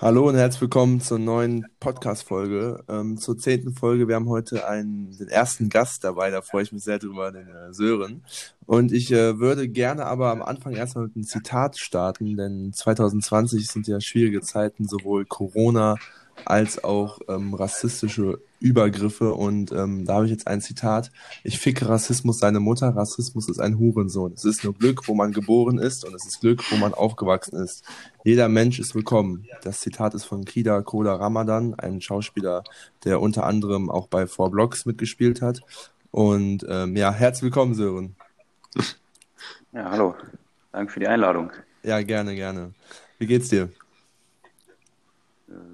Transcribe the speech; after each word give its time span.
Hallo 0.00 0.28
und 0.28 0.34
herzlich 0.34 0.62
willkommen 0.62 1.00
zur 1.00 1.20
neuen 1.20 1.66
Podcast-Folge. 1.78 2.82
Ähm, 2.88 3.16
zur 3.16 3.38
zehnten 3.38 3.74
Folge. 3.74 4.08
Wir 4.08 4.16
haben 4.16 4.28
heute 4.28 4.66
einen, 4.66 5.16
den 5.16 5.28
ersten 5.28 5.68
Gast 5.68 6.02
dabei, 6.02 6.30
da 6.30 6.42
freue 6.42 6.64
ich 6.64 6.72
mich 6.72 6.82
sehr 6.82 6.98
drüber, 6.98 7.30
den 7.30 7.46
äh, 7.46 7.72
Sören. 7.72 8.24
Und 8.66 8.92
ich 8.92 9.12
äh, 9.12 9.38
würde 9.38 9.68
gerne 9.68 10.06
aber 10.06 10.32
am 10.32 10.42
Anfang 10.42 10.72
erstmal 10.72 11.04
mit 11.04 11.14
einem 11.14 11.24
Zitat 11.24 11.78
starten, 11.78 12.36
denn 12.36 12.72
2020 12.72 13.68
sind 13.68 13.86
ja 13.86 14.00
schwierige 14.00 14.40
Zeiten, 14.40 14.88
sowohl 14.88 15.26
Corona 15.26 15.94
als 16.44 16.82
auch 16.82 17.20
ähm, 17.28 17.54
rassistische 17.54 18.40
Übergriffe. 18.64 19.34
Und 19.34 19.72
ähm, 19.72 20.06
da 20.06 20.14
habe 20.14 20.24
ich 20.24 20.30
jetzt 20.30 20.46
ein 20.46 20.62
Zitat. 20.62 21.12
Ich 21.42 21.58
ficke 21.58 21.88
Rassismus 21.88 22.38
seine 22.38 22.60
Mutter. 22.60 22.96
Rassismus 22.96 23.48
ist 23.48 23.60
ein 23.60 23.78
Hurensohn. 23.78 24.32
Es 24.32 24.46
ist 24.46 24.64
nur 24.64 24.72
Glück, 24.74 25.06
wo 25.06 25.14
man 25.14 25.32
geboren 25.32 25.78
ist 25.78 26.04
und 26.04 26.14
es 26.14 26.24
ist 26.24 26.40
Glück, 26.40 26.64
wo 26.72 26.76
man 26.76 26.94
aufgewachsen 26.94 27.62
ist. 27.62 27.84
Jeder 28.24 28.48
Mensch 28.48 28.78
ist 28.78 28.94
willkommen. 28.94 29.46
Das 29.62 29.80
Zitat 29.80 30.14
ist 30.14 30.24
von 30.24 30.46
Kida 30.46 30.80
Koda 30.80 31.14
Ramadan, 31.14 31.74
ein 31.74 32.00
Schauspieler, 32.00 32.64
der 33.04 33.20
unter 33.20 33.44
anderem 33.44 33.90
auch 33.90 34.08
bei 34.08 34.26
Four 34.26 34.50
Blocks 34.50 34.86
mitgespielt 34.86 35.42
hat. 35.42 35.60
Und 36.10 36.64
ähm, 36.68 36.96
ja, 36.96 37.12
herzlich 37.12 37.42
willkommen, 37.42 37.74
Sören. 37.74 38.16
Ja, 39.72 39.90
hallo. 39.90 40.14
Danke 40.72 40.92
für 40.92 41.00
die 41.00 41.08
Einladung. 41.08 41.52
Ja, 41.82 42.00
gerne, 42.00 42.34
gerne. 42.34 42.72
Wie 43.18 43.26
geht's 43.26 43.50
dir? 43.50 43.68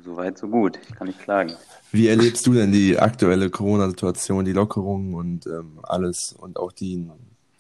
Soweit, 0.03 0.37
so 0.37 0.49
gut. 0.49 0.79
Ich 0.89 0.95
kann 0.95 1.07
nicht 1.07 1.21
klagen. 1.21 1.55
Wie 1.93 2.09
erlebst 2.09 2.47
du 2.47 2.53
denn 2.53 2.73
die 2.73 2.99
aktuelle 2.99 3.51
Corona-Situation, 3.51 4.45
die 4.45 4.53
Lockerungen 4.53 5.15
und 5.15 5.47
ähm, 5.47 5.79
alles 5.83 6.35
und 6.37 6.59
auch 6.59 6.73
die, 6.73 7.09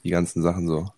die 0.02 0.10
ganzen 0.10 0.42
Sachen 0.42 0.66
so? 0.66 0.90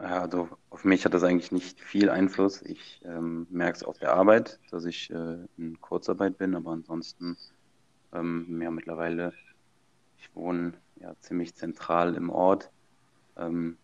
Ja, 0.00 0.22
also 0.22 0.48
auf 0.70 0.84
mich 0.84 1.04
hat 1.04 1.14
das 1.14 1.22
eigentlich 1.22 1.52
nicht 1.52 1.80
viel 1.80 2.10
Einfluss. 2.10 2.62
Ich 2.62 3.02
ähm, 3.04 3.46
merke 3.50 3.76
es 3.76 3.82
auf 3.84 3.98
der 3.98 4.14
Arbeit, 4.14 4.58
dass 4.70 4.84
ich 4.84 5.10
äh, 5.10 5.36
in 5.56 5.80
Kurzarbeit 5.80 6.38
bin, 6.38 6.54
aber 6.54 6.72
ansonsten 6.72 7.36
ähm, 8.12 8.60
ja 8.62 8.70
mittlerweile, 8.70 9.32
ich 10.18 10.34
wohne 10.34 10.72
ja 10.96 11.14
ziemlich 11.20 11.54
zentral 11.54 12.14
im 12.14 12.30
Ort. 12.30 12.70
Ähm, 13.36 13.76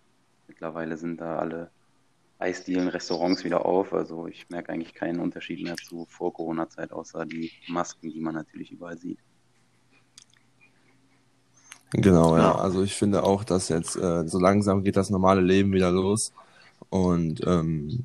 mittlerweile 0.48 0.96
sind 0.96 1.20
da 1.20 1.38
alle 1.38 1.70
Eisdielen, 2.38 2.88
Restaurants 2.88 3.44
wieder 3.44 3.64
auf. 3.64 3.92
Also 3.92 4.26
ich 4.26 4.48
merke 4.50 4.72
eigentlich 4.72 4.94
keinen 4.94 5.20
Unterschied 5.20 5.62
mehr 5.62 5.76
zu 5.76 6.06
vor 6.08 6.32
Corona-Zeit, 6.32 6.92
außer 6.92 7.24
die 7.24 7.50
Masken, 7.68 8.10
die 8.12 8.20
man 8.20 8.34
natürlich 8.34 8.70
überall 8.72 8.98
sieht. 8.98 9.18
Genau, 11.92 12.36
ja. 12.36 12.54
Also 12.56 12.82
ich 12.82 12.94
finde 12.94 13.22
auch, 13.22 13.44
dass 13.44 13.68
jetzt 13.68 13.96
äh, 13.96 14.26
so 14.26 14.38
langsam 14.38 14.82
geht 14.82 14.96
das 14.96 15.08
normale 15.08 15.40
Leben 15.40 15.72
wieder 15.72 15.90
los. 15.90 16.32
Und 16.90 17.40
ähm, 17.46 18.04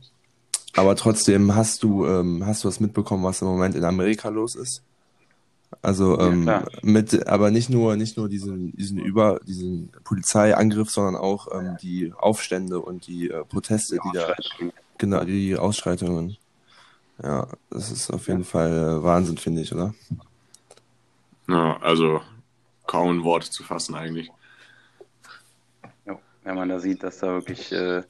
aber 0.76 0.96
trotzdem 0.96 1.54
hast 1.56 1.84
du 1.84 2.06
ähm, 2.06 2.46
hast 2.46 2.64
du 2.64 2.70
was 2.70 2.80
mitbekommen, 2.80 3.24
was 3.24 3.42
im 3.42 3.48
Moment 3.50 3.76
in 3.76 3.84
Amerika 3.84 4.30
los 4.30 4.56
ist? 4.56 4.84
Also 5.82 6.20
ähm, 6.20 6.48
ja, 6.48 6.66
mit, 6.82 7.28
aber 7.28 7.50
nicht 7.50 7.70
nur 7.70 7.96
nicht 7.96 8.18
nur 8.18 8.30
diesen 8.30 8.76
diesen 8.76 9.00
über 9.00 9.40
diesen 9.46 9.90
Polizeiangriff, 10.04 10.90
sondern 10.90 11.16
auch 11.16 11.48
ähm, 11.54 11.78
die 11.82 12.14
Aufstände 12.16 12.80
und 12.80 13.08
die 13.08 13.30
äh, 13.30 13.44
Proteste, 13.46 13.96
die, 13.96 14.10
die 14.12 14.18
da 14.18 14.36
genau 14.98 15.24
die 15.24 15.56
Ausschreitungen. 15.56 16.38
Ja, 17.24 17.48
das 17.70 17.92
ist 17.92 18.12
auf 18.12 18.28
jeden 18.28 18.44
Fall 18.44 18.72
äh, 18.72 19.04
Wahnsinn, 19.04 19.38
finde 19.38 19.62
ich, 19.62 19.74
oder? 19.74 19.94
Ja, 21.48 21.78
also 21.82 22.22
kaum 22.86 23.18
ein 23.18 23.24
Wort 23.24 23.46
zu 23.46 23.64
fassen 23.64 23.96
eigentlich. 23.96 24.32
Ja, 26.06 26.20
wenn 26.44 26.56
man 26.56 26.70
da 26.70 26.80
sieht, 26.80 27.04
dass 27.04 27.20
da 27.20 27.34
wirklich 27.34 27.72
äh, 27.72 28.04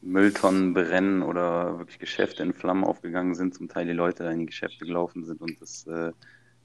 Mülltonnen 0.00 0.74
brennen 0.74 1.22
oder 1.22 1.78
wirklich 1.78 1.98
Geschäfte 1.98 2.42
in 2.42 2.54
Flammen 2.54 2.84
aufgegangen 2.84 3.34
sind, 3.34 3.54
zum 3.54 3.68
Teil 3.68 3.86
die 3.86 3.92
Leute 3.92 4.24
da 4.24 4.30
in 4.30 4.40
die 4.40 4.46
Geschäfte 4.46 4.86
gelaufen 4.86 5.24
sind 5.24 5.40
und 5.40 5.60
das 5.60 5.86
äh, 5.86 6.12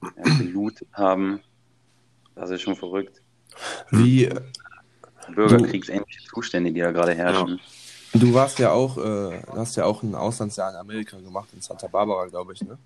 ja, 0.02 0.38
gelootet 0.38 0.88
haben. 0.92 1.40
Das 2.34 2.50
ist 2.50 2.62
schon 2.62 2.76
verrückt. 2.76 3.22
Wie 3.90 4.28
Bürgerkriegsähnliche 5.34 6.20
Zustände, 6.28 6.72
die 6.72 6.80
da 6.80 6.90
gerade 6.90 7.14
herrschen. 7.14 7.60
Ja. 8.12 8.20
Du 8.20 8.32
warst 8.32 8.60
ja 8.60 8.70
auch, 8.70 8.96
äh, 8.96 9.42
hast 9.48 9.76
ja 9.76 9.86
auch 9.86 10.02
ein 10.02 10.14
Auslandsjahr 10.14 10.70
in 10.70 10.76
Amerika 10.76 11.18
gemacht, 11.18 11.48
in 11.52 11.60
Santa 11.60 11.88
Barbara, 11.88 12.26
glaube 12.26 12.52
ich, 12.52 12.62
ne? 12.62 12.78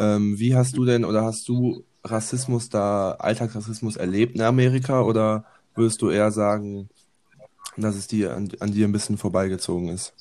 Ähm, 0.00 0.38
wie 0.38 0.54
hast 0.54 0.76
du 0.76 0.86
denn 0.86 1.04
oder 1.04 1.24
hast 1.24 1.46
du 1.48 1.84
Rassismus 2.04 2.70
da, 2.70 3.12
Alltagsrassismus 3.12 3.96
erlebt 3.96 4.34
in 4.34 4.40
Amerika 4.40 5.02
oder 5.02 5.44
würdest 5.74 6.00
du 6.00 6.08
eher 6.08 6.30
sagen, 6.32 6.88
dass 7.76 7.96
es 7.96 8.06
dir 8.06 8.34
an, 8.34 8.50
an 8.60 8.72
dir 8.72 8.88
ein 8.88 8.92
bisschen 8.92 9.18
vorbeigezogen 9.18 9.88
ist? 9.88 10.14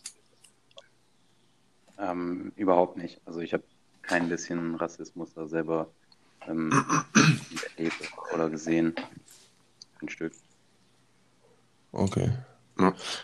Ähm, 1.98 2.52
überhaupt 2.56 2.98
nicht. 2.98 3.22
Also 3.26 3.40
ich 3.40 3.54
habe 3.54 3.64
kein 4.02 4.28
bisschen 4.28 4.76
Rassismus 4.76 5.34
da 5.34 5.48
selber 5.48 5.90
ähm, 6.48 6.72
erlebt 7.78 8.12
oder 8.34 8.50
gesehen. 8.50 8.96
Ein 10.02 10.10
Stück. 10.10 10.34
Okay. 11.92 12.32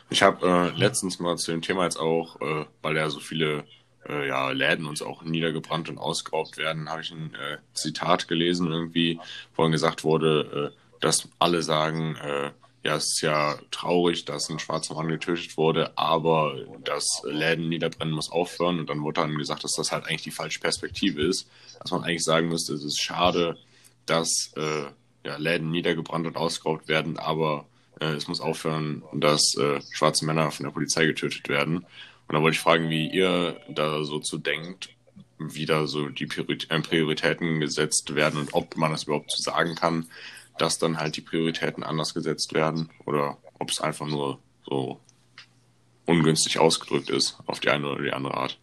Ich 0.10 0.22
habe 0.22 0.48
äh, 0.48 0.78
letztens 0.78 1.20
mal 1.20 1.38
zu 1.38 1.52
dem 1.52 1.62
Thema 1.62 1.84
jetzt 1.84 2.00
auch, 2.00 2.40
äh, 2.42 2.66
weil 2.82 2.96
ja 2.96 3.10
so 3.10 3.20
viele 3.20 3.64
äh, 4.08 4.28
ja, 4.28 4.52
Läden 4.52 4.86
uns 4.86 5.02
auch 5.02 5.24
niedergebrannt 5.24 5.90
und 5.90 5.98
ausgeraubt 5.98 6.58
werden, 6.58 6.90
habe 6.90 7.02
ich 7.02 7.12
ein 7.12 7.34
äh, 7.34 7.58
Zitat 7.74 8.28
gelesen 8.28 8.72
irgendwie, 8.72 9.20
dann 9.56 9.72
gesagt 9.72 10.04
wurde, 10.04 10.74
äh, 10.74 11.00
dass 11.00 11.30
alle 11.40 11.64
sagen, 11.64 12.16
äh, 12.16 12.52
ja, 12.84 12.96
es 12.96 13.16
ist 13.16 13.22
ja 13.22 13.58
traurig, 13.72 14.26
dass 14.26 14.50
ein 14.50 14.60
schwarzer 14.60 14.96
Mann 14.96 15.08
getötet 15.08 15.58
wurde, 15.58 15.98
aber 15.98 16.56
das 16.84 17.22
Läden 17.26 17.70
niederbrennen 17.70 18.14
muss 18.14 18.32
aufhören. 18.32 18.80
Und 18.80 18.90
dann 18.90 19.02
wurde 19.02 19.22
dann 19.22 19.38
gesagt, 19.38 19.64
dass 19.64 19.74
das 19.74 19.92
halt 19.92 20.06
eigentlich 20.06 20.22
die 20.24 20.32
falsche 20.32 20.60
Perspektive 20.60 21.22
ist. 21.22 21.50
Dass 21.82 21.92
man 21.92 22.04
eigentlich 22.04 22.24
sagen 22.24 22.48
müsste, 22.48 22.74
es 22.74 22.84
ist 22.84 23.02
schade, 23.02 23.58
dass 24.06 24.52
äh, 24.56 24.86
ja, 25.26 25.38
Läden 25.38 25.72
niedergebrannt 25.72 26.28
und 26.28 26.38
ausgeraubt 26.38 26.88
werden, 26.88 27.20
aber 27.20 27.66
äh, 28.00 28.14
es 28.14 28.28
muss 28.28 28.42
aufhören, 28.42 29.04
dass 29.14 29.56
äh, 29.58 29.82
schwarze 29.92 30.26
Männer 30.26 30.52
von 30.52 30.66
der 30.66 30.72
Polizei 30.72 31.06
getötet 31.06 31.50
werden. 31.50 31.78
Und 31.80 32.36
da 32.36 32.42
wollte 32.42 32.56
ich 32.56 32.62
fragen, 32.62 32.90
wie 32.90 33.10
ihr 33.10 33.60
da 33.70 34.04
so 34.04 34.20
zu 34.20 34.38
denkt, 34.38 34.90
wie 35.40 35.66
da 35.66 35.88
so 35.88 36.10
die 36.10 36.26
äh, 36.26 36.82
Prioritäten 36.82 37.60
gesetzt 37.60 38.16
werden 38.16 38.40
und 38.40 38.54
ob 38.54 38.76
man 38.76 38.92
das 38.92 39.04
überhaupt 39.04 39.32
zu 39.32 39.42
sagen 39.42 39.76
kann, 39.76 40.08
dass 40.58 40.78
dann 40.80 41.00
halt 41.00 41.16
die 41.18 41.22
Prioritäten 41.22 41.84
anders 41.84 42.14
gesetzt 42.14 42.54
werden 42.54 42.90
oder 43.06 43.38
ob 43.60 43.70
es 43.70 43.82
einfach 43.82 44.08
nur 44.08 44.40
so 44.66 45.00
ungünstig 46.06 46.60
ausgedrückt 46.60 47.10
ist 47.10 47.38
auf 47.46 47.60
die 47.60 47.70
eine 47.70 47.88
oder 47.88 48.04
die 48.04 48.14
andere 48.14 48.36
Art. 48.36 48.60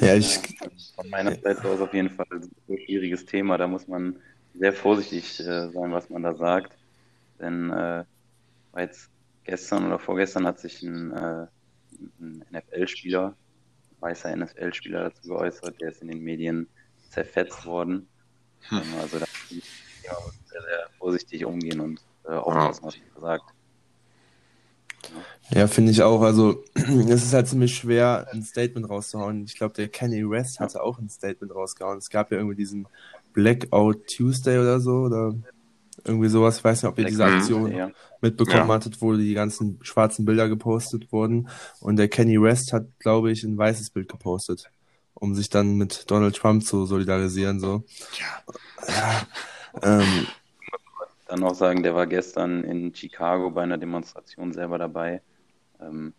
Ja, 0.00 0.14
ich. 0.14 0.38
Von 0.96 1.08
meiner 1.10 1.34
Seite 1.34 1.68
aus 1.68 1.80
auf 1.80 1.94
jeden 1.94 2.10
Fall 2.10 2.26
ein 2.30 2.78
schwieriges 2.84 3.24
Thema. 3.26 3.58
Da 3.58 3.66
muss 3.66 3.88
man 3.88 4.16
sehr 4.54 4.72
vorsichtig 4.72 5.40
äh, 5.40 5.70
sein, 5.70 5.92
was 5.92 6.10
man 6.10 6.22
da 6.22 6.34
sagt. 6.34 6.76
Denn 7.40 7.70
äh, 7.70 8.04
jetzt 8.76 9.10
gestern 9.44 9.86
oder 9.86 9.98
vorgestern 9.98 10.46
hat 10.46 10.58
sich 10.58 10.82
ein, 10.82 11.12
äh, 11.12 11.46
ein 12.20 12.44
NFL-Spieler, 12.52 13.36
weißer 14.00 14.36
NFL-Spieler 14.36 15.04
dazu 15.04 15.28
geäußert, 15.28 15.80
der 15.80 15.90
ist 15.90 16.02
in 16.02 16.08
den 16.08 16.22
Medien 16.22 16.68
zerfetzt 17.10 17.64
worden. 17.66 18.08
Hm. 18.68 18.82
Also 19.00 19.18
da 19.18 19.26
ja, 20.04 20.16
sehr, 20.46 20.62
sehr 20.62 20.88
vorsichtig 20.98 21.44
umgehen 21.44 21.80
und 21.80 22.00
äh, 22.24 22.32
aufpassen, 22.32 22.84
was 22.84 22.96
man 23.14 23.22
sagt. 23.22 23.44
Ja, 25.50 25.66
finde 25.66 25.92
ich 25.92 26.02
auch. 26.02 26.22
Also, 26.22 26.64
es 26.74 27.24
ist 27.24 27.32
halt 27.32 27.48
ziemlich 27.48 27.74
schwer, 27.74 28.28
ein 28.32 28.42
Statement 28.42 28.88
rauszuhauen. 28.88 29.44
Ich 29.44 29.56
glaube, 29.56 29.74
der 29.74 29.88
Kenny 29.88 30.28
West 30.28 30.60
hatte 30.60 30.82
auch 30.82 30.98
ein 30.98 31.08
Statement 31.08 31.54
rausgehauen. 31.54 31.98
Es 31.98 32.10
gab 32.10 32.30
ja 32.30 32.38
irgendwie 32.38 32.56
diesen 32.56 32.86
Blackout 33.32 34.06
Tuesday 34.06 34.58
oder 34.58 34.80
so, 34.80 35.02
oder 35.02 35.34
irgendwie 36.04 36.28
sowas. 36.28 36.58
Ich 36.58 36.64
weiß 36.64 36.82
nicht, 36.82 36.90
ob 36.90 36.98
ihr 36.98 37.04
diese 37.04 37.24
Aktion 37.24 37.72
ja. 37.72 37.90
mitbekommen 38.20 38.68
ja. 38.68 38.74
hattet, 38.74 39.00
wo 39.00 39.14
die 39.14 39.34
ganzen 39.34 39.78
schwarzen 39.82 40.24
Bilder 40.24 40.48
gepostet 40.48 41.12
wurden. 41.12 41.48
Und 41.80 41.96
der 41.96 42.08
Kenny 42.08 42.40
West 42.40 42.72
hat, 42.72 42.86
glaube 42.98 43.30
ich, 43.30 43.44
ein 43.44 43.56
weißes 43.56 43.90
Bild 43.90 44.08
gepostet, 44.08 44.70
um 45.14 45.34
sich 45.34 45.50
dann 45.50 45.76
mit 45.76 46.10
Donald 46.10 46.36
Trump 46.36 46.64
zu 46.64 46.86
solidarisieren. 46.86 47.60
So. 47.60 47.84
Ja. 48.88 49.26
ähm, 49.82 50.26
dann 51.26 51.40
noch 51.40 51.54
sagen, 51.54 51.82
der 51.82 51.94
war 51.94 52.06
gestern 52.06 52.64
in 52.64 52.94
Chicago 52.94 53.50
bei 53.50 53.62
einer 53.62 53.78
Demonstration 53.78 54.52
selber 54.52 54.78
dabei. 54.78 55.22
Ähm, 55.80 56.14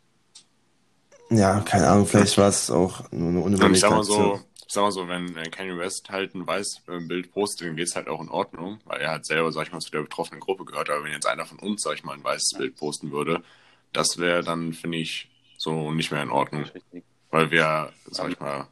ja, 1.30 1.60
keine 1.62 1.88
Ahnung, 1.88 2.06
vielleicht 2.06 2.38
war 2.38 2.50
es 2.50 2.70
auch 2.70 3.12
nur 3.12 3.30
eine 3.30 3.40
unüberlegte 3.40 3.76
ich 3.76 3.82
sag 3.82 3.92
mal 3.92 4.04
so, 4.04 4.40
ich 4.68 4.74
sag 4.74 4.84
mal 4.84 4.92
so, 4.92 5.08
wenn 5.08 5.34
Kanye 5.52 5.78
West 5.78 6.10
halt 6.10 6.36
ein 6.36 6.46
weißes 6.46 6.82
Bild 7.08 7.32
postet, 7.32 7.68
dann 7.68 7.76
geht 7.76 7.88
es 7.88 7.96
halt 7.96 8.08
auch 8.08 8.22
in 8.22 8.30
Ordnung, 8.30 8.80
weil 8.86 9.02
er 9.02 9.12
halt 9.12 9.26
selber, 9.26 9.52
sag 9.52 9.68
ich 9.68 9.72
mal, 9.74 9.80
zu 9.80 9.92
der 9.92 10.02
betroffenen 10.02 10.40
Gruppe 10.40 10.66
gehört. 10.66 10.90
Aber 10.90 11.04
wenn 11.04 11.12
jetzt 11.12 11.28
einer 11.28 11.46
von 11.46 11.60
uns, 11.60 11.82
sag 11.82 11.96
ich 11.96 12.04
mal, 12.04 12.14
ein 12.14 12.24
weißes 12.24 12.58
Bild 12.58 12.76
posten 12.76 13.12
würde, 13.12 13.44
das 13.94 14.18
wäre 14.18 14.44
dann, 14.44 14.74
finde 14.74 14.98
ich, 14.98 15.30
so 15.58 15.92
nicht 15.92 16.12
mehr 16.12 16.22
in 16.22 16.32
Ordnung. 16.32 16.66
Weil 17.32 17.52
wir, 17.52 17.92
sag 18.10 18.32
ich 18.32 18.40
mal, 18.40 18.68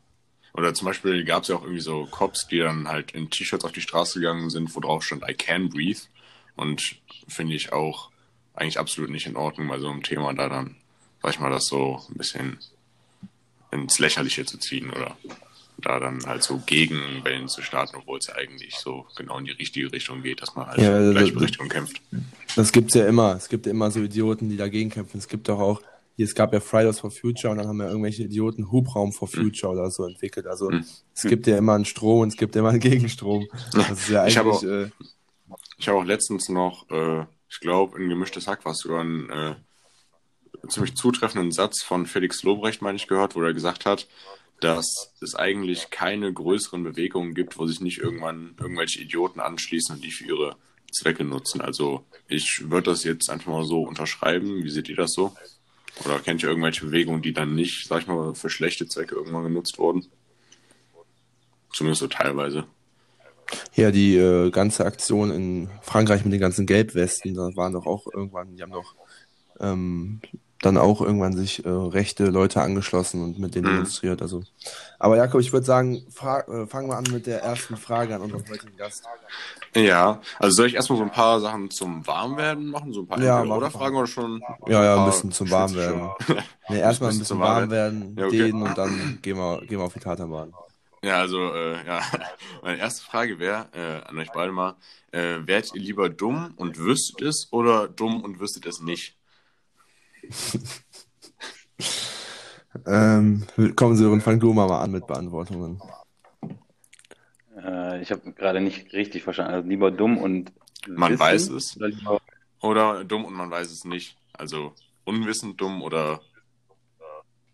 oder 0.53 0.73
zum 0.73 0.85
Beispiel 0.85 1.23
gab 1.25 1.43
es 1.43 1.49
ja 1.49 1.55
auch 1.55 1.63
irgendwie 1.63 1.81
so 1.81 2.05
Cops, 2.05 2.47
die 2.47 2.59
dann 2.59 2.87
halt 2.87 3.11
in 3.11 3.29
T-Shirts 3.29 3.65
auf 3.65 3.71
die 3.71 3.81
Straße 3.81 4.19
gegangen 4.19 4.49
sind, 4.49 4.75
wo 4.75 4.79
drauf 4.79 5.03
stand, 5.03 5.23
I 5.27 5.33
can 5.33 5.69
breathe. 5.69 5.99
Und 6.55 6.81
finde 7.27 7.55
ich 7.55 7.73
auch 7.73 8.11
eigentlich 8.53 8.77
absolut 8.79 9.09
nicht 9.09 9.25
in 9.25 9.35
Ordnung 9.35 9.67
bei 9.67 9.79
so 9.79 9.89
einem 9.89 10.03
Thema 10.03 10.33
da 10.33 10.47
dann, 10.49 10.75
sag 11.23 11.31
ich 11.33 11.39
mal, 11.39 11.49
das 11.49 11.65
so 11.65 12.01
ein 12.09 12.17
bisschen 12.17 12.59
ins 13.71 13.97
Lächerliche 13.97 14.45
zu 14.45 14.59
ziehen 14.59 14.91
oder 14.91 15.17
da 15.79 15.99
dann 15.99 16.23
halt 16.27 16.43
so 16.43 16.61
gegen 16.63 17.23
Wellen 17.23 17.47
zu 17.49 17.63
starten, 17.63 17.95
obwohl 17.95 18.19
es 18.19 18.27
ja 18.27 18.35
eigentlich 18.35 18.75
so 18.75 19.07
genau 19.15 19.39
in 19.39 19.45
die 19.45 19.51
richtige 19.51 19.91
Richtung 19.91 20.21
geht, 20.21 20.41
dass 20.43 20.53
man 20.55 20.67
halt 20.67 20.77
Ja, 20.79 20.93
also- 20.93 21.11
Gleichberechtigung 21.11 21.69
kämpft. 21.69 21.99
Das 22.55 22.71
gibt's 22.71 22.93
ja 22.93 23.07
immer. 23.07 23.35
Es 23.35 23.49
gibt 23.49 23.65
immer 23.65 23.89
so 23.89 23.99
Idioten, 24.01 24.49
die 24.49 24.57
dagegen 24.57 24.91
kämpfen. 24.91 25.17
Es 25.17 25.27
gibt 25.27 25.49
doch 25.49 25.59
auch, 25.59 25.81
hier, 26.15 26.25
es 26.25 26.35
gab 26.35 26.53
ja 26.53 26.59
Fridays 26.59 26.99
for 26.99 27.11
Future 27.11 27.51
und 27.51 27.57
dann 27.57 27.67
haben 27.67 27.79
ja 27.79 27.87
irgendwelche 27.87 28.23
Idioten 28.23 28.71
Hubraum 28.71 29.11
for 29.11 29.27
Future 29.27 29.73
oder 29.73 29.89
so 29.89 30.05
entwickelt. 30.05 30.47
Also 30.47 30.69
Hm. 30.69 30.85
es 31.15 31.23
gibt 31.23 31.47
ja 31.47 31.57
immer 31.57 31.73
einen 31.73 31.85
Strom 31.85 32.21
und 32.21 32.29
es 32.29 32.37
gibt 32.37 32.55
immer 32.55 32.69
einen 32.69 32.79
Gegenstrom. 32.79 33.47
Das 33.73 33.89
ist 33.91 34.09
ja 34.09 34.27
Ich 34.27 34.37
habe 34.37 34.51
eigentlich, 34.51 34.69
äh, 34.69 34.89
Ich 35.77 35.87
habe 35.87 35.97
auch 35.99 36.05
letztens 36.05 36.49
noch, 36.49 36.89
äh, 36.89 37.25
ich 37.49 37.59
glaube, 37.59 38.01
in 38.01 38.09
Gemischtes 38.09 38.47
Hack 38.47 38.63
war 38.65 38.73
es 38.73 38.79
sogar 38.79 39.03
ein 39.03 39.29
äh, 39.29 39.55
ziemlich 40.67 40.95
zutreffenden 40.95 41.51
Satz 41.51 41.81
von 41.83 42.05
Felix 42.05 42.43
Lobrecht, 42.43 42.81
meine 42.81 42.95
ich, 42.95 43.07
gehört, 43.07 43.35
wo 43.35 43.41
er 43.41 43.53
gesagt 43.53 43.85
hat, 43.85 44.07
dass 44.59 45.13
es 45.19 45.35
eigentlich 45.35 45.89
keine 45.89 46.31
größeren 46.31 46.83
Bewegungen 46.83 47.33
gibt, 47.33 47.57
wo 47.57 47.65
sich 47.65 47.81
nicht 47.81 47.97
irgendwann 47.97 48.55
irgendwelche 48.59 49.01
Idioten 49.01 49.39
anschließen 49.41 49.95
und 49.95 50.03
die 50.03 50.11
für 50.11 50.25
ihre 50.25 50.55
Zwecke 50.91 51.23
nutzen. 51.25 51.59
Also 51.59 52.05
ich 52.27 52.61
würde 52.69 52.91
das 52.91 53.03
jetzt 53.03 53.29
einfach 53.29 53.51
mal 53.51 53.65
so 53.65 53.81
unterschreiben. 53.81 54.63
Wie 54.63 54.69
seht 54.69 54.89
ihr 54.89 54.95
das 54.95 55.13
so? 55.13 55.33
Oder 56.05 56.19
kennt 56.19 56.41
ihr 56.43 56.49
irgendwelche 56.49 56.85
Bewegungen, 56.85 57.21
die 57.21 57.33
dann 57.33 57.55
nicht, 57.55 57.87
sag 57.87 58.01
ich 58.01 58.07
mal, 58.07 58.33
für 58.35 58.49
schlechte 58.49 58.87
Zwecke 58.87 59.15
irgendwann 59.15 59.43
genutzt 59.43 59.77
wurden? 59.77 60.05
Zumindest 61.71 62.01
so 62.01 62.07
teilweise. 62.07 62.65
ja, 63.75 63.91
die 63.91 64.15
äh, 64.17 64.49
ganze 64.51 64.85
Aktion 64.85 65.31
in 65.31 65.69
Frankreich 65.81 66.23
mit 66.23 66.33
den 66.33 66.39
ganzen 66.39 66.65
Gelbwesten, 66.65 67.33
da 67.35 67.49
waren 67.55 67.73
doch 67.73 67.85
auch 67.85 68.07
irgendwann, 68.13 68.55
die 68.55 68.61
haben 68.63 68.71
doch 68.71 68.95
ähm, 69.59 70.21
dann 70.61 70.77
auch 70.77 71.01
irgendwann 71.01 71.35
sich 71.35 71.63
äh, 71.65 71.69
rechte 71.69 72.25
Leute 72.27 72.61
angeschlossen 72.61 73.21
und 73.21 73.37
mit 73.39 73.53
denen 73.55 73.65
Mhm. 73.67 73.73
demonstriert. 73.73 74.21
Also. 74.21 74.43
Aber 74.97 75.17
Jakob, 75.17 75.41
ich 75.41 75.51
würde 75.53 75.65
sagen, 75.65 75.95
äh, 75.97 76.65
fangen 76.67 76.89
wir 76.89 76.97
an 76.97 77.05
mit 77.11 77.27
der 77.27 77.41
ersten 77.43 77.75
Frage 77.77 78.15
an 78.15 78.21
unseren 78.21 78.47
heutigen 78.49 78.77
Gast. 78.77 79.03
Ja, 79.75 80.21
also 80.39 80.55
soll 80.55 80.67
ich 80.67 80.75
erstmal 80.75 80.97
so 80.97 81.03
ein 81.03 81.11
paar 81.11 81.39
Sachen 81.39 81.69
zum 81.71 82.05
Warmwerden 82.05 82.67
machen? 82.67 82.93
So 82.93 83.01
ein 83.01 83.07
paar 83.07 83.21
Ja, 83.21 83.39
Entweder- 83.41 83.57
oder. 83.57 83.71
Fragen 83.71 83.95
oder 83.95 84.07
schon? 84.07 84.43
Ja, 84.67 84.83
ja, 84.83 84.95
ein 85.03 85.05
bisschen 85.11 85.31
zum 85.31 85.49
Warmwerden. 85.49 86.09
Nee, 86.69 86.79
erstmal 86.79 87.09
ein 87.09 87.17
bisschen 87.17 87.25
zum 87.25 87.39
warm 87.39 87.69
werden, 87.69 88.15
Ja, 88.17 88.25
okay. 88.27 88.37
dehnen 88.51 88.61
und 88.61 88.77
dann 88.77 89.19
gehen 89.21 89.37
wir, 89.37 89.59
gehen 89.61 89.79
wir 89.79 89.83
auf 89.85 89.93
die 89.93 89.99
Tatanbahn. 89.99 90.53
Ja, 91.03 91.19
also, 91.19 91.37
äh, 91.53 91.85
ja, 91.85 92.01
meine 92.63 92.77
erste 92.77 93.03
Frage 93.03 93.39
wäre 93.39 93.67
äh, 93.73 94.07
an 94.09 94.17
euch 94.19 94.31
beide 94.31 94.51
mal, 94.51 94.75
äh, 95.11 95.39
wärt 95.45 95.73
ihr 95.73 95.81
lieber 95.81 96.09
dumm 96.09 96.53
und 96.55 96.77
wüsstet 96.77 97.21
es 97.23 97.47
oder 97.51 97.87
dumm 97.87 98.21
und 98.21 98.39
wüsstet 98.39 98.65
es 98.65 98.79
nicht? 98.81 99.17
Ähm, 102.87 103.43
komm, 103.75 103.95
Sören, 103.95 104.19
fang 104.19 104.39
du 104.39 104.51
mal 104.51 104.69
an 104.71 104.91
mit 104.91 105.05
Beantwortungen. 105.05 105.79
Äh, 107.63 108.01
ich 108.01 108.11
habe 108.11 108.33
gerade 108.33 108.61
nicht 108.61 108.93
richtig 108.93 109.23
verstanden. 109.23 109.53
Also 109.53 109.67
lieber 109.67 109.91
dumm 109.91 110.17
und 110.17 110.51
Man 110.87 111.11
wissen 111.11 111.19
weiß 111.19 111.49
es. 111.49 111.77
Oder 111.77 111.87
lieber, 111.87 112.21
Oder 112.61 113.03
dumm 113.03 113.25
und 113.25 113.33
man 113.33 113.49
weiß 113.49 113.71
es 113.71 113.85
nicht? 113.85 114.17
Also 114.33 114.73
unwissend 115.05 115.59
dumm 115.59 115.81
oder 115.81 116.21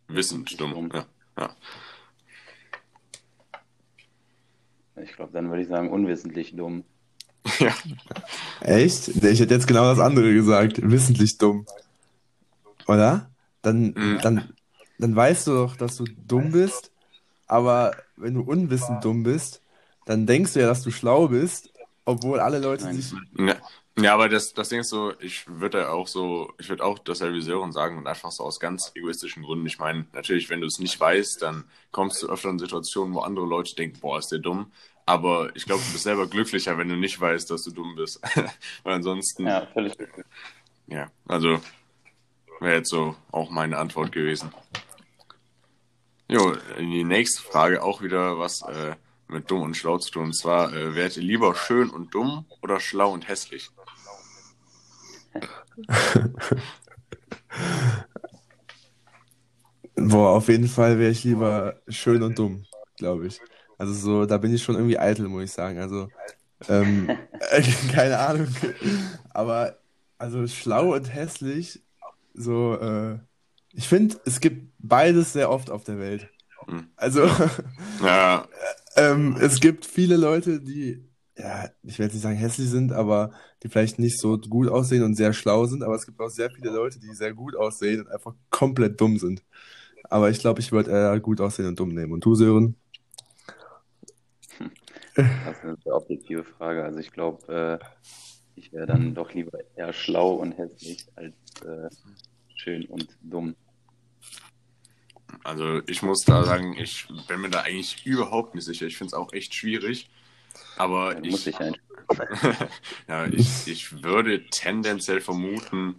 wissend 0.07 0.59
dumm? 0.59 0.91
Ja, 0.93 1.05
ja. 1.37 1.55
ich 5.03 5.13
glaube, 5.13 5.31
dann 5.33 5.49
würde 5.49 5.61
ich 5.61 5.67
sagen, 5.67 5.89
unwissentlich 5.89 6.55
dumm. 6.55 6.83
ja. 7.59 7.73
Echt? 8.61 9.07
Ich 9.09 9.39
hätte 9.39 9.53
jetzt 9.53 9.67
genau 9.67 9.83
das 9.83 9.99
andere 9.99 10.33
gesagt. 10.33 10.81
Wissentlich 10.81 11.37
dumm. 11.37 11.65
Oder? 12.87 13.29
Dann, 13.61 13.93
Mhm. 13.95 14.19
dann, 14.21 14.53
dann 14.97 15.15
weißt 15.15 15.47
du 15.47 15.51
doch, 15.51 15.75
dass 15.75 15.97
du 15.97 16.05
dumm 16.05 16.51
bist, 16.51 16.91
aber 17.47 17.95
wenn 18.17 18.33
du 18.33 18.41
unwissend 18.41 19.03
dumm 19.03 19.23
bist, 19.23 19.61
dann 20.09 20.25
denkst 20.25 20.53
du 20.53 20.59
ja, 20.59 20.65
dass 20.65 20.81
du 20.81 20.89
schlau 20.89 21.27
bist, 21.27 21.71
obwohl 22.03 22.39
alle 22.39 22.57
Leute 22.57 22.85
Nein. 22.85 22.95
sich. 22.95 23.13
Ja, 23.37 23.55
ja, 23.95 24.13
aber 24.15 24.27
das, 24.27 24.55
das 24.55 24.69
Ding 24.69 24.79
ist 24.79 24.89
so, 24.89 25.13
ich 25.19 25.45
würde 25.47 25.81
ja 25.81 25.89
auch 25.89 26.07
so, 26.07 26.51
ich 26.57 26.67
würde 26.67 26.83
auch 26.83 26.97
dasselbe 26.97 27.35
wie 27.35 27.41
Sören 27.43 27.71
sagen 27.71 27.99
und 27.99 28.07
einfach 28.07 28.31
so 28.31 28.43
aus 28.43 28.59
ganz 28.59 28.91
egoistischen 28.95 29.43
Gründen. 29.43 29.67
Ich 29.67 29.77
meine, 29.77 30.07
natürlich, 30.13 30.49
wenn 30.49 30.61
du 30.61 30.65
es 30.65 30.79
nicht 30.79 30.99
weißt, 30.99 31.43
dann 31.43 31.65
kommst 31.91 32.23
du 32.23 32.27
öfter 32.27 32.49
in 32.49 32.57
Situationen, 32.57 33.13
wo 33.13 33.19
andere 33.19 33.45
Leute 33.45 33.75
denken, 33.75 33.99
boah, 33.99 34.17
ist 34.17 34.31
der 34.31 34.39
dumm. 34.39 34.71
Aber 35.05 35.55
ich 35.55 35.65
glaube, 35.65 35.83
du 35.85 35.91
bist 35.91 36.05
selber 36.05 36.25
glücklicher, 36.25 36.75
wenn 36.79 36.89
du 36.89 36.95
nicht 36.95 37.21
weißt, 37.21 37.51
dass 37.51 37.61
du 37.65 37.71
dumm 37.71 37.95
bist. 37.95 38.19
Weil 38.83 38.95
ansonsten, 38.95 39.45
ja, 39.45 39.59
Ja, 39.59 39.67
völlig 39.67 39.95
richtig. 39.99 40.25
also 41.27 41.61
wäre 42.59 42.77
jetzt 42.77 42.89
so 42.89 43.15
auch 43.31 43.51
meine 43.51 43.77
Antwort 43.77 44.11
gewesen. 44.11 44.51
Jo, 46.27 46.55
die 46.79 47.03
nächste 47.03 47.43
Frage 47.43 47.83
auch 47.83 48.01
wieder 48.01 48.39
was 48.39 48.63
äh, 48.63 48.95
mit 49.29 49.49
dumm 49.49 49.61
und 49.61 49.77
schlau 49.77 49.97
zu 49.97 50.11
tun. 50.11 50.25
Und 50.25 50.33
zwar, 50.33 50.73
äh, 50.73 50.95
wärt 50.95 51.15
ihr 51.17 51.23
lieber 51.23 51.55
schön 51.55 51.89
und 51.89 52.13
dumm 52.13 52.45
oder 52.61 52.79
schlau 52.79 53.11
und 53.13 53.27
hässlich? 53.27 53.69
Boah, 59.95 60.29
auf 60.29 60.47
jeden 60.47 60.67
Fall 60.67 60.97
wäre 60.99 61.11
ich 61.11 61.23
lieber 61.23 61.81
schön 61.87 62.23
und 62.23 62.37
dumm, 62.39 62.65
glaube 62.97 63.27
ich. 63.27 63.39
Also 63.77 63.93
so, 63.93 64.25
da 64.25 64.37
bin 64.37 64.53
ich 64.53 64.63
schon 64.63 64.75
irgendwie 64.75 64.97
eitel, 64.99 65.27
muss 65.27 65.43
ich 65.43 65.51
sagen. 65.51 65.79
Also, 65.79 66.09
ähm, 66.67 67.09
keine 67.91 68.17
Ahnung. 68.17 68.47
Aber 69.29 69.77
also 70.17 70.47
schlau 70.47 70.93
und 70.95 71.13
hässlich, 71.13 71.81
so, 72.33 72.75
äh, 72.75 73.19
ich 73.71 73.87
finde, 73.87 74.17
es 74.25 74.39
gibt 74.39 74.71
beides 74.79 75.33
sehr 75.33 75.49
oft 75.49 75.69
auf 75.69 75.83
der 75.83 75.99
Welt. 75.99 76.29
Hm. 76.67 76.89
Also, 76.95 77.29
Ja, 78.03 78.47
ähm, 78.99 79.37
es 79.39 79.59
gibt 79.59 79.85
viele 79.85 80.17
Leute, 80.17 80.59
die, 80.61 81.03
ja, 81.37 81.69
ich 81.83 81.97
jetzt 81.97 82.13
nicht 82.13 82.21
sagen 82.21 82.37
hässlich 82.37 82.69
sind, 82.69 82.91
aber 82.91 83.31
die 83.63 83.69
vielleicht 83.69 83.99
nicht 83.99 84.19
so 84.19 84.37
gut 84.37 84.67
aussehen 84.67 85.03
und 85.03 85.15
sehr 85.15 85.33
schlau 85.33 85.65
sind, 85.65 85.83
aber 85.83 85.95
es 85.95 86.05
gibt 86.05 86.19
auch 86.19 86.29
sehr 86.29 86.49
viele 86.49 86.71
Leute, 86.71 86.99
die 86.99 87.13
sehr 87.13 87.33
gut 87.33 87.55
aussehen 87.55 88.01
und 88.01 88.11
einfach 88.11 88.33
komplett 88.49 88.99
dumm 88.99 89.17
sind. 89.17 89.43
Aber 90.09 90.29
ich 90.29 90.39
glaube, 90.39 90.59
ich 90.59 90.71
würde 90.71 90.91
eher 90.91 91.19
gut 91.19 91.41
aussehen 91.41 91.67
und 91.67 91.79
dumm 91.79 91.89
nehmen. 91.89 92.13
Und 92.13 92.25
du, 92.25 92.35
Sören? 92.35 92.75
Das 95.15 95.57
ist 95.57 95.63
eine 95.63 95.77
sehr 95.83 95.95
objektive 95.95 96.43
Frage. 96.43 96.83
Also 96.83 96.99
ich 96.99 97.11
glaube, 97.11 97.79
äh, 97.81 97.85
ich 98.55 98.71
wäre 98.73 98.87
dann 98.87 99.13
doch 99.13 99.33
lieber 99.33 99.59
eher 99.75 99.93
schlau 99.93 100.33
und 100.35 100.53
hässlich 100.57 101.07
als 101.15 101.33
äh, 101.65 101.89
schön 102.55 102.85
und 102.85 103.07
dumm. 103.21 103.55
Also 105.43 105.81
ich 105.87 106.01
muss 106.01 106.23
da 106.25 106.43
sagen, 106.43 106.75
ich 106.77 107.07
bin 107.27 107.41
mir 107.41 107.49
da 107.49 107.61
eigentlich 107.61 108.05
überhaupt 108.05 108.55
nicht 108.55 108.65
sicher. 108.65 108.85
Ich 108.85 108.97
finde 108.97 109.09
es 109.09 109.13
auch 109.13 109.33
echt 109.33 109.53
schwierig. 109.53 110.09
Aber 110.77 111.13
Dann 111.13 111.29
muss 111.29 111.45
ich, 111.47 111.57
ja, 113.07 113.25
ich, 113.27 113.67
ich 113.67 114.03
würde 114.03 114.45
tendenziell 114.47 115.21
vermuten, 115.21 115.95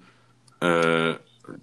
äh, 0.60 1.14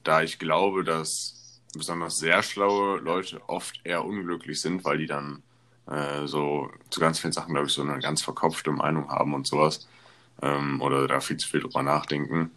da 0.03 0.21
ich 0.21 0.39
glaube, 0.39 0.83
dass 0.83 1.61
besonders 1.73 2.17
sehr 2.17 2.43
schlaue 2.43 2.99
Leute 2.99 3.41
oft 3.47 3.79
eher 3.83 4.05
unglücklich 4.05 4.61
sind, 4.61 4.85
weil 4.85 4.97
die 4.97 5.05
dann 5.05 5.43
äh, 5.87 6.25
so 6.25 6.69
zu 6.89 6.99
ganz 6.99 7.19
vielen 7.19 7.33
Sachen, 7.33 7.53
glaube 7.53 7.67
ich, 7.67 7.73
so 7.73 7.81
eine 7.81 7.99
ganz 7.99 8.21
verkopfte 8.21 8.71
Meinung 8.71 9.09
haben 9.09 9.33
und 9.33 9.47
sowas. 9.47 9.87
Ähm, 10.41 10.81
oder 10.81 11.07
da 11.07 11.19
viel 11.19 11.37
zu 11.37 11.47
viel 11.47 11.61
drüber 11.61 11.83
nachdenken. 11.83 12.51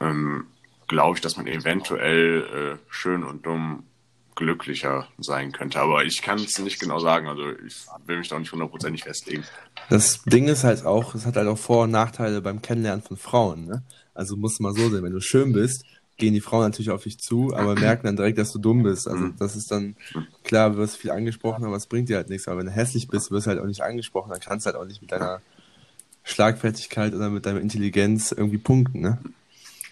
Ähm, 0.00 0.46
glaube 0.88 1.16
ich, 1.16 1.20
dass 1.20 1.36
man 1.36 1.46
eventuell 1.46 2.78
äh, 2.80 2.92
schön 2.92 3.22
und 3.22 3.46
dumm 3.46 3.84
glücklicher 4.40 5.06
sein 5.18 5.52
könnte. 5.52 5.78
Aber 5.78 6.04
ich 6.04 6.20
kann 6.22 6.40
es 6.40 6.58
nicht 6.58 6.80
genau 6.80 6.98
sagen. 6.98 7.28
Also 7.28 7.42
ich 7.64 7.86
will 8.06 8.18
mich 8.18 8.28
da 8.28 8.38
nicht 8.38 8.50
hundertprozentig 8.50 9.04
festlegen. 9.04 9.44
Das 9.88 10.22
Ding 10.24 10.48
ist 10.48 10.64
halt 10.64 10.84
auch, 10.84 11.14
es 11.14 11.26
hat 11.26 11.36
halt 11.36 11.46
auch 11.46 11.58
Vor- 11.58 11.84
und 11.84 11.90
Nachteile 11.90 12.40
beim 12.40 12.62
Kennenlernen 12.62 13.02
von 13.02 13.16
Frauen, 13.16 13.66
ne? 13.66 13.82
Also 14.14 14.36
muss 14.36 14.58
mal 14.60 14.72
so 14.74 14.88
sehen, 14.88 15.02
wenn 15.02 15.12
du 15.12 15.20
schön 15.20 15.52
bist, 15.52 15.84
gehen 16.16 16.34
die 16.34 16.40
Frauen 16.40 16.62
natürlich 16.62 16.90
auf 16.90 17.02
dich 17.02 17.18
zu, 17.18 17.54
aber 17.54 17.74
merken 17.76 18.06
dann 18.06 18.16
direkt, 18.16 18.38
dass 18.38 18.52
du 18.52 18.58
dumm 18.58 18.82
bist. 18.82 19.06
Also 19.08 19.24
Mhm. 19.24 19.36
das 19.38 19.56
ist 19.56 19.70
dann, 19.70 19.96
klar, 20.44 20.70
du 20.70 20.76
wirst 20.76 20.96
viel 20.96 21.10
angesprochen, 21.10 21.64
aber 21.64 21.76
es 21.76 21.86
bringt 21.86 22.08
dir 22.08 22.16
halt 22.16 22.28
nichts. 22.28 22.48
Aber 22.48 22.58
wenn 22.58 22.66
du 22.66 22.72
hässlich 22.72 23.08
bist, 23.08 23.30
wirst 23.30 23.46
du 23.46 23.50
halt 23.50 23.60
auch 23.60 23.66
nicht 23.66 23.82
angesprochen, 23.82 24.30
dann 24.30 24.40
kannst 24.40 24.66
du 24.66 24.72
halt 24.72 24.76
auch 24.76 24.86
nicht 24.86 25.00
mit 25.00 25.12
deiner 25.12 25.40
Schlagfertigkeit 26.24 27.14
oder 27.14 27.30
mit 27.30 27.46
deiner 27.46 27.60
Intelligenz 27.60 28.32
irgendwie 28.32 28.58
punkten, 28.58 29.00
ne? 29.00 29.18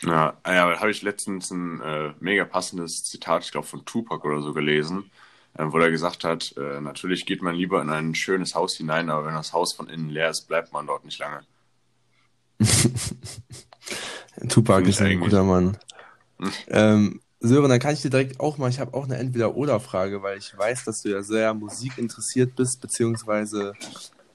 Ja, 0.02 0.36
ah 0.42 0.54
ja, 0.54 0.70
da 0.70 0.80
habe 0.80 0.90
ich 0.90 1.02
letztens 1.02 1.50
ein 1.50 1.80
äh, 1.80 2.12
mega 2.20 2.44
passendes 2.44 3.04
Zitat, 3.04 3.44
ich 3.44 3.50
glaube 3.50 3.66
von 3.66 3.84
Tupac 3.84 4.24
oder 4.24 4.40
so 4.40 4.52
gelesen, 4.54 5.10
äh, 5.54 5.64
wo 5.66 5.78
er 5.78 5.90
gesagt 5.90 6.22
hat, 6.24 6.54
äh, 6.56 6.80
natürlich 6.80 7.26
geht 7.26 7.42
man 7.42 7.56
lieber 7.56 7.82
in 7.82 7.90
ein 7.90 8.14
schönes 8.14 8.54
Haus 8.54 8.76
hinein, 8.76 9.10
aber 9.10 9.26
wenn 9.26 9.34
das 9.34 9.52
Haus 9.52 9.72
von 9.72 9.88
innen 9.88 10.10
leer 10.10 10.30
ist, 10.30 10.42
bleibt 10.42 10.72
man 10.72 10.86
dort 10.86 11.04
nicht 11.04 11.18
lange. 11.18 11.40
Tupac 14.48 14.86
ist 14.86 15.00
ein 15.00 15.18
guter 15.20 15.42
Mann. 15.42 15.76
Hm. 16.38 16.52
Ähm, 16.68 17.20
Sören, 17.40 17.68
dann 17.68 17.78
kann 17.78 17.94
ich 17.94 18.02
dir 18.02 18.10
direkt 18.10 18.40
auch 18.40 18.58
mal, 18.58 18.68
ich 18.68 18.80
habe 18.80 18.94
auch 18.94 19.04
eine 19.04 19.16
Entweder-Oder-Frage, 19.16 20.22
weil 20.22 20.38
ich 20.38 20.56
weiß, 20.56 20.84
dass 20.84 21.02
du 21.02 21.10
ja 21.10 21.22
sehr 21.22 21.54
Musik 21.54 21.96
interessiert 21.96 22.56
bist, 22.56 22.80
beziehungsweise 22.80 23.74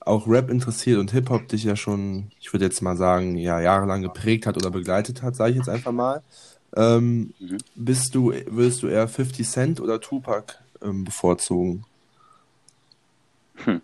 auch 0.06 0.28
Rap 0.28 0.50
interessiert 0.50 1.00
und 1.00 1.12
Hip-Hop 1.12 1.48
dich 1.48 1.64
ja 1.64 1.76
schon, 1.76 2.32
ich 2.40 2.52
würde 2.54 2.66
jetzt 2.66 2.82
mal 2.82 2.98
sagen, 2.98 3.38
ja, 3.38 3.62
jahrelang 3.62 4.02
geprägt 4.02 4.46
hat 4.46 4.58
oder 4.58 4.70
begleitet 4.70 5.22
hat, 5.22 5.36
sage 5.36 5.52
ich 5.52 5.58
jetzt 5.58 5.70
einfach 5.70 5.92
mal. 5.92 6.22
Ähm, 6.76 7.34
Mhm. 7.40 7.58
bist 7.76 8.16
du, 8.16 8.34
würdest 8.48 8.84
du 8.84 8.88
eher 8.88 9.08
50 9.08 9.48
Cent 9.48 9.80
oder 9.80 10.02
Tupac 10.02 10.56
ähm, 10.82 11.04
bevorzugen? 11.04 11.86
Hm. 13.58 13.82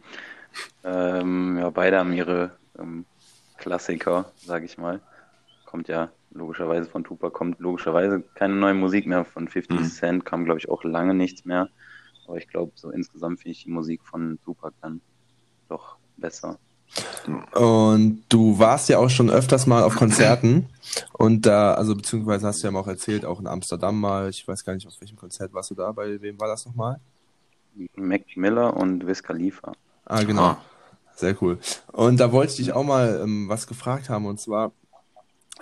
Ähm, 0.84 1.58
ja, 1.58 1.70
beide 1.70 2.00
haben 2.00 2.14
ihre 2.14 2.52
ähm, 2.78 3.06
Klassiker, 3.58 4.32
sage 4.38 4.66
ich 4.66 4.78
mal. 4.78 5.00
Kommt 5.66 5.88
ja 5.88 6.10
logischerweise 6.32 6.90
von 6.90 7.04
Tupac, 7.04 7.32
kommt 7.32 7.60
logischerweise 7.60 8.24
keine 8.36 8.56
neue 8.56 8.74
Musik 8.74 9.06
mehr. 9.06 9.26
Von 9.26 9.48
50 9.48 9.80
mhm. 9.80 9.84
Cent 9.86 10.26
kam, 10.26 10.46
glaube 10.46 10.60
ich, 10.60 10.70
auch 10.70 10.84
lange 10.84 11.14
nichts 11.14 11.46
mehr. 11.46 11.70
Aber 12.28 12.38
ich 12.38 12.48
glaube, 12.48 12.72
so 12.76 12.90
insgesamt 12.92 13.40
finde 13.40 13.52
ich 13.52 13.64
die 13.64 13.72
Musik 13.72 14.02
von 14.04 14.40
Tupac 14.44 14.76
dann 14.82 15.02
doch 15.68 15.99
besser. 16.20 16.58
Und 17.54 18.24
du 18.30 18.58
warst 18.58 18.90
ja 18.90 18.98
auch 18.98 19.10
schon 19.10 19.30
öfters 19.30 19.68
mal 19.68 19.84
auf 19.84 19.96
Konzerten 19.96 20.68
und 21.14 21.46
da, 21.46 21.76
also 21.76 21.96
beziehungsweise 21.96 22.48
hast 22.48 22.64
du 22.64 22.68
ja 22.68 22.74
auch 22.74 22.88
erzählt, 22.88 23.26
auch 23.26 23.40
in 23.40 23.48
Amsterdam 23.48 24.00
mal, 24.00 24.30
ich 24.30 24.48
weiß 24.48 24.66
gar 24.66 24.74
nicht, 24.74 24.88
auf 24.88 25.00
welchem 25.00 25.18
Konzert 25.18 25.54
warst 25.54 25.70
du 25.70 25.76
da, 25.76 25.92
bei 25.92 26.20
wem 26.22 26.40
war 26.40 26.48
das 26.48 26.66
nochmal? 26.66 27.00
Mac 27.96 28.24
Miller 28.36 28.76
und 28.76 29.06
Wiz 29.06 29.22
Khalifa. 29.22 29.74
Ah, 30.06 30.24
genau. 30.24 30.42
Ah. 30.42 30.62
Sehr 31.20 31.36
cool. 31.42 31.60
Und 31.92 32.22
da 32.22 32.32
wollte 32.32 32.52
ich 32.52 32.58
dich 32.58 32.72
auch 32.72 32.86
mal 32.86 33.20
ähm, 33.22 33.50
was 33.50 33.68
gefragt 33.68 34.10
haben 34.10 34.26
und 34.26 34.40
zwar, 34.40 34.72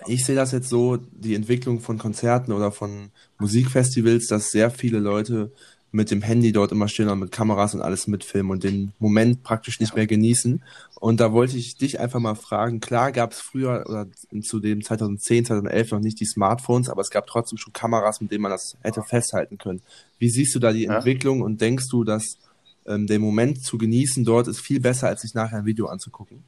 ich 0.05 0.23
sehe 0.23 0.35
das 0.35 0.51
jetzt 0.51 0.69
so, 0.69 0.97
die 0.97 1.33
Entwicklung 1.33 1.79
von 1.79 1.97
Konzerten 1.97 2.51
oder 2.51 2.71
von 2.71 3.09
Musikfestivals, 3.39 4.27
dass 4.27 4.51
sehr 4.51 4.69
viele 4.69 4.99
Leute 4.99 5.51
mit 5.91 6.11
dem 6.11 6.21
Handy 6.21 6.51
dort 6.51 6.71
immer 6.71 6.87
stehen 6.87 7.09
und 7.09 7.19
mit 7.19 7.31
Kameras 7.31 7.73
und 7.73 7.81
alles 7.81 8.07
mitfilmen 8.07 8.51
und 8.51 8.63
den 8.63 8.93
Moment 8.99 9.43
praktisch 9.43 9.79
nicht 9.79 9.95
mehr 9.95 10.07
genießen. 10.07 10.61
Und 10.99 11.19
da 11.19 11.31
wollte 11.31 11.57
ich 11.57 11.75
dich 11.77 11.99
einfach 11.99 12.19
mal 12.19 12.35
fragen, 12.35 12.79
klar 12.79 13.11
gab 13.11 13.31
es 13.31 13.39
früher 13.39 13.85
oder 13.87 14.07
zu 14.41 14.59
dem 14.59 14.83
2010, 14.83 15.45
2011 15.45 15.91
noch 15.91 15.99
nicht 15.99 16.19
die 16.19 16.25
Smartphones, 16.25 16.89
aber 16.89 17.01
es 17.01 17.09
gab 17.09 17.27
trotzdem 17.27 17.57
schon 17.57 17.73
Kameras, 17.73 18.19
mit 18.19 18.31
denen 18.31 18.41
man 18.41 18.51
das 18.51 18.77
hätte 18.81 19.01
festhalten 19.03 19.57
können. 19.57 19.81
Wie 20.19 20.29
siehst 20.29 20.53
du 20.55 20.59
da 20.59 20.73
die 20.73 20.83
ja. 20.83 20.95
Entwicklung 20.95 21.41
und 21.41 21.61
denkst 21.61 21.87
du, 21.89 22.03
dass 22.03 22.37
ähm, 22.85 23.07
der 23.07 23.19
Moment 23.19 23.63
zu 23.63 23.77
genießen 23.77 24.25
dort 24.25 24.47
ist 24.47 24.59
viel 24.59 24.79
besser, 24.79 25.07
als 25.07 25.21
sich 25.21 25.33
nachher 25.33 25.59
ein 25.59 25.65
Video 25.65 25.87
anzugucken? 25.87 26.43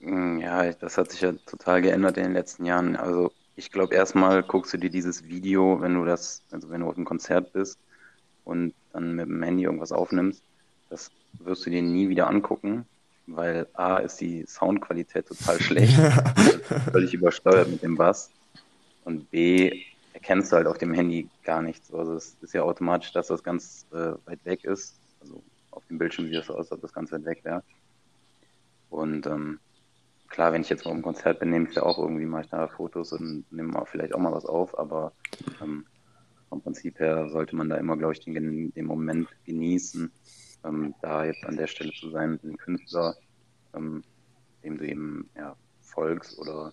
Hm, 0.00 0.40
ja, 0.40 0.72
das 0.72 0.98
hat 0.98 1.10
sich 1.10 1.20
ja 1.20 1.32
total 1.32 1.82
geändert 1.82 2.16
in 2.16 2.24
den 2.24 2.32
letzten 2.32 2.64
Jahren. 2.64 2.96
Also 2.96 3.32
ich 3.56 3.72
glaube, 3.72 3.94
erstmal 3.94 4.42
guckst 4.42 4.74
du 4.74 4.78
dir 4.78 4.90
dieses 4.90 5.24
Video, 5.24 5.80
wenn 5.80 5.94
du 5.94 6.04
das, 6.04 6.42
also 6.50 6.70
wenn 6.70 6.82
du 6.82 6.88
auf 6.88 6.96
einem 6.96 7.06
Konzert 7.06 7.52
bist 7.52 7.78
und 8.44 8.74
dann 8.92 9.16
mit 9.16 9.26
dem 9.26 9.42
Handy 9.42 9.64
irgendwas 9.64 9.92
aufnimmst, 9.92 10.42
das 10.90 11.10
wirst 11.40 11.66
du 11.66 11.70
dir 11.70 11.82
nie 11.82 12.08
wieder 12.08 12.28
angucken, 12.28 12.86
weil 13.26 13.66
A 13.72 13.96
ist 13.96 14.20
die 14.20 14.44
Soundqualität 14.46 15.26
total 15.26 15.60
schlecht, 15.60 15.94
völlig 16.92 17.14
übersteuert 17.14 17.68
mit 17.68 17.82
dem 17.82 17.96
Bass 17.96 18.30
und 19.04 19.30
B 19.30 19.84
erkennst 20.12 20.52
du 20.52 20.56
halt 20.56 20.66
auf 20.66 20.78
dem 20.78 20.92
Handy 20.92 21.28
gar 21.42 21.62
nichts. 21.62 21.92
Also 21.92 22.14
es 22.14 22.36
ist 22.40 22.54
ja 22.54 22.62
automatisch, 22.62 23.12
dass 23.12 23.28
das 23.28 23.42
ganz 23.42 23.86
äh, 23.92 24.12
weit 24.26 24.44
weg 24.44 24.64
ist. 24.64 24.94
Also 25.20 25.42
auf 25.70 25.84
dem 25.86 25.98
Bildschirm 25.98 26.26
sieht 26.26 26.36
es 26.36 26.46
so 26.46 26.54
aus, 26.54 26.70
als 26.70 26.72
ob 26.72 26.80
das 26.82 26.92
ganz 26.92 27.12
weit 27.12 27.24
weg 27.24 27.44
wäre. 27.44 27.62
Und 28.90 29.26
ähm, 29.26 29.60
klar, 30.28 30.52
wenn 30.52 30.62
ich 30.62 30.68
jetzt 30.68 30.84
mal 30.84 30.92
im 30.92 31.02
Konzert 31.02 31.40
bin, 31.40 31.50
nehme 31.50 31.68
ich 31.68 31.74
da 31.74 31.82
auch 31.82 31.98
irgendwie 31.98 32.26
mal 32.26 32.44
da 32.50 32.68
Fotos 32.68 33.12
und 33.12 33.44
nehme 33.50 33.68
mal 33.68 33.84
vielleicht 33.84 34.14
auch 34.14 34.18
mal 34.18 34.32
was 34.32 34.46
auf, 34.46 34.78
aber 34.78 35.12
ähm, 35.62 35.86
vom 36.48 36.62
Prinzip 36.62 36.98
her 36.98 37.28
sollte 37.28 37.56
man 37.56 37.68
da 37.68 37.76
immer, 37.76 37.96
glaube 37.96 38.12
ich, 38.12 38.20
den, 38.20 38.72
den 38.72 38.86
Moment 38.86 39.28
genießen, 39.44 40.10
ähm, 40.64 40.94
da 41.02 41.24
jetzt 41.24 41.44
an 41.44 41.56
der 41.56 41.66
Stelle 41.66 41.92
zu 41.92 42.10
sein 42.10 42.32
mit 42.32 42.44
einem 42.44 42.56
Künstler, 42.56 43.16
ähm, 43.74 44.04
dem 44.64 44.78
du 44.78 44.86
eben 44.86 45.28
ja, 45.36 45.56
folgst 45.80 46.38
oder 46.38 46.72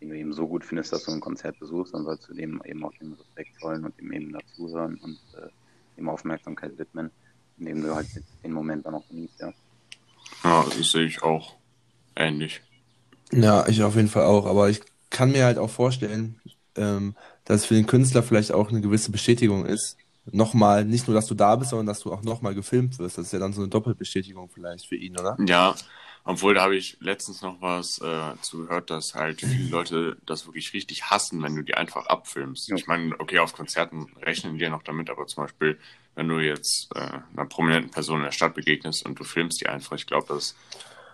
den 0.00 0.08
du 0.08 0.16
eben 0.16 0.32
so 0.32 0.48
gut 0.48 0.64
findest, 0.64 0.92
dass 0.92 1.04
du 1.04 1.12
ein 1.12 1.20
Konzert 1.20 1.58
besuchst, 1.60 1.94
dann 1.94 2.04
sollst 2.04 2.28
du 2.28 2.34
dem 2.34 2.60
eben 2.64 2.84
auch 2.84 2.94
den 2.98 3.12
Respekt 3.12 3.60
zollen 3.60 3.84
und 3.84 3.98
ihm 4.00 4.12
eben 4.12 4.32
dazuhören 4.32 4.96
und 5.02 5.18
äh, 5.38 5.48
ihm 5.98 6.08
Aufmerksamkeit 6.08 6.76
widmen, 6.76 7.10
indem 7.58 7.82
du 7.82 7.94
halt 7.94 8.08
den 8.42 8.52
Moment 8.52 8.84
dann 8.86 8.94
auch 8.94 9.06
genießt, 9.08 9.40
ja. 9.40 9.52
Ja, 10.44 10.64
das 10.64 10.90
sehe 10.90 11.04
ich 11.04 11.22
auch 11.22 11.59
ähnlich. 12.16 12.60
Ja, 13.32 13.66
ich 13.68 13.82
auf 13.82 13.96
jeden 13.96 14.08
Fall 14.08 14.24
auch. 14.24 14.46
Aber 14.46 14.68
ich 14.70 14.80
kann 15.10 15.32
mir 15.32 15.44
halt 15.44 15.58
auch 15.58 15.70
vorstellen, 15.70 16.40
ähm, 16.76 17.14
dass 17.44 17.62
es 17.62 17.66
für 17.66 17.74
den 17.74 17.86
Künstler 17.86 18.22
vielleicht 18.22 18.52
auch 18.52 18.70
eine 18.70 18.80
gewisse 18.80 19.10
Bestätigung 19.10 19.66
ist. 19.66 19.96
Nochmal, 20.32 20.84
nicht 20.84 21.08
nur, 21.08 21.14
dass 21.14 21.26
du 21.26 21.34
da 21.34 21.56
bist, 21.56 21.70
sondern 21.70 21.86
dass 21.86 22.00
du 22.00 22.12
auch 22.12 22.22
nochmal 22.22 22.54
gefilmt 22.54 22.98
wirst. 22.98 23.18
Das 23.18 23.26
ist 23.26 23.32
ja 23.32 23.38
dann 23.38 23.52
so 23.52 23.62
eine 23.62 23.70
Doppelbestätigung 23.70 24.48
vielleicht 24.52 24.86
für 24.86 24.96
ihn, 24.96 25.18
oder? 25.18 25.36
Ja, 25.46 25.74
obwohl 26.24 26.54
da 26.54 26.62
habe 26.62 26.76
ich 26.76 26.98
letztens 27.00 27.40
noch 27.42 27.60
was 27.60 27.98
äh, 28.00 28.34
zugehört, 28.42 28.90
dass 28.90 29.14
halt 29.14 29.40
viele 29.40 29.68
Leute 29.70 30.16
das 30.26 30.46
wirklich 30.46 30.72
richtig 30.74 31.04
hassen, 31.04 31.42
wenn 31.42 31.56
du 31.56 31.62
die 31.62 31.74
einfach 31.74 32.06
abfilmst. 32.06 32.68
Ja. 32.68 32.76
Ich 32.76 32.86
meine, 32.86 33.18
okay, 33.18 33.38
auf 33.38 33.54
Konzerten 33.54 34.06
rechnen 34.22 34.58
die 34.58 34.64
ja 34.64 34.70
noch 34.70 34.82
damit, 34.82 35.08
aber 35.08 35.26
zum 35.26 35.44
Beispiel, 35.44 35.78
wenn 36.14 36.28
du 36.28 36.38
jetzt 36.38 36.94
äh, 36.94 37.20
einer 37.32 37.46
prominenten 37.46 37.90
Person 37.90 38.18
in 38.18 38.24
der 38.24 38.32
Stadt 38.32 38.54
begegnest 38.54 39.06
und 39.06 39.18
du 39.18 39.24
filmst 39.24 39.60
die 39.60 39.68
einfach, 39.68 39.96
ich 39.96 40.06
glaube, 40.06 40.26
das 40.28 40.54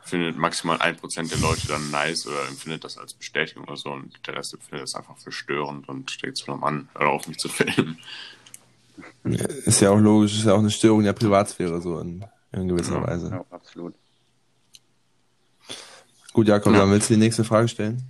findet 0.07 0.37
maximal 0.37 0.81
ein 0.81 0.97
Prozent 0.97 1.31
der 1.33 1.39
Leute 1.39 1.67
dann 1.67 1.91
nice 1.91 2.27
oder 2.27 2.47
empfindet 2.49 2.85
das 2.85 2.97
als 2.97 3.13
Bestätigung 3.13 3.65
oder 3.65 3.77
so 3.77 3.91
und 3.91 4.15
der 4.27 4.37
Rest 4.37 4.57
findet 4.61 4.83
das 4.83 4.95
einfach 4.95 5.19
verstörend 5.19 5.89
und 5.89 6.11
steht 6.11 6.37
zu 6.37 6.51
einem 6.51 6.61
Mann, 6.61 6.89
hör 6.95 7.09
auf 7.09 7.27
mich 7.27 7.39
zu 7.39 7.49
filmen. 7.49 7.99
Ist 9.25 9.81
ja 9.81 9.91
auch 9.91 9.99
logisch, 9.99 10.39
ist 10.39 10.45
ja 10.47 10.55
auch 10.55 10.61
eine 10.61 10.71
Störung 10.71 11.03
der 11.03 11.13
Privatsphäre 11.13 11.81
so 11.83 11.99
in, 11.99 12.25
in 12.53 12.69
gewisser 12.69 12.95
ja, 12.95 13.07
Weise. 13.07 13.31
Ja, 13.31 13.45
absolut. 13.51 13.95
Gut, 16.33 16.49
Jakob, 16.49 16.73
ja. 16.73 16.81
dann 16.81 16.91
willst 16.91 17.11
du 17.11 17.15
die 17.15 17.21
nächste 17.21 17.45
Frage 17.45 17.69
stellen? 17.69 18.03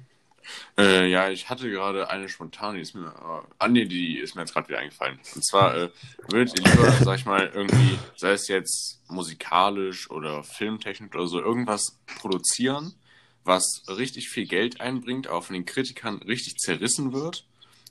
Äh, 0.78 1.10
ja, 1.10 1.30
ich 1.30 1.48
hatte 1.48 1.70
gerade 1.70 2.10
eine 2.10 2.28
spontane, 2.28 2.76
die 2.76 2.82
ist 2.82 2.94
mir, 2.94 3.06
äh, 3.06 3.46
ah 3.58 3.68
nee, 3.68 3.84
die 3.86 4.18
ist 4.18 4.34
mir 4.34 4.42
jetzt 4.42 4.52
gerade 4.52 4.68
wieder 4.68 4.78
eingefallen. 4.78 5.18
Und 5.34 5.44
zwar 5.44 5.76
äh, 5.76 5.90
würdet 6.28 6.58
ihr 6.58 6.64
lieber, 6.64 6.92
sag 7.04 7.18
ich 7.18 7.26
mal, 7.26 7.50
irgendwie, 7.54 7.98
sei 8.16 8.32
es 8.32 8.48
jetzt 8.48 9.00
musikalisch 9.08 10.10
oder 10.10 10.44
filmtechnisch 10.44 11.14
oder 11.14 11.26
so, 11.26 11.40
irgendwas 11.40 11.98
produzieren, 12.18 12.94
was 13.44 13.82
richtig 13.88 14.28
viel 14.28 14.46
Geld 14.46 14.80
einbringt, 14.80 15.28
aber 15.28 15.42
von 15.42 15.54
den 15.54 15.66
Kritikern 15.66 16.22
richtig 16.22 16.56
zerrissen 16.56 17.12
wird? 17.12 17.46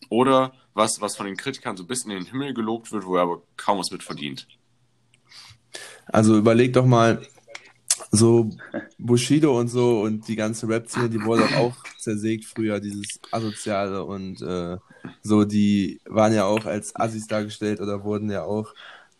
Oder 0.09 0.53
was, 0.73 0.99
was 0.99 1.15
von 1.15 1.25
den 1.25 1.37
Kritikern 1.37 1.77
so 1.77 1.83
ein 1.83 1.87
bisschen 1.87 2.11
in 2.11 2.17
den 2.17 2.27
Himmel 2.27 2.53
gelobt 2.53 2.91
wird, 2.91 3.05
wo 3.05 3.15
er 3.15 3.23
aber 3.23 3.41
kaum 3.57 3.79
was 3.79 3.91
mit 3.91 4.03
verdient? 4.03 4.47
Also 6.07 6.37
überleg 6.37 6.73
doch 6.73 6.85
mal, 6.85 7.25
so 8.15 8.49
Bushido 8.97 9.57
und 9.59 9.67
so 9.67 10.01
und 10.01 10.27
die 10.27 10.35
ganze 10.35 10.67
Rap-Szene, 10.67 11.09
die 11.09 11.23
wurde 11.23 11.43
auch 11.57 11.75
zersägt 11.97 12.45
früher, 12.45 12.79
dieses 12.79 13.19
Asoziale 13.31 14.03
und 14.03 14.41
äh, 14.41 14.77
so, 15.21 15.43
die 15.45 15.99
waren 16.05 16.33
ja 16.33 16.45
auch 16.45 16.65
als 16.65 16.95
Assis 16.95 17.27
dargestellt 17.27 17.81
oder 17.81 18.03
wurden 18.03 18.29
ja 18.29 18.43
auch 18.43 18.73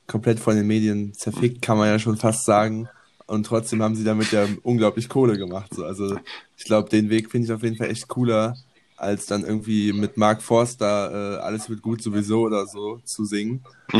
komplett 0.08 0.40
von 0.40 0.56
den 0.56 0.68
Medien 0.68 1.14
zerfickt, 1.14 1.62
kann 1.62 1.78
man 1.78 1.90
ja 1.90 2.00
schon 2.00 2.18
fast 2.18 2.46
sagen. 2.46 2.88
Und 3.28 3.46
trotzdem 3.46 3.82
haben 3.82 3.96
sie 3.96 4.04
damit 4.04 4.32
ja 4.32 4.46
unglaublich 4.62 5.10
Kohle 5.10 5.38
gemacht. 5.38 5.74
So. 5.74 5.84
Also 5.84 6.18
ich 6.58 6.66
glaube, 6.66 6.90
den 6.90 7.10
Weg 7.10 7.32
finde 7.32 7.46
ich 7.46 7.54
auf 7.54 7.64
jeden 7.64 7.75
Fall 7.75 7.90
echt 7.90 8.08
cooler, 8.08 8.56
als 8.98 9.25
dann 9.25 9.44
irgendwie 9.44 9.92
mit 9.94 10.18
Mark 10.18 10.42
Forster 10.42 11.38
äh, 11.38 11.42
Alles 11.42 11.70
wird 11.70 11.82
gut 11.82 12.02
sowieso 12.02 12.42
oder 12.42 12.66
so 12.66 13.00
zu 13.04 13.25
singen. 13.25 13.64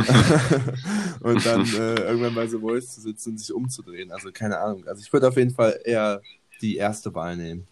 und 1.20 1.46
dann 1.46 1.66
äh, 1.66 2.02
irgendwann 2.02 2.36
bei 2.36 2.48
The 2.48 2.60
Voice 2.60 2.96
zu 2.96 3.02
sitzen 3.02 3.32
und 3.32 3.38
sich 3.40 3.54
umzudrehen. 3.54 4.12
Also 4.12 4.32
keine 4.32 4.60
Ahnung. 4.60 4.88
Also 4.88 5.02
ich 5.02 5.12
würde 5.12 5.28
auf 5.28 5.38
jeden 5.38 5.54
Fall 5.54 5.80
eher 5.84 6.22
die 6.62 6.78
erste 6.78 7.14
Wahl 7.14 7.36
nehmen. 7.36 7.68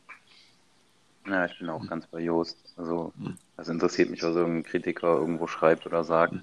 Ja, 1.26 1.46
ich 1.46 1.58
bin 1.58 1.70
auch 1.70 1.86
ganz 1.88 2.06
bei 2.08 2.20
Joost. 2.20 2.58
Also 2.76 3.14
das 3.56 3.70
interessiert 3.70 4.10
mich, 4.10 4.22
was 4.24 4.36
irgendein 4.36 4.64
Kritiker 4.64 5.18
irgendwo 5.18 5.48
schreibt 5.48 5.86
oder 5.86 6.04
sagt. 6.04 6.36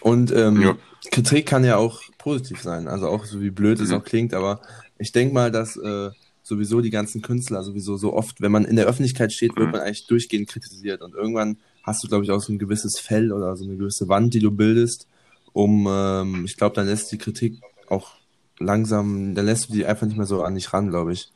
Und 0.00 0.30
ähm, 0.30 0.62
ja. 0.62 0.76
Kritik 1.10 1.46
kann 1.46 1.64
ja 1.64 1.76
auch 1.76 2.00
positiv 2.18 2.62
sein. 2.62 2.86
Also 2.86 3.08
auch 3.08 3.24
so 3.24 3.40
wie 3.40 3.50
blöd 3.50 3.80
es 3.80 3.90
mhm. 3.90 3.96
auch 3.96 4.04
klingt, 4.04 4.32
aber 4.32 4.60
ich 4.98 5.10
denke 5.10 5.34
mal, 5.34 5.50
dass 5.50 5.76
äh, 5.76 6.10
sowieso 6.48 6.80
die 6.80 6.90
ganzen 6.90 7.20
Künstler 7.20 7.62
sowieso 7.62 7.96
so 7.96 8.14
oft, 8.14 8.40
wenn 8.40 8.50
man 8.50 8.64
in 8.64 8.76
der 8.76 8.86
Öffentlichkeit 8.86 9.32
steht, 9.32 9.54
wird 9.56 9.66
mhm. 9.66 9.72
man 9.72 9.80
eigentlich 9.82 10.06
durchgehend 10.06 10.48
kritisiert. 10.48 11.02
Und 11.02 11.14
irgendwann 11.14 11.58
hast 11.82 12.02
du, 12.02 12.08
glaube 12.08 12.24
ich, 12.24 12.30
auch 12.30 12.40
so 12.40 12.52
ein 12.52 12.58
gewisses 12.58 12.98
Fell 12.98 13.32
oder 13.32 13.54
so 13.56 13.64
eine 13.64 13.76
gewisse 13.76 14.08
Wand, 14.08 14.34
die 14.34 14.40
du 14.40 14.50
bildest, 14.50 15.06
um, 15.52 15.86
ähm, 15.88 16.44
ich 16.44 16.56
glaube, 16.56 16.74
dann 16.74 16.86
lässt 16.86 17.12
die 17.12 17.18
Kritik 17.18 17.60
auch 17.88 18.12
langsam, 18.58 19.34
dann 19.34 19.46
lässt 19.46 19.68
du 19.68 19.72
die 19.74 19.86
einfach 19.86 20.06
nicht 20.06 20.16
mehr 20.16 20.26
so 20.26 20.42
an 20.42 20.54
dich 20.54 20.72
ran, 20.72 20.88
glaube 20.88 21.12
ich. 21.12 21.30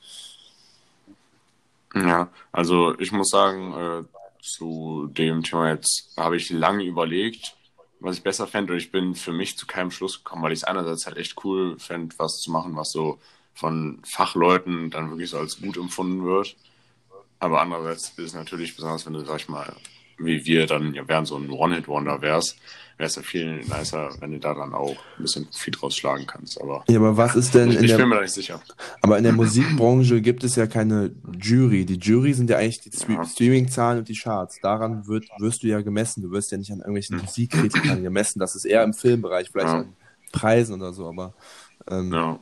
Ja, 1.95 2.31
also 2.51 2.99
ich 2.99 3.13
muss 3.13 3.29
sagen, 3.29 3.75
äh, 3.75 4.05
zu 4.41 5.09
dem 5.13 5.43
Thema 5.43 5.71
jetzt 5.71 6.15
habe 6.17 6.37
ich 6.37 6.51
lange 6.51 6.85
überlegt, 6.85 7.55
was 8.01 8.17
ich 8.17 8.23
besser 8.23 8.47
fände 8.47 8.73
und 8.73 8.79
ich 8.79 8.91
bin 8.91 9.15
für 9.15 9.33
mich 9.33 9.59
zu 9.59 9.67
keinem 9.67 9.91
Schluss 9.91 10.25
gekommen, 10.25 10.43
weil 10.43 10.53
ich 10.53 10.61
es 10.61 10.65
einerseits 10.65 11.07
halt 11.07 11.19
echt 11.19 11.45
cool 11.45 11.79
fände, 11.79 12.15
was 12.19 12.41
zu 12.41 12.51
machen, 12.51 12.77
was 12.77 12.91
so 12.91 13.19
von 13.55 14.01
Fachleuten 14.05 14.91
dann 14.91 15.11
wirklich 15.11 15.31
so 15.31 15.39
als 15.39 15.61
gut 15.61 15.77
empfunden 15.77 16.25
wird. 16.25 16.57
Aber 17.39 17.61
andererseits 17.61 18.09
ist 18.11 18.19
es 18.19 18.35
natürlich, 18.35 18.75
besonders 18.75 19.05
wenn 19.07 19.15
du, 19.15 19.25
sag 19.25 19.41
ich 19.41 19.49
mal, 19.49 19.73
wie 20.19 20.45
wir 20.45 20.67
dann 20.67 20.95
ja 20.95 21.07
wären 21.09 21.27
so 21.27 21.37
ein 21.37 21.51
One-Hit-Wonder 21.51 22.23
wärst, 22.23 22.57
wäre 22.99 23.09
es 23.09 23.17
ja 23.17 23.23
viel 23.23 23.57
nicer, 23.65 24.11
wenn 24.21 24.31
du 24.31 24.39
da 24.39 24.55
dann 24.55 24.73
auch 24.75 24.91
ein 25.19 25.23
bisschen 25.23 25.47
Profit 25.47 25.83
rausschlagen 25.83 26.27
kannst. 26.27 26.61
Aber, 26.61 26.85
ja, 26.89 26.99
aber 26.99 27.17
was 27.17 27.35
ist 27.35 27.53
denn 27.55 27.71
ich, 27.71 27.79
in 27.79 27.85
ich 27.85 27.91
der, 27.91 27.99
bin 27.99 28.09
mir 28.11 28.17
da 28.17 28.21
nicht 28.23 28.35
sicher. 28.35 28.63
aber 29.01 29.19
in 29.19 29.25
der 29.25 29.33
Musikbranche 29.43 30.21
gibt 30.21 30.45
es 30.45 30.55
ja 30.55 30.67
keine 30.69 31.11
Jury. 31.41 31.85
Die 31.85 31.97
Jury 31.99 32.33
sind 32.35 32.49
ja 32.51 32.59
eigentlich 32.59 32.81
die 32.81 33.13
Ja. 33.13 33.25
Streaming-Zahlen 33.25 33.99
und 33.99 34.09
die 34.09 34.15
Charts. 34.17 34.61
Daran 34.61 35.07
wird, 35.09 35.27
wirst 35.39 35.65
du 35.65 35.67
ja 35.67 35.81
gemessen. 35.81 36.23
Du 36.23 36.31
wirst 36.31 36.53
ja 36.53 36.59
nicht 36.59 36.71
an 36.71 36.79
irgendwelchen 36.79 37.17
Musikkritikern 37.19 38.03
gemessen. 38.05 38.39
Das 38.39 38.55
ist 38.55 38.65
eher 38.67 38.85
im 38.85 38.95
Filmbereich, 38.95 39.51
vielleicht 39.51 39.69
Ja. 39.69 39.79
an 39.81 39.97
Preisen 40.31 40.77
oder 40.77 40.93
so, 40.93 41.09
aber 41.09 41.35
ähm, 41.91 42.13
Ja. 42.13 42.39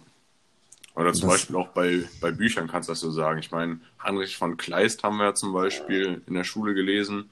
Oder 1.00 1.12
zum 1.12 1.28
Das- 1.28 1.38
Beispiel 1.38 1.56
auch 1.56 1.68
bei, 1.68 2.04
bei 2.20 2.30
Büchern 2.30 2.68
kannst 2.68 2.88
du 2.88 2.92
das 2.92 3.00
so 3.00 3.10
sagen. 3.10 3.38
Ich 3.40 3.50
meine, 3.50 3.80
Heinrich 4.02 4.36
von 4.36 4.56
Kleist 4.56 5.02
haben 5.02 5.16
wir 5.16 5.24
ja 5.24 5.34
zum 5.34 5.52
Beispiel 5.52 6.22
in 6.26 6.34
der 6.34 6.44
Schule 6.44 6.74
gelesen. 6.74 7.30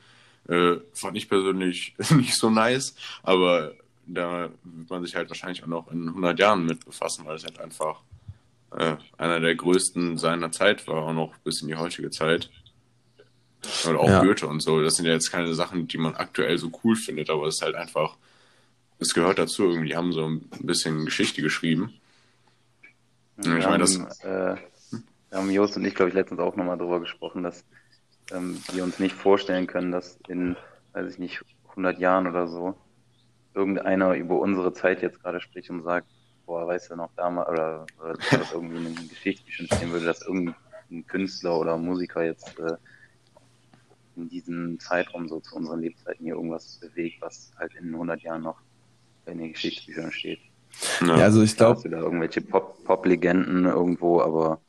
Äh, 0.49 0.77
fand 0.95 1.17
ich 1.17 1.29
persönlich 1.29 1.95
nicht 2.17 2.35
so 2.35 2.49
nice, 2.51 2.95
aber 3.23 3.75
da 4.07 4.49
wird 4.65 4.89
man 4.89 5.05
sich 5.05 5.15
halt 5.15 5.29
wahrscheinlich 5.29 5.63
auch 5.63 5.67
noch 5.69 5.93
in 5.93 6.09
100 6.09 6.39
Jahren 6.39 6.65
mit 6.65 6.85
befassen, 6.87 7.27
weil 7.27 7.37
es 7.37 7.45
halt 7.45 7.61
einfach 7.61 8.01
äh, 8.77 8.97
einer 9.19 9.41
der 9.41 9.55
größten 9.55 10.17
seiner 10.17 10.51
Zeit 10.51 10.87
war, 10.89 11.03
auch 11.05 11.13
noch 11.13 11.37
bis 11.45 11.61
in 11.61 11.69
die 11.69 11.77
heutige 11.77 12.11
Zeit. 12.11 12.49
Oder 13.87 14.01
auch 14.01 14.09
Ja. 14.09 14.23
Goethe 14.23 14.47
und 14.47 14.61
so. 14.61 14.81
Das 14.81 14.95
sind 14.95 15.05
ja 15.07 15.13
jetzt 15.13 15.31
keine 15.31 15.53
Sachen, 15.53 15.89
die 15.89 15.99
man 15.99 16.15
aktuell 16.15 16.57
so 16.59 16.71
cool 16.85 16.97
findet, 16.97 17.29
aber 17.29 17.47
es 17.49 17.57
ist 17.57 17.63
halt 17.63 17.75
einfach, 17.75 18.17
es 18.99 19.13
gehört 19.13 19.39
dazu 19.39 19.65
irgendwie. 19.65 19.89
Die 19.89 19.97
haben 19.97 20.13
so 20.13 20.25
ein 20.27 20.49
bisschen 20.61 21.05
Geschichte 21.05 21.43
geschrieben. 21.43 21.93
Ja, 23.39 23.57
ich 23.57 23.65
wir, 23.65 23.71
meine, 23.71 23.85
haben, 23.85 24.07
äh, 24.23 24.57
wir 25.31 25.39
haben 25.39 25.51
Jost 25.51 25.77
und 25.77 25.85
ich, 25.85 25.95
glaube 25.95 26.09
ich, 26.09 26.15
letztens 26.15 26.41
auch 26.41 26.57
nochmal 26.57 26.79
darüber 26.79 27.01
gesprochen, 27.01 27.43
dass 27.43 27.65
ähm, 28.33 28.61
wir 28.73 28.85
uns 28.85 28.99
nicht 28.99 29.15
vorstellen 29.15 29.67
können, 29.67 29.93
dass 29.93 30.19
in, 30.29 30.57
weiß 30.93 31.13
ich 31.13 31.19
nicht, 31.19 31.43
100 31.71 31.99
Jahren 31.99 32.27
oder 32.27 32.49
so 32.49 32.75
irgendeiner 33.55 34.15
über 34.15 34.39
unsere 34.39 34.73
Zeit 34.73 35.03
jetzt 35.03 35.23
gerade 35.23 35.41
spricht 35.41 35.71
und 35.71 35.83
sagt, 35.83 36.07
boah, 36.47 36.67
weißt 36.67 36.91
du 36.91 36.97
noch 36.97 37.11
damals, 37.17 37.49
oder, 37.49 37.87
oder 38.01 38.15
dass 38.31 38.53
irgendwie 38.53 38.77
in 38.77 38.95
den 38.95 39.09
Geschichtsbüchern 39.09 39.67
stehen 39.67 39.91
würde, 39.91 40.07
dass 40.07 40.23
irgendein 40.23 41.07
Künstler 41.07 41.59
oder 41.59 41.77
Musiker 41.77 42.25
jetzt 42.25 42.59
äh, 42.59 42.77
in 44.17 44.29
diesem 44.29 44.81
Zeitraum 44.81 45.29
so 45.29 45.41
zu 45.41 45.55
unseren 45.55 45.81
Lebzeiten 45.81 46.25
hier 46.25 46.35
irgendwas 46.35 46.79
bewegt, 46.81 47.21
was 47.21 47.53
halt 47.59 47.75
in 47.75 47.93
100 47.93 48.23
Jahren 48.23 48.43
noch 48.43 48.61
in 49.27 49.39
den 49.39 49.53
Geschichtsbüchern 49.53 50.11
steht. 50.11 50.41
Ja, 51.01 51.15
also 51.15 51.43
ich 51.43 51.57
glaube, 51.57 51.89
da 51.89 51.99
irgendwelche 51.99 52.41
Pop- 52.41 52.85
Pop-Legenden 52.85 53.65
irgendwo, 53.65 54.21
aber 54.21 54.61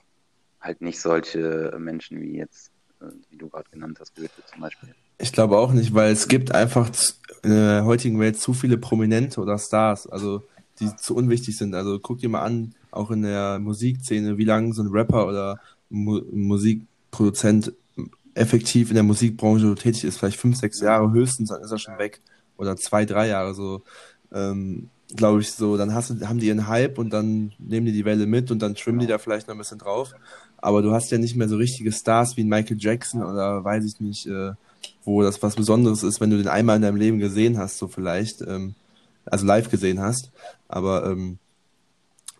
halt 0.59 0.81
nicht 0.81 0.99
solche 0.99 1.75
Menschen 1.79 2.21
wie 2.21 2.37
jetzt, 2.37 2.71
äh, 3.01 3.05
wie 3.29 3.37
du 3.37 3.49
gerade 3.49 3.69
genannt 3.71 3.97
hast, 3.99 4.15
Goethe 4.15 4.31
zum 4.51 4.61
Beispiel. 4.61 4.89
Ich 5.17 5.31
glaube 5.31 5.57
auch 5.57 5.71
nicht, 5.71 5.93
weil 5.93 6.11
es 6.11 6.27
gibt 6.27 6.53
einfach 6.53 6.89
in 7.43 7.51
der 7.51 7.85
heutigen 7.85 8.19
Welt 8.19 8.39
zu 8.39 8.53
viele 8.53 8.77
Prominente 8.77 9.41
oder 9.41 9.57
Stars, 9.57 10.07
also 10.07 10.43
die 10.79 10.95
zu 10.95 11.15
unwichtig 11.15 11.57
sind. 11.57 11.75
Also 11.75 11.99
guck 11.99 12.19
dir 12.19 12.29
mal 12.29 12.43
an, 12.43 12.73
auch 12.91 13.11
in 13.11 13.21
der 13.23 13.59
Musikszene, 13.59 14.37
wie 14.37 14.45
lange 14.45 14.73
so 14.73 14.81
ein 14.81 14.89
Rapper 14.89 15.27
oder 15.27 15.59
Mu 15.89 16.21
Musikproduzent 16.31 17.73
effektiv 18.33 18.89
in 18.89 18.95
der 18.95 19.03
Musikbranche 19.03 19.75
tätig 19.75 20.05
ist. 20.05 20.17
Vielleicht 20.17 20.39
fünf, 20.39 20.57
sechs 20.57 20.79
Jahre 20.79 21.11
höchstens, 21.11 21.49
dann 21.49 21.61
ist 21.61 21.71
er 21.71 21.79
schon 21.79 21.97
weg. 21.97 22.21
Oder 22.57 22.77
zwei, 22.77 23.05
drei 23.05 23.27
Jahre 23.27 23.53
so. 23.53 23.81
Ähm, 24.31 24.89
glaube 25.15 25.41
ich 25.41 25.51
so, 25.51 25.77
dann 25.77 25.93
hast 25.93 26.09
du, 26.09 26.27
haben 26.27 26.39
die 26.39 26.47
ihren 26.47 26.67
Hype 26.67 26.97
und 26.97 27.11
dann 27.11 27.51
nehmen 27.57 27.85
die 27.87 27.91
die 27.91 28.05
Welle 28.05 28.27
mit 28.27 28.51
und 28.51 28.59
dann 28.61 28.75
schwimmen 28.75 28.99
die 28.99 29.07
da 29.07 29.17
vielleicht 29.17 29.47
noch 29.47 29.55
ein 29.55 29.59
bisschen 29.59 29.79
drauf. 29.79 30.13
Aber 30.57 30.81
du 30.81 30.91
hast 30.91 31.11
ja 31.11 31.17
nicht 31.17 31.35
mehr 31.35 31.49
so 31.49 31.55
richtige 31.57 31.91
Stars 31.91 32.37
wie 32.37 32.43
Michael 32.43 32.77
Jackson 32.79 33.23
oder 33.23 33.63
weiß 33.63 33.85
ich 33.85 33.99
nicht, 33.99 34.27
äh, 34.27 34.51
wo 35.03 35.21
das 35.21 35.41
was 35.41 35.55
Besonderes 35.55 36.03
ist, 36.03 36.21
wenn 36.21 36.29
du 36.29 36.37
den 36.37 36.47
einmal 36.47 36.75
in 36.75 36.81
deinem 36.81 36.97
Leben 36.97 37.19
gesehen 37.19 37.57
hast, 37.57 37.77
so 37.77 37.87
vielleicht, 37.87 38.41
ähm, 38.41 38.75
also 39.25 39.45
live 39.45 39.69
gesehen 39.69 39.99
hast. 39.99 40.31
Aber 40.67 41.05
ähm, 41.05 41.39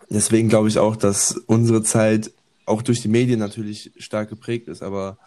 deswegen 0.10 0.50
glaube 0.50 0.68
ich 0.68 0.78
auch, 0.78 0.96
dass 0.96 1.32
unsere 1.48 1.82
Zeit 1.82 2.32
auch 2.66 2.82
durch 2.82 3.02
die 3.02 3.08
Medien 3.08 3.40
natürlich 3.40 3.92
stark 3.98 4.30
geprägt 4.30 4.68
ist, 4.68 4.84
aber 4.84 5.18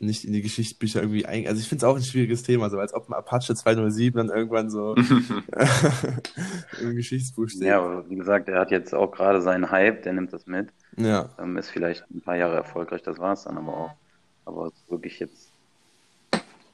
nicht 0.00 0.24
in 0.24 0.32
die 0.32 0.40
Geschichtsbücher 0.40 1.02
irgendwie 1.02 1.26
ein. 1.26 1.46
Also 1.46 1.60
ich 1.60 1.68
finde 1.68 1.84
es 1.84 1.90
auch 1.90 1.94
ein 1.94 2.02
schwieriges 2.02 2.42
Thema, 2.42 2.70
so 2.70 2.78
als 2.78 2.94
ob 2.94 3.08
ein 3.08 3.12
Apache 3.12 3.54
207 3.54 4.16
dann 4.16 4.34
irgendwann 4.34 4.70
so 4.70 4.94
im 6.80 6.96
Geschichtsbuch 6.96 7.48
steht. 7.50 7.64
Ja, 7.64 7.80
aber 7.80 8.08
wie 8.08 8.16
gesagt, 8.16 8.48
er 8.48 8.60
hat 8.60 8.70
jetzt 8.70 8.94
auch 8.94 9.10
gerade 9.12 9.42
seinen 9.42 9.70
Hype, 9.70 10.02
der 10.02 10.14
nimmt 10.14 10.32
das 10.32 10.46
mit, 10.46 10.70
ja. 10.96 11.28
ähm, 11.38 11.58
ist 11.58 11.68
vielleicht 11.68 12.10
ein 12.10 12.22
paar 12.22 12.36
Jahre 12.36 12.56
erfolgreich, 12.56 13.02
das 13.02 13.18
war 13.18 13.34
es 13.34 13.44
dann 13.44 13.58
aber 13.58 13.76
auch. 13.76 13.94
Aber 14.46 14.72
wirklich 14.88 15.18
jetzt, 15.20 15.52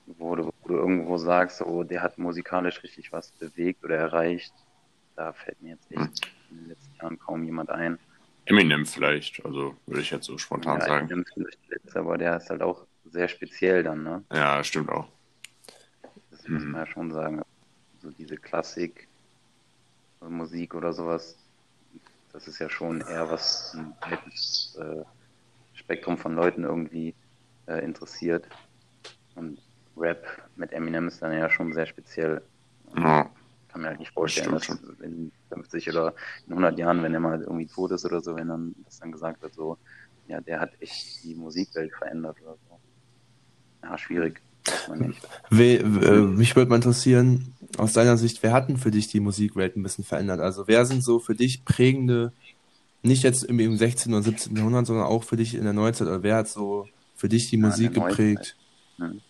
wo 0.07 0.37
du, 0.37 0.53
wo 0.63 0.69
du 0.69 0.75
irgendwo 0.75 1.19
sagst, 1.19 1.61
oh, 1.63 1.83
der 1.83 2.03
hat 2.03 2.19
musikalisch 2.19 2.83
richtig 2.85 3.11
was 3.13 3.33
bewegt 3.33 3.85
oder 3.85 3.97
erreicht, 3.97 4.55
da 5.17 5.33
fällt 5.33 5.61
mir 5.61 5.71
jetzt 5.71 5.91
echt 5.91 6.31
in 6.51 6.59
den 6.59 6.69
letzten 6.69 6.95
Jahren 7.03 7.19
kaum 7.19 7.43
jemand 7.43 7.71
ein. 7.71 7.99
Eminem 8.45 8.87
vielleicht, 8.87 9.45
also 9.45 9.75
würde 9.87 10.03
ich 10.03 10.13
jetzt 10.13 10.27
so 10.27 10.39
spontan 10.39 10.79
Ja, 10.79 10.87
sagen. 10.87 11.11
Eminem 11.11 11.25
vielleicht 11.35 11.97
aber 11.97 12.19
der 12.19 12.37
ist 12.37 12.51
halt 12.51 12.63
auch 12.63 12.87
sehr 13.17 13.29
speziell 13.29 13.83
dann, 13.83 14.03
ne? 14.03 14.25
Ja, 14.31 14.63
stimmt 14.63 14.91
auch. 14.91 15.09
Das 16.31 16.47
muss 16.49 16.63
Mhm. 16.63 16.73
man 16.73 16.81
ja 16.83 16.87
schon 16.87 17.11
sagen. 17.11 17.43
So 18.03 18.11
diese 18.11 18.37
Klassik, 18.37 19.09
äh, 20.23 20.27
Musik 20.27 20.75
oder 20.75 20.93
sowas, 20.93 21.37
das 22.33 22.47
ist 22.47 22.59
ja 22.59 22.69
schon 22.69 23.01
eher 23.01 23.31
was 23.31 23.73
ein 23.75 23.95
breites 23.97 24.77
äh, 24.79 25.03
Spektrum 25.73 26.19
von 26.19 26.35
Leuten 26.35 26.65
irgendwie 26.65 27.15
äh, 27.67 27.83
interessiert. 27.83 28.47
Und 29.35 29.59
Rap 29.97 30.27
mit 30.57 30.73
Eminem 30.73 31.09
ist 31.09 31.23
dann 31.23 31.33
ja 31.33 31.49
schon 31.49 31.73
sehr 31.73 31.87
speziell. 31.87 32.43
Ja, 32.97 33.31
Kann 33.69 33.81
mir 33.81 33.89
halt 33.89 33.99
nicht 33.99 34.13
vorstellen, 34.13 34.53
dass 34.53 34.65
stimmt 34.65 35.01
in 35.01 35.33
50 35.49 35.89
oder 35.89 36.15
in 36.47 36.53
100 36.53 36.79
Jahren, 36.79 37.03
wenn 37.03 37.15
er 37.15 37.21
mal 37.21 37.41
irgendwie 37.41 37.67
tot 37.67 37.93
ist 37.93 38.05
oder 38.05 38.21
so, 38.21 38.37
wenn 38.37 38.49
dann 38.49 38.75
das 38.85 38.99
dann 38.99 39.13
gesagt 39.13 39.41
wird, 39.43 39.55
so, 39.55 39.79
ja, 40.27 40.41
der 40.41 40.61
hat 40.61 40.71
echt 40.81 41.23
die 41.23 41.35
Musikwelt 41.35 41.95
verändert 41.95 42.41
oder 42.43 42.57
so. 42.57 42.66
Ja, 43.89 43.99
schwierig. 43.99 44.41
We, 45.51 45.79
äh, 45.79 46.21
mich 46.23 46.57
würde 46.57 46.71
mal 46.71 46.77
interessieren, 46.77 47.55
aus 47.79 47.93
deiner 47.93 48.17
Sicht, 48.17 48.43
wer 48.43 48.53
hat 48.53 48.69
denn 48.69 48.79
für 48.79 48.91
dich 48.91 49.07
die 49.07 49.21
Musikwelt 49.21 49.77
ein 49.77 49.83
bisschen 49.83 50.05
verändert? 50.05 50.41
Also 50.41 50.67
wer 50.67 50.85
sind 50.87 51.05
so 51.05 51.21
für 51.21 51.37
dich 51.37 51.65
prägende, 51.65 52.33
nicht 53.03 53.23
jetzt 53.23 53.45
im, 53.45 53.61
im 53.61 53.77
16. 53.77 54.13
oder 54.13 54.23
17. 54.23 54.57
Jahrhundert, 54.57 54.87
sondern 54.87 55.07
auch 55.07 55.23
für 55.23 55.37
dich 55.37 55.55
in 55.55 55.63
der 55.63 55.73
Neuzeit, 55.73 56.09
oder 56.09 56.23
wer 56.25 56.37
hat 56.37 56.49
so 56.49 56.89
für 57.15 57.29
dich 57.29 57.49
die 57.51 57.57
Ja, 57.59 57.67
Musik 57.69 57.95
geprägt? 57.95 58.57
Hm. 58.99 59.21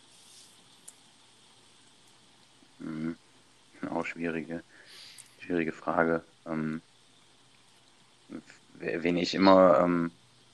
Mhm. 2.78 3.16
Auch 3.90 4.06
schwierige, 4.06 4.62
schwierige 5.40 5.72
Frage. 5.72 6.22
Ähm, 6.46 6.80
wen 8.78 9.16
ich 9.18 9.34
immer 9.34 9.80
ähm, 9.80 10.10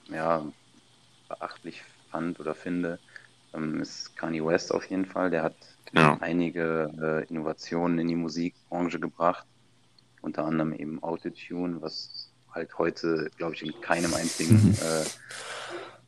ja, 0.08 0.44
beachtlich 1.28 1.82
fand 2.10 2.40
oder 2.40 2.54
finde, 2.54 2.98
ähm, 3.54 3.80
ist 3.80 4.16
Kanye 4.16 4.44
West 4.44 4.72
auf 4.72 4.84
jeden 4.86 5.06
Fall. 5.06 5.30
Der 5.30 5.42
hat 5.42 5.56
Ja. 5.92 6.18
einige 6.20 6.90
äh, 7.00 7.28
Innovationen 7.30 7.98
in 7.98 8.08
die 8.08 8.16
Musikbranche 8.16 9.00
gebracht, 9.00 9.46
unter 10.22 10.44
anderem 10.44 10.72
eben 10.74 11.02
Autotune, 11.02 11.82
was 11.82 12.32
halt 12.50 12.76
heute, 12.78 13.30
glaube 13.36 13.54
ich, 13.54 13.62
in 13.62 13.80
keinem 13.80 14.14
einzigen 14.14 14.74
äh, 14.78 15.04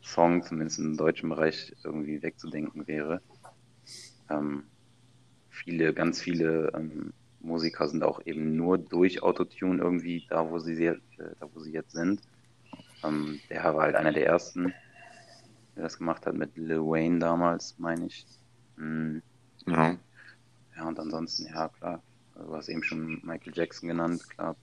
Song, 0.02 0.42
zumindest 0.44 0.78
im 0.78 0.96
deutschen 0.96 1.28
Bereich, 1.30 1.74
irgendwie 1.84 2.22
wegzudenken 2.22 2.86
wäre. 2.86 3.22
Ähm, 4.30 4.70
viele, 5.50 5.94
ganz 5.94 6.20
viele 6.20 6.72
ähm, 6.74 7.12
Musiker 7.40 7.88
sind 7.88 8.04
auch 8.04 8.20
eben 8.26 8.56
nur 8.56 8.78
durch 8.78 9.22
Autotune 9.22 9.82
irgendwie 9.82 10.26
da, 10.28 10.50
wo 10.50 10.58
sie, 10.58 10.74
sehr, 10.76 10.94
äh, 11.18 11.34
da, 11.40 11.48
wo 11.52 11.60
sie 11.60 11.72
jetzt 11.72 11.92
sind. 11.92 12.22
Ähm, 13.02 13.42
der 13.50 13.64
war 13.74 13.82
halt 13.84 13.96
einer 13.96 14.12
der 14.12 14.26
ersten, 14.26 14.74
der 15.76 15.84
das 15.84 15.98
gemacht 15.98 16.26
hat 16.26 16.34
mit 16.34 16.56
Lil 16.56 16.80
Wayne 16.80 17.18
damals, 17.18 17.78
meine 17.78 18.06
ich. 18.06 18.26
Mm, 18.76 19.18
ja. 19.66 19.96
ja, 20.76 20.84
und 20.86 20.98
ansonsten, 20.98 21.46
ja, 21.46 21.68
klar. 21.68 22.02
Du 22.34 22.54
hast 22.54 22.68
eben 22.68 22.82
schon 22.82 23.20
Michael 23.22 23.52
Jackson 23.54 23.88
genannt, 23.88 24.28
klar. 24.30 24.56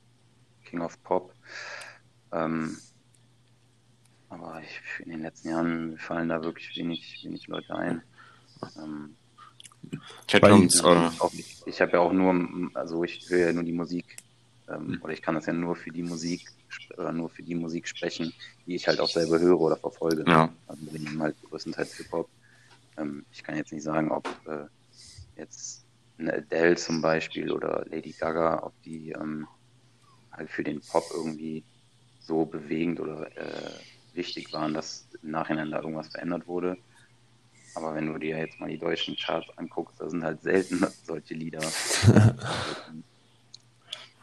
King 0.65 0.81
of 0.81 1.01
Pop. 1.03 1.33
Ähm, 2.31 2.77
aber 4.29 4.61
ich, 4.61 5.05
in 5.05 5.11
den 5.11 5.21
letzten 5.21 5.49
Jahren 5.49 5.97
fallen 5.97 6.29
da 6.29 6.41
wirklich 6.43 6.75
wenig, 6.77 7.21
wenig 7.23 7.47
Leute 7.47 7.75
ein. 7.75 8.01
Ähm, 8.77 9.15
äh, 10.31 10.63
ich 11.33 11.63
ich 11.65 11.81
habe 11.81 11.91
ja 11.93 11.99
auch 11.99 12.13
nur, 12.13 12.71
also 12.73 13.03
ich 13.03 13.29
höre 13.29 13.47
ja 13.47 13.53
nur 13.53 13.63
die 13.63 13.73
Musik, 13.73 14.17
ähm, 14.67 14.87
Mhm. 14.87 15.01
oder 15.01 15.13
ich 15.13 15.21
kann 15.21 15.35
das 15.35 15.45
ja 15.45 15.53
nur 15.53 15.75
für 15.75 15.91
die 15.91 16.03
Musik, 16.03 16.49
oder 16.97 17.11
nur 17.11 17.29
für 17.29 17.43
die 17.43 17.55
Musik 17.55 17.87
sprechen, 17.87 18.33
die 18.65 18.75
ich 18.75 18.87
halt 18.87 18.99
auch 18.99 19.09
selber 19.09 19.39
höre 19.39 19.59
oder 19.59 19.77
verfolge. 19.77 20.23
ja, 20.27 20.53
Also 20.67 20.85
wir 20.91 20.99
nehmen 20.99 21.21
halt 21.21 21.35
größtenteils 21.43 21.95
Hip-Hop. 21.97 22.29
Ähm, 22.97 23.25
ich 23.31 23.43
kann 23.43 23.55
jetzt 23.57 23.71
nicht 23.73 23.83
sagen, 23.83 24.11
ob 24.11 24.27
äh, 24.47 24.65
jetzt 25.35 25.85
eine 26.17 26.33
Adele 26.33 26.75
zum 26.75 27.01
Beispiel 27.01 27.51
oder 27.51 27.85
Lady 27.89 28.13
Gaga, 28.13 28.63
ob 28.63 28.73
die 28.83 29.11
ähm, 29.11 29.47
halt 30.31 30.49
für 30.49 30.63
den 30.63 30.81
Pop 30.81 31.09
irgendwie 31.13 31.65
so 32.19 32.45
bewegend 32.45 32.99
oder 32.99 33.35
äh, 33.37 33.79
wichtig 34.13 34.53
waren, 34.53 34.73
dass 34.73 35.07
im 35.21 35.31
Nachhinein 35.31 35.71
da 35.71 35.79
irgendwas 35.79 36.09
verändert 36.09 36.47
wurde. 36.47 36.77
Aber 37.73 37.95
wenn 37.95 38.07
du 38.07 38.17
dir 38.19 38.37
jetzt 38.37 38.59
mal 38.59 38.69
die 38.69 38.77
deutschen 38.77 39.15
Charts 39.15 39.49
anguckst, 39.57 39.99
da 39.99 40.09
sind 40.09 40.23
halt 40.23 40.41
selten 40.41 40.85
solche 41.03 41.33
Lieder. 41.33 41.61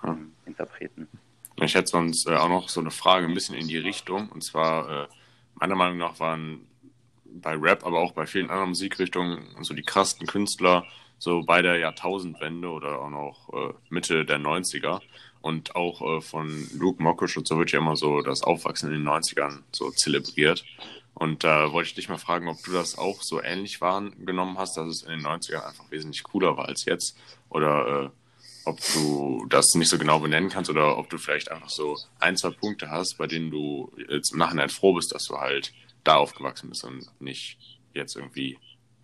ähm, 0.04 0.32
Interpreten. 0.46 1.08
Ich 1.56 1.74
hätte 1.74 1.88
sonst 1.88 2.28
äh, 2.28 2.36
auch 2.36 2.48
noch 2.48 2.68
so 2.68 2.80
eine 2.80 2.90
Frage 2.90 3.26
ein 3.26 3.34
bisschen 3.34 3.56
in 3.56 3.68
die 3.68 3.78
Richtung. 3.78 4.28
Und 4.28 4.44
zwar, 4.44 5.04
äh, 5.04 5.08
meiner 5.54 5.74
Meinung 5.74 5.98
nach 5.98 6.20
waren 6.20 6.66
bei 7.24 7.54
Rap, 7.54 7.84
aber 7.84 7.98
auch 7.98 8.12
bei 8.12 8.26
vielen 8.26 8.50
anderen 8.50 8.70
Musikrichtungen 8.70 9.44
so 9.60 9.74
die 9.74 9.82
krassen 9.82 10.26
Künstler 10.26 10.84
so 11.18 11.42
bei 11.42 11.62
der 11.62 11.78
Jahrtausendwende 11.78 12.68
oder 12.68 13.00
auch 13.00 13.10
noch 13.10 13.52
äh, 13.52 13.74
Mitte 13.90 14.24
der 14.24 14.38
90er. 14.38 15.00
Und 15.40 15.76
auch 15.76 16.02
äh, 16.02 16.20
von 16.20 16.68
Luke 16.76 17.02
Mockridge 17.02 17.38
und 17.38 17.46
so 17.46 17.58
wird 17.58 17.72
ja 17.72 17.78
immer 17.78 17.96
so 17.96 18.22
das 18.22 18.42
Aufwachsen 18.42 18.92
in 18.92 19.04
den 19.04 19.08
90ern 19.08 19.62
so 19.72 19.90
zelebriert. 19.90 20.64
Und 21.14 21.42
da 21.42 21.72
wollte 21.72 21.88
ich 21.88 21.94
dich 21.94 22.08
mal 22.08 22.18
fragen, 22.18 22.48
ob 22.48 22.62
du 22.62 22.72
das 22.72 22.96
auch 22.96 23.22
so 23.22 23.42
ähnlich 23.42 23.80
wahrgenommen 23.80 24.58
hast, 24.58 24.76
dass 24.76 24.86
es 24.86 25.02
in 25.02 25.10
den 25.10 25.26
90ern 25.26 25.66
einfach 25.66 25.90
wesentlich 25.90 26.22
cooler 26.22 26.56
war 26.56 26.66
als 26.66 26.84
jetzt. 26.84 27.18
Oder 27.50 28.04
äh, 28.04 28.10
ob 28.68 28.78
du 28.94 29.46
das 29.48 29.74
nicht 29.74 29.88
so 29.88 29.98
genau 29.98 30.20
benennen 30.20 30.50
kannst 30.50 30.70
oder 30.70 30.98
ob 30.98 31.08
du 31.08 31.18
vielleicht 31.18 31.50
einfach 31.50 31.70
so 31.70 31.96
ein, 32.20 32.36
zwei 32.36 32.50
Punkte 32.50 32.90
hast, 32.90 33.16
bei 33.16 33.26
denen 33.26 33.50
du 33.50 33.90
jetzt 34.08 34.32
im 34.32 34.38
Nachhinein 34.38 34.68
froh 34.68 34.92
bist, 34.94 35.14
dass 35.14 35.24
du 35.24 35.38
halt 35.38 35.72
da 36.04 36.16
aufgewachsen 36.16 36.68
bist 36.68 36.84
und 36.84 37.08
nicht 37.20 37.58
jetzt 37.94 38.14
irgendwie 38.16 38.58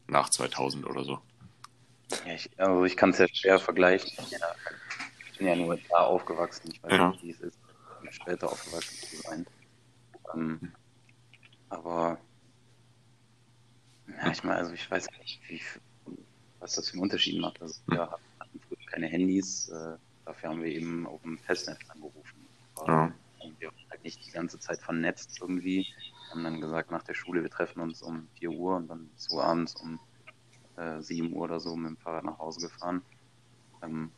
nach 0.07 0.29
2000 0.29 0.87
oder 0.87 1.05
so. 1.05 1.19
Ja, 2.27 2.35
ich, 2.35 2.51
also 2.59 2.85
ich 2.85 2.97
kann 2.97 3.11
es 3.11 3.19
ja 3.19 3.27
schwer 3.33 3.59
vergleichen. 3.59 4.11
Ich 5.33 5.39
bin 5.39 5.49
ja 5.49 5.57
nur 5.57 5.79
da 5.89 6.05
aufgewachsen. 6.05 6.71
Ich 6.71 6.83
weiß 6.83 6.93
ja. 6.93 7.09
nicht, 7.09 7.23
wie 7.23 7.31
es 7.31 7.41
ist, 7.41 7.59
später 8.11 8.53
aufgewachsen 8.53 9.09
zu 9.09 9.17
sein. 9.17 9.47
Ähm, 10.35 10.73
aber 11.71 12.19
ja, 14.09 14.31
ich 14.31 14.45
meine, 14.45 14.59
also 14.59 14.73
ich 14.75 14.89
weiß 14.91 15.09
nicht, 15.19 15.41
wie, 15.49 15.61
was 16.61 16.75
das 16.75 16.89
für 16.89 16.95
einen 16.95 17.03
Unterschied 17.03 17.41
macht. 17.41 17.61
Also 17.61 17.81
früher 17.87 18.19
keine 18.95 19.09
Handys, 19.09 19.69
äh, 19.71 19.97
dafür 20.25 20.51
haben 20.51 20.63
wir 20.63 20.71
eben 20.71 21.07
auf 21.07 21.21
dem 21.23 21.37
Festnetz 21.39 21.79
angerufen. 21.89 22.47
Ja. 22.87 23.13
Und 23.41 23.61
wir 23.61 23.69
waren 23.69 23.91
halt 23.91 24.05
nicht 24.05 24.25
die 24.25 24.31
ganze 24.31 24.59
Zeit 24.59 24.81
vernetzt 24.81 25.39
irgendwie. 25.41 25.87
Wir 25.89 26.31
haben 26.31 26.45
dann 26.45 26.61
gesagt, 26.61 26.93
nach 26.93 27.03
der 27.03 27.15
Schule, 27.15 27.43
wir 27.43 27.51
treffen 27.51 27.81
uns 27.81 28.03
um 28.03 28.29
4 28.39 28.51
Uhr 28.51 28.77
und 28.77 28.89
dann 28.89 29.11
so 29.17 29.41
abends 29.41 29.75
um 29.75 29.99
äh, 30.77 31.01
7 31.01 31.33
Uhr 31.33 31.43
oder 31.43 31.59
so 31.59 31.75
mit 31.75 31.91
dem 31.91 31.97
Fahrrad 31.97 32.25
nach 32.25 32.39
Hause 32.39 32.69
gefahren. 32.69 33.03
Ähm, 33.83 34.13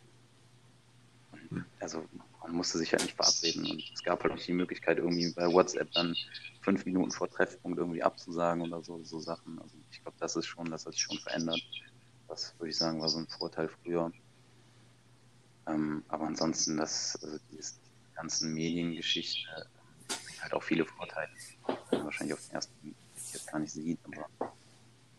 also 1.80 2.04
man 2.42 2.52
musste 2.52 2.76
sich 2.78 2.92
halt 2.92 3.02
nicht 3.02 3.16
verabreden 3.16 3.70
und 3.70 3.82
es 3.94 4.04
gab 4.04 4.22
halt 4.22 4.34
nicht 4.34 4.46
die 4.46 4.52
Möglichkeit, 4.52 4.98
irgendwie 4.98 5.32
bei 5.32 5.50
WhatsApp 5.50 5.90
dann 5.92 6.14
fünf 6.60 6.84
Minuten 6.84 7.10
vor 7.10 7.30
Treffpunkt 7.30 7.78
irgendwie 7.78 8.02
abzusagen 8.02 8.62
oder 8.62 8.82
so, 8.82 9.02
so 9.04 9.20
Sachen. 9.20 9.58
Also 9.58 9.74
ich 9.90 10.02
glaube, 10.02 10.18
das 10.20 10.36
ist 10.36 10.46
schon, 10.46 10.70
das 10.70 10.84
hat 10.84 10.92
sich 10.92 11.02
schon 11.02 11.18
verändert. 11.18 11.62
Das 12.28 12.54
würde 12.58 12.70
ich 12.70 12.76
sagen, 12.76 13.00
war 13.00 13.08
so 13.08 13.18
ein 13.18 13.28
Vorteil 13.28 13.68
früher. 13.68 14.12
Ähm, 15.66 16.04
aber 16.08 16.26
ansonsten, 16.26 16.76
das, 16.76 17.18
also 17.22 17.38
diese 17.50 17.74
ganzen 18.14 18.54
Mediengeschichte 18.54 19.66
hat 20.40 20.52
auch 20.54 20.62
viele 20.62 20.84
Vorteile. 20.84 21.30
Wahrscheinlich 21.90 22.34
auf 22.34 22.46
den 22.46 22.54
ersten 22.54 22.74
Blick 22.80 22.94
jetzt 23.32 23.50
gar 23.50 23.58
nicht 23.58 23.72
sieht, 23.72 23.98
aber 24.04 24.28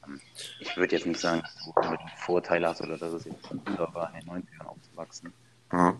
ähm, 0.05 0.21
ich 0.59 0.75
würde 0.77 0.95
jetzt 0.95 1.05
nicht 1.05 1.19
sagen, 1.19 1.41
dass 1.41 1.55
du 1.55 1.73
Vorteile 2.17 2.69
hast 2.69 2.81
oder 2.81 2.97
dass 2.97 3.13
es 3.13 3.25
jetzt 3.25 3.45
von 3.45 3.61
war, 3.65 4.13
in 4.13 4.21
den 4.21 4.29
90ern 4.29 4.65
aufzuwachsen. 4.65 5.33
Mhm. 5.71 5.99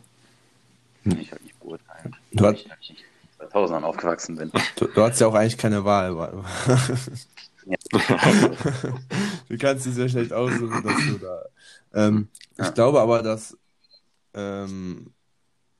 Kann 1.04 1.20
ich 1.20 1.32
halt 1.32 1.44
nicht 1.44 1.60
beurteilen. 1.60 2.16
Du 2.32 2.44
weil 2.44 2.56
ich 2.56 2.70
halt 2.70 2.80
nicht 2.80 3.04
in 3.40 3.48
2000ern 3.48 3.84
aufgewachsen 3.84 4.36
bin. 4.36 4.52
Du, 4.76 4.88
du 4.88 5.02
hast 5.02 5.20
ja 5.20 5.28
auch 5.28 5.36
eigentlich 5.36 5.58
keine 5.58 5.84
Wahl. 5.86 6.12
du 9.50 9.58
kannst 9.58 9.86
dich 9.86 9.94
sehr 9.94 10.10
schlecht 10.10 10.32
aussuchen, 10.34 10.84
dass 10.84 10.98
du 11.06 11.18
da. 11.20 11.46
Ähm, 11.94 12.30
ja. 12.58 12.68
Ich 12.68 12.74
glaube 12.74 13.02
aber, 13.02 13.22
dass 13.22 13.58
ähm, 14.38 15.08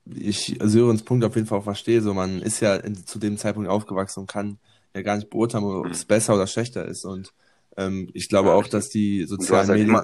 ich 0.04 0.56
Sörens 0.60 1.02
Punkt 1.02 1.24
auf 1.24 1.36
jeden 1.36 1.46
Fall 1.46 1.58
auch 1.58 1.64
verstehe. 1.64 2.02
So, 2.02 2.14
man 2.14 2.42
ist 2.42 2.60
ja 2.60 2.76
in, 2.76 3.06
zu 3.06 3.18
dem 3.18 3.38
Zeitpunkt 3.38 3.68
aufgewachsen 3.68 4.20
und 4.20 4.26
kann 4.26 4.58
ja 4.94 5.02
gar 5.02 5.16
nicht 5.16 5.30
beurteilen, 5.30 5.64
ob 5.64 5.86
es 5.86 6.04
mhm. 6.04 6.08
besser 6.08 6.34
oder 6.34 6.46
schlechter 6.46 6.84
ist. 6.84 7.04
Und 7.04 7.32
ähm, 7.76 8.10
ich 8.14 8.28
glaube 8.28 8.48
ja, 8.48 8.54
auch, 8.54 8.66
dass 8.66 8.88
die 8.88 9.24
sozialen 9.24 9.68
halt 9.68 9.78
Medien. 9.78 10.02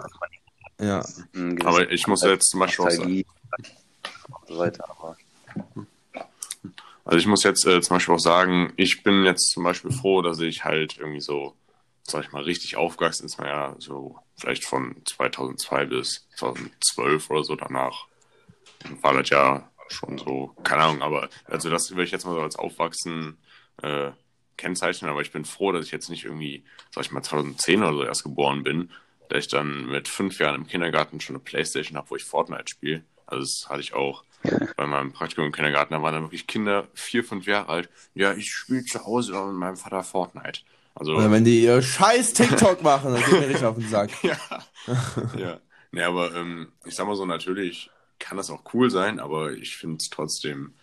Ja. 0.80 1.04
Aber 1.64 1.90
ich 1.90 2.06
muss 2.06 2.22
jetzt 2.22 2.50
zum 2.50 2.60
Beispiel 2.60 2.84
auch 2.84 2.90
sagen. 2.90 3.24
Also 7.04 7.18
ich 7.18 7.26
muss 7.26 7.44
jetzt 7.44 7.66
äh, 7.66 7.80
zum 7.80 7.96
Beispiel 7.96 8.14
auch 8.14 8.20
sagen, 8.20 8.72
ich 8.76 9.02
bin 9.02 9.24
jetzt 9.24 9.50
zum 9.50 9.62
Beispiel 9.62 9.90
froh, 9.90 10.22
dass 10.22 10.40
ich 10.40 10.64
halt 10.64 10.96
irgendwie 10.98 11.20
so, 11.20 11.54
sag 12.02 12.24
ich 12.24 12.32
mal, 12.32 12.42
richtig 12.42 12.76
aufgewachsen 12.76 13.26
ist, 13.26 13.38
man 13.38 13.48
ja 13.48 13.76
so 13.78 14.18
vielleicht 14.36 14.64
von 14.64 14.96
2002 15.04 15.86
bis 15.86 16.26
2012 16.36 17.30
oder 17.30 17.44
so 17.44 17.56
danach 17.56 18.06
war 19.02 19.14
das 19.14 19.30
ja 19.30 19.70
schon 19.88 20.18
so, 20.18 20.54
keine 20.62 20.82
Ahnung, 20.82 21.02
aber 21.02 21.28
also 21.44 21.70
das 21.70 21.90
würde 21.90 22.04
ich 22.04 22.10
jetzt 22.10 22.24
mal 22.24 22.34
so 22.34 22.40
als 22.40 22.56
Aufwachsen 22.56 23.38
äh, 23.82 24.10
kennzeichnen, 24.56 25.10
aber 25.10 25.20
ich 25.20 25.32
bin 25.32 25.44
froh, 25.44 25.72
dass 25.72 25.86
ich 25.86 25.92
jetzt 25.92 26.10
nicht 26.10 26.24
irgendwie, 26.24 26.64
sag 26.90 27.04
ich 27.04 27.12
mal, 27.12 27.22
2010 27.22 27.82
oder 27.82 27.92
so 27.92 28.04
erst 28.04 28.24
geboren 28.24 28.62
bin, 28.62 28.90
dass 29.28 29.44
ich 29.44 29.48
dann 29.48 29.86
mit 29.86 30.08
fünf 30.08 30.38
Jahren 30.38 30.56
im 30.56 30.66
Kindergarten 30.66 31.20
schon 31.20 31.36
eine 31.36 31.44
Playstation 31.44 31.96
habe, 31.96 32.10
wo 32.10 32.16
ich 32.16 32.24
Fortnite 32.24 32.68
spiele. 32.68 33.04
Also 33.26 33.42
das 33.42 33.68
hatte 33.68 33.80
ich 33.80 33.94
auch 33.94 34.24
bei 34.76 34.86
meinem 34.86 35.12
Praktikum 35.12 35.46
im 35.46 35.52
Kindergarten, 35.52 35.94
da 35.94 36.02
waren 36.02 36.14
dann 36.14 36.24
wirklich 36.24 36.46
Kinder 36.46 36.86
vier, 36.94 37.24
fünf 37.24 37.46
Jahre 37.46 37.68
alt. 37.68 37.88
Ja, 38.14 38.34
ich 38.34 38.52
spiele 38.52 38.84
zu 38.84 39.04
Hause 39.04 39.32
mit 39.32 39.54
meinem 39.54 39.76
Vater 39.76 40.02
Fortnite. 40.02 40.60
Also, 40.94 41.14
Oder 41.14 41.30
wenn 41.30 41.44
die 41.44 41.62
ihr 41.62 41.82
scheiß 41.82 42.34
TikTok 42.34 42.82
machen, 42.82 43.14
dann 43.14 43.24
geht 43.24 43.32
mir 43.32 43.48
richtig 43.48 43.64
auf 43.64 43.76
den 43.76 43.88
Sack. 43.88 44.10
ja. 44.22 44.36
ja. 45.36 45.60
Nee, 45.90 46.02
aber 46.02 46.34
ähm, 46.34 46.72
ich 46.84 46.94
sag 46.94 47.06
mal 47.06 47.16
so, 47.16 47.24
natürlich 47.24 47.90
kann 48.18 48.36
das 48.36 48.50
auch 48.50 48.62
cool 48.74 48.90
sein, 48.90 49.20
aber 49.20 49.52
ich 49.52 49.76
finde 49.76 49.98
es 50.00 50.10
trotzdem 50.10 50.74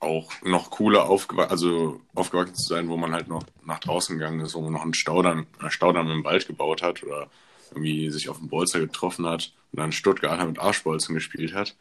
auch 0.00 0.30
noch 0.42 0.70
cooler, 0.70 1.08
aufgew 1.08 1.40
also 1.40 2.00
aufgewachsen 2.14 2.54
zu 2.54 2.68
sein, 2.68 2.88
wo 2.88 2.96
man 2.96 3.12
halt 3.12 3.28
noch 3.28 3.44
nach 3.64 3.78
draußen 3.78 4.18
gegangen 4.18 4.40
ist, 4.40 4.54
wo 4.54 4.60
man 4.60 4.72
noch 4.72 4.82
einen 4.82 4.94
Staudamm, 4.94 5.46
einen 5.58 5.70
Staudamm 5.70 6.10
im 6.10 6.24
Wald 6.24 6.46
gebaut 6.46 6.82
hat 6.82 7.02
oder 7.02 7.28
irgendwie 7.70 8.10
sich 8.10 8.28
auf 8.28 8.38
dem 8.38 8.48
Bolzer 8.48 8.80
getroffen 8.80 9.26
hat 9.26 9.52
und 9.72 9.80
dann 9.80 9.92
Stuttgarter 9.92 10.44
mit 10.44 10.58
Arschbolzen 10.58 11.14
gespielt 11.14 11.54
hat. 11.54 11.74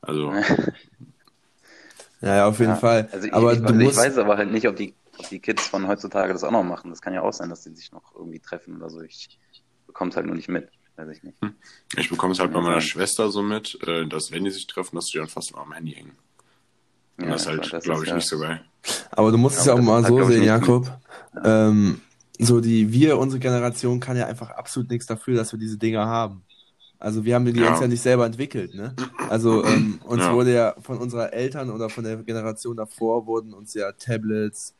Also. 0.00 0.32
ja, 2.20 2.36
ja, 2.36 2.46
auf 2.46 2.58
jeden 2.58 2.72
ja, 2.72 2.76
Fall. 2.76 3.08
Also 3.12 3.26
ich, 3.28 3.32
aber 3.32 3.52
ich, 3.52 3.62
also 3.62 3.74
musst... 3.74 3.90
ich 3.92 3.96
weiß 3.96 4.18
aber 4.18 4.36
halt 4.36 4.50
nicht, 4.50 4.68
ob 4.68 4.76
die, 4.76 4.94
ob 5.18 5.28
die 5.28 5.40
Kids 5.40 5.66
von 5.66 5.88
heutzutage 5.88 6.32
das 6.32 6.44
auch 6.44 6.50
noch 6.50 6.64
machen. 6.64 6.90
Das 6.90 7.00
kann 7.00 7.14
ja 7.14 7.22
auch 7.22 7.32
sein, 7.32 7.48
dass 7.48 7.64
sie 7.64 7.74
sich 7.74 7.92
noch 7.92 8.14
irgendwie 8.14 8.40
treffen 8.40 8.76
oder 8.76 8.90
so. 8.90 9.00
Ich 9.00 9.38
bekomme 9.86 10.10
es 10.10 10.16
halt 10.16 10.26
nur 10.26 10.36
nicht 10.36 10.48
mit. 10.48 10.68
Weiß 10.98 11.16
ich 11.16 11.22
nicht. 11.22 11.40
Hm. 11.40 11.54
Ich 11.96 12.10
bekomme 12.10 12.32
es 12.32 12.40
halt 12.40 12.52
bei 12.52 12.60
meiner 12.60 12.80
Schwester 12.80 13.30
so 13.30 13.40
mit, 13.40 13.78
äh, 13.86 14.04
dass 14.08 14.32
wenn 14.32 14.44
die 14.44 14.50
sich 14.50 14.66
treffen, 14.66 14.96
dass 14.96 15.06
die 15.06 15.18
dann 15.18 15.28
fast 15.28 15.52
immer 15.52 15.62
am 15.62 15.72
Handy 15.72 15.92
hängen. 15.92 16.18
Und 17.18 17.26
ja, 17.26 17.30
das 17.30 17.42
ist 17.42 17.46
halt, 17.46 17.84
glaube 17.84 18.02
ich, 18.02 18.08
ja. 18.08 18.16
nicht 18.16 18.26
so 18.26 18.38
geil. 18.40 18.60
Aber 19.12 19.30
du 19.30 19.38
musst 19.38 19.56
ja, 19.56 19.60
es 19.60 19.66
ja 19.68 19.74
auch 19.74 19.80
mal 19.80 20.04
so 20.04 20.24
sehen, 20.24 20.42
Jakob. 20.42 20.90
Ähm, 21.44 22.00
so 22.40 22.60
die, 22.60 22.92
wir, 22.92 23.16
unsere 23.16 23.38
Generation 23.38 24.00
kann 24.00 24.16
ja 24.16 24.26
einfach 24.26 24.50
absolut 24.50 24.90
nichts 24.90 25.06
dafür, 25.06 25.36
dass 25.36 25.52
wir 25.52 25.58
diese 25.60 25.78
Dinger 25.78 26.04
haben. 26.06 26.42
Also 26.98 27.24
wir 27.24 27.36
haben 27.36 27.44
die 27.44 27.60
ja. 27.60 27.70
uns 27.70 27.80
ja 27.80 27.86
nicht 27.86 28.02
selber 28.02 28.26
entwickelt, 28.26 28.74
ne? 28.74 28.92
Also 29.28 29.64
ähm, 29.64 30.00
uns 30.04 30.22
ja. 30.22 30.34
wurde 30.34 30.52
ja 30.52 30.74
von 30.80 30.98
unserer 30.98 31.32
Eltern 31.32 31.70
oder 31.70 31.90
von 31.90 32.02
der 32.02 32.16
Generation 32.16 32.76
davor 32.76 33.26
wurden 33.26 33.54
uns 33.54 33.72
ja 33.74 33.92
Tablets, 33.92 34.74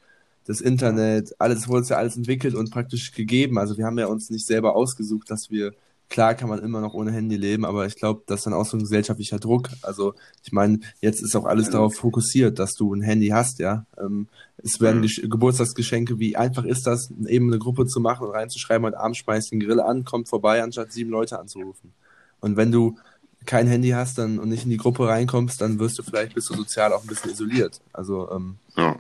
das 0.47 0.61
Internet, 0.61 1.33
alles 1.39 1.69
wurde 1.69 1.79
uns 1.79 1.91
ja 1.91 1.97
alles 1.97 2.17
entwickelt 2.17 2.57
und 2.57 2.73
praktisch 2.73 3.13
gegeben. 3.13 3.57
Also 3.59 3.77
wir 3.77 3.85
haben 3.85 3.99
ja 3.99 4.07
uns 4.07 4.31
nicht 4.31 4.47
selber 4.47 4.75
ausgesucht, 4.75 5.31
dass 5.31 5.51
wir 5.51 5.75
Klar 6.09 6.35
kann 6.35 6.49
man 6.49 6.61
immer 6.61 6.81
noch 6.81 6.95
ohne 6.95 7.13
Handy 7.13 7.37
leben, 7.37 7.67
aber 7.67 7.85
ich 7.85 7.97
glaube, 7.97 8.23
das 8.27 8.41
ist 8.41 8.47
dann 8.47 8.55
auch 8.55 8.65
so 8.65 8.77
ein 8.77 8.81
gesellschaftlicher 8.81 9.39
Druck. 9.39 9.69
Also 9.83 10.15
ich 10.43 10.53
meine, 10.53 10.81
jetzt 11.01 11.23
ist 11.23 11.37
auch 11.37 11.45
alles 11.45 11.69
darauf 11.69 11.97
fokussiert, 11.97 12.59
dass 12.59 12.75
du 12.75 12.95
ein 12.95 13.03
Handy 13.03 13.29
hast, 13.29 13.59
ja. 13.59 13.85
Ähm, 13.99 14.29
es 14.57 14.81
werden 14.81 15.03
mhm. 15.03 15.31
Geburtstagsgeschenke, 15.31 16.19
wie 16.19 16.35
einfach 16.37 16.65
ist 16.65 16.87
das, 16.87 17.11
eben 17.27 17.49
eine 17.49 17.59
Gruppe 17.59 17.87
zu 17.87 18.01
machen 18.01 18.27
und 18.27 18.35
reinzuschreiben, 18.35 18.87
heute 18.87 18.99
Abend 18.99 19.19
schmeißt 19.19 19.53
den 19.53 19.61
Grill 19.61 19.81
an, 19.81 20.05
kommt 20.05 20.29
vorbei, 20.29 20.63
anstatt 20.63 20.93
sieben 20.93 21.11
Leute 21.11 21.39
anzurufen. 21.39 21.93
Und 22.41 22.57
wenn 22.57 22.73
du 22.73 22.97
kein 23.45 23.67
Handy 23.67 23.91
hast 23.91 24.19
dann 24.19 24.39
und 24.39 24.49
nicht 24.49 24.65
in 24.65 24.71
die 24.71 24.77
Gruppe 24.77 25.07
reinkommst, 25.09 25.61
dann 25.61 25.79
wirst 25.79 25.99
du 25.99 26.03
vielleicht 26.03 26.35
bist 26.35 26.51
du 26.51 26.55
sozial 26.55 26.93
auch 26.93 27.03
ein 27.03 27.07
bisschen 27.07 27.31
isoliert. 27.31 27.81
Also 27.93 28.31
ähm, 28.31 28.57
ja. 28.77 28.97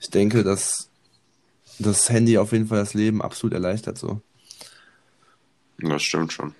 ich 0.00 0.10
denke, 0.10 0.42
dass 0.42 0.88
das 1.78 2.08
Handy 2.08 2.38
auf 2.38 2.52
jeden 2.52 2.66
Fall 2.66 2.78
das 2.78 2.94
Leben 2.94 3.22
absolut 3.22 3.54
erleichtert 3.54 3.98
so. 3.98 4.20
Das 5.78 6.02
stimmt 6.02 6.32
schon. 6.32 6.54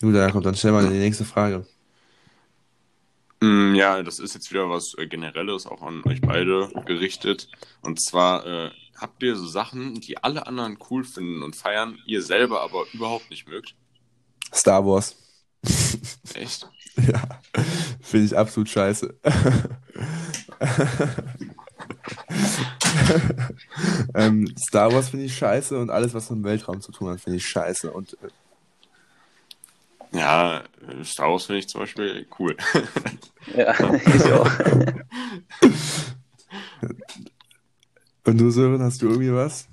Gut, 0.00 0.14
Jakob, 0.14 0.42
dann 0.42 0.54
stell 0.54 0.72
mal 0.72 0.88
die 0.88 0.98
nächste 0.98 1.24
Frage. 1.24 1.66
Mm, 3.40 3.74
ja, 3.74 4.02
das 4.02 4.18
ist 4.18 4.34
jetzt 4.34 4.50
wieder 4.50 4.68
was 4.68 4.94
äh, 4.98 5.06
Generelles, 5.06 5.66
auch 5.66 5.82
an 5.82 6.02
euch 6.04 6.20
beide 6.20 6.70
gerichtet. 6.86 7.48
Und 7.82 8.00
zwar 8.00 8.46
äh, 8.46 8.70
habt 8.96 9.22
ihr 9.22 9.36
so 9.36 9.46
Sachen, 9.46 10.00
die 10.00 10.18
alle 10.18 10.46
anderen 10.46 10.78
cool 10.90 11.04
finden 11.04 11.42
und 11.42 11.56
feiern, 11.56 11.98
ihr 12.06 12.22
selber 12.22 12.60
aber 12.60 12.84
überhaupt 12.92 13.30
nicht 13.30 13.48
mögt? 13.48 13.74
Star 14.54 14.84
Wars. 14.84 15.16
Echt? 16.34 16.68
ja, 16.96 17.22
finde 18.00 18.26
ich 18.26 18.36
absolut 18.36 18.68
scheiße. 18.68 19.18
ähm, 24.20 24.54
Star 24.58 24.92
Wars 24.92 25.08
finde 25.08 25.26
ich 25.26 25.36
scheiße 25.36 25.78
und 25.78 25.90
alles, 25.90 26.14
was 26.14 26.30
mit 26.30 26.40
dem 26.40 26.44
Weltraum 26.44 26.80
zu 26.80 26.92
tun 26.92 27.10
hat, 27.10 27.20
finde 27.20 27.38
ich 27.38 27.46
scheiße. 27.46 27.90
Und 27.90 28.16
äh, 28.22 28.28
ja, 30.12 30.62
Star 31.04 31.30
Wars 31.30 31.46
finde 31.46 31.60
ich 31.60 31.68
zum 31.68 31.80
Beispiel 31.80 32.26
cool. 32.38 32.56
ja, 33.56 33.72
ich 33.94 34.32
auch. 34.32 34.50
und 38.24 38.40
du, 38.40 38.50
Sören, 38.50 38.82
hast 38.82 39.02
du 39.02 39.08
irgendwie 39.08 39.32
was? 39.32 39.68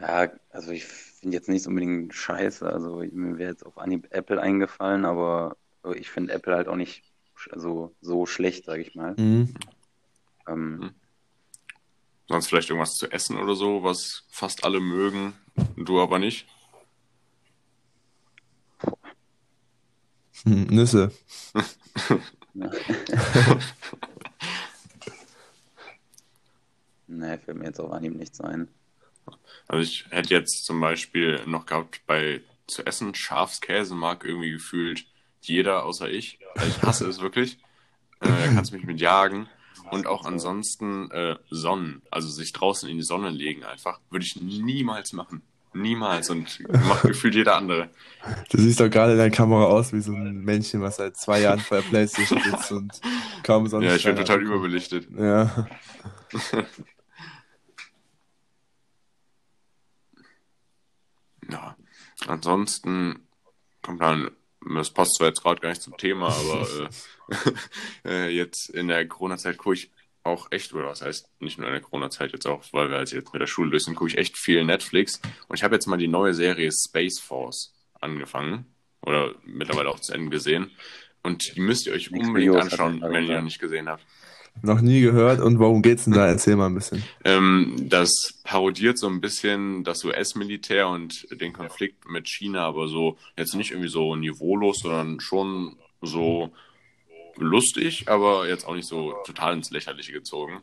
Ja, 0.00 0.30
also 0.50 0.70
ich 0.70 0.84
finde 0.84 1.36
jetzt 1.36 1.48
nicht 1.48 1.66
unbedingt 1.66 2.14
scheiße. 2.14 2.70
Also 2.70 3.02
mir 3.12 3.38
wäre 3.38 3.50
jetzt 3.50 3.66
auf 3.66 3.78
Anhieb 3.78 4.06
Apple 4.10 4.40
eingefallen, 4.40 5.04
aber 5.04 5.56
ich 5.96 6.10
finde 6.10 6.32
Apple 6.32 6.54
halt 6.54 6.68
auch 6.68 6.76
nicht 6.76 7.02
also 7.50 7.94
so 8.00 8.26
schlecht, 8.26 8.66
sage 8.66 8.82
ich 8.82 8.94
mal. 8.94 9.14
Mhm. 9.16 9.54
Ähm, 10.46 10.76
mhm. 10.76 10.90
Sonst 12.30 12.46
vielleicht 12.46 12.70
irgendwas 12.70 12.96
zu 12.96 13.10
essen 13.10 13.36
oder 13.38 13.56
so, 13.56 13.82
was 13.82 14.22
fast 14.30 14.62
alle 14.62 14.78
mögen, 14.78 15.32
du 15.76 16.00
aber 16.00 16.20
nicht? 16.20 16.46
Hm, 20.44 20.68
Nüsse. 20.68 21.10
nee, 27.08 27.36
fällt 27.38 27.58
mir 27.58 27.64
jetzt 27.64 27.80
auf 27.80 27.90
Anhieb 27.90 28.14
nichts 28.14 28.40
ein. 28.40 28.68
Also 29.66 29.82
ich 29.82 30.06
hätte 30.10 30.32
jetzt 30.32 30.64
zum 30.64 30.80
Beispiel 30.80 31.44
noch 31.46 31.66
gehabt 31.66 32.06
bei 32.06 32.44
zu 32.68 32.86
essen 32.86 33.12
Schafskäse 33.16 33.96
mag 33.96 34.24
irgendwie 34.24 34.52
gefühlt 34.52 35.04
jeder 35.40 35.84
außer 35.84 36.08
ich. 36.08 36.38
Ich 36.64 36.80
hasse 36.82 37.08
es 37.08 37.20
wirklich. 37.20 37.58
Äh, 38.20 38.28
da 38.28 38.52
kannst 38.54 38.70
du 38.70 38.76
mich 38.76 38.86
mit 38.86 39.00
jagen. 39.00 39.48
Und 39.90 40.06
auch 40.06 40.24
ansonsten 40.24 41.10
äh, 41.10 41.36
Sonnen, 41.50 42.02
also 42.10 42.28
sich 42.28 42.52
draußen 42.52 42.88
in 42.88 42.96
die 42.96 43.02
Sonne 43.02 43.30
legen 43.30 43.64
einfach, 43.64 44.00
würde 44.10 44.24
ich 44.24 44.40
niemals 44.40 45.12
machen. 45.12 45.42
Niemals 45.72 46.30
und 46.30 46.58
macht 46.68 47.02
gefühlt 47.02 47.36
jeder 47.36 47.54
andere. 47.54 47.90
Du 48.50 48.58
siehst 48.58 48.80
doch 48.80 48.90
gerade 48.90 49.12
in 49.12 49.18
der 49.18 49.30
Kamera 49.30 49.66
aus 49.66 49.92
wie 49.92 50.00
so 50.00 50.12
ein 50.12 50.40
Männchen, 50.40 50.80
was 50.80 50.96
seit 50.96 51.16
zwei 51.16 51.42
Jahren 51.42 51.60
vor 51.60 51.76
der 51.80 51.88
Playstation 51.88 52.42
sitzt 52.42 52.72
und 52.78 53.00
kaum 53.44 53.68
sonst. 53.68 53.84
Ja, 53.84 53.94
ich 53.94 54.02
bin 54.02 54.16
total 54.16 54.42
überbelichtet. 54.46 55.06
Ja. 55.16 55.68
ja. 61.50 61.76
Ansonsten 62.26 63.28
kommt 63.80 64.00
dann 64.00 64.28
das 64.60 64.90
passt 64.90 65.14
zwar 65.16 65.28
jetzt 65.28 65.42
gerade 65.42 65.60
gar 65.60 65.70
nicht 65.70 65.82
zum 65.82 65.96
Thema, 65.96 66.28
aber 66.28 66.66
äh, 68.04 68.08
äh, 68.08 68.28
jetzt 68.28 68.70
in 68.70 68.88
der 68.88 69.06
Corona-Zeit 69.06 69.56
gucke 69.56 69.76
ich 69.76 69.90
auch 70.22 70.48
echt, 70.50 70.72
oder 70.74 70.88
was 70.88 71.02
heißt, 71.02 71.28
nicht 71.40 71.58
nur 71.58 71.66
in 71.68 71.72
der 71.72 71.82
Corona-Zeit 71.82 72.32
jetzt 72.32 72.46
auch, 72.46 72.62
weil 72.72 72.90
wir 72.90 72.98
halt 72.98 73.10
jetzt 73.12 73.32
mit 73.32 73.40
der 73.40 73.46
Schule 73.46 73.70
durch 73.70 73.84
sind, 73.84 73.94
gucke 73.94 74.10
ich 74.10 74.18
echt 74.18 74.36
viel 74.36 74.64
Netflix. 74.64 75.20
Und 75.48 75.56
ich 75.56 75.64
habe 75.64 75.74
jetzt 75.74 75.86
mal 75.86 75.96
die 75.96 76.08
neue 76.08 76.34
Serie 76.34 76.70
Space 76.72 77.20
Force 77.20 77.74
angefangen 78.00 78.66
oder 79.02 79.34
mittlerweile 79.44 79.88
auch 79.88 80.00
zu 80.00 80.12
Ende 80.12 80.30
gesehen. 80.30 80.70
Und 81.22 81.56
die 81.56 81.60
müsst 81.60 81.86
ihr 81.86 81.92
euch 81.92 82.12
unbedingt 82.12 82.56
anschauen, 82.56 83.00
wenn 83.02 83.26
ihr 83.26 83.36
noch 83.36 83.44
nicht 83.44 83.58
gesehen 83.58 83.88
habt. 83.88 84.04
Noch 84.62 84.80
nie 84.80 85.00
gehört. 85.00 85.40
Und 85.40 85.58
worum 85.58 85.82
geht's 85.82 86.04
denn 86.04 86.12
da? 86.12 86.26
Erzähl 86.26 86.56
mal 86.56 86.66
ein 86.66 86.74
bisschen. 86.74 87.02
Ähm, 87.24 87.76
das 87.78 88.40
parodiert 88.44 88.98
so 88.98 89.06
ein 89.06 89.20
bisschen 89.20 89.84
das 89.84 90.04
US-Militär 90.04 90.88
und 90.88 91.26
den 91.40 91.52
Konflikt 91.52 92.08
mit 92.08 92.28
China, 92.28 92.66
aber 92.66 92.88
so 92.88 93.16
jetzt 93.36 93.54
nicht 93.54 93.70
irgendwie 93.70 93.88
so 93.88 94.16
niveaulos, 94.16 94.80
sondern 94.80 95.20
schon 95.20 95.76
so 96.02 96.50
lustig, 97.36 98.08
aber 98.08 98.48
jetzt 98.48 98.66
auch 98.66 98.74
nicht 98.74 98.86
so 98.86 99.14
total 99.24 99.54
ins 99.54 99.70
Lächerliche 99.70 100.12
gezogen. 100.12 100.60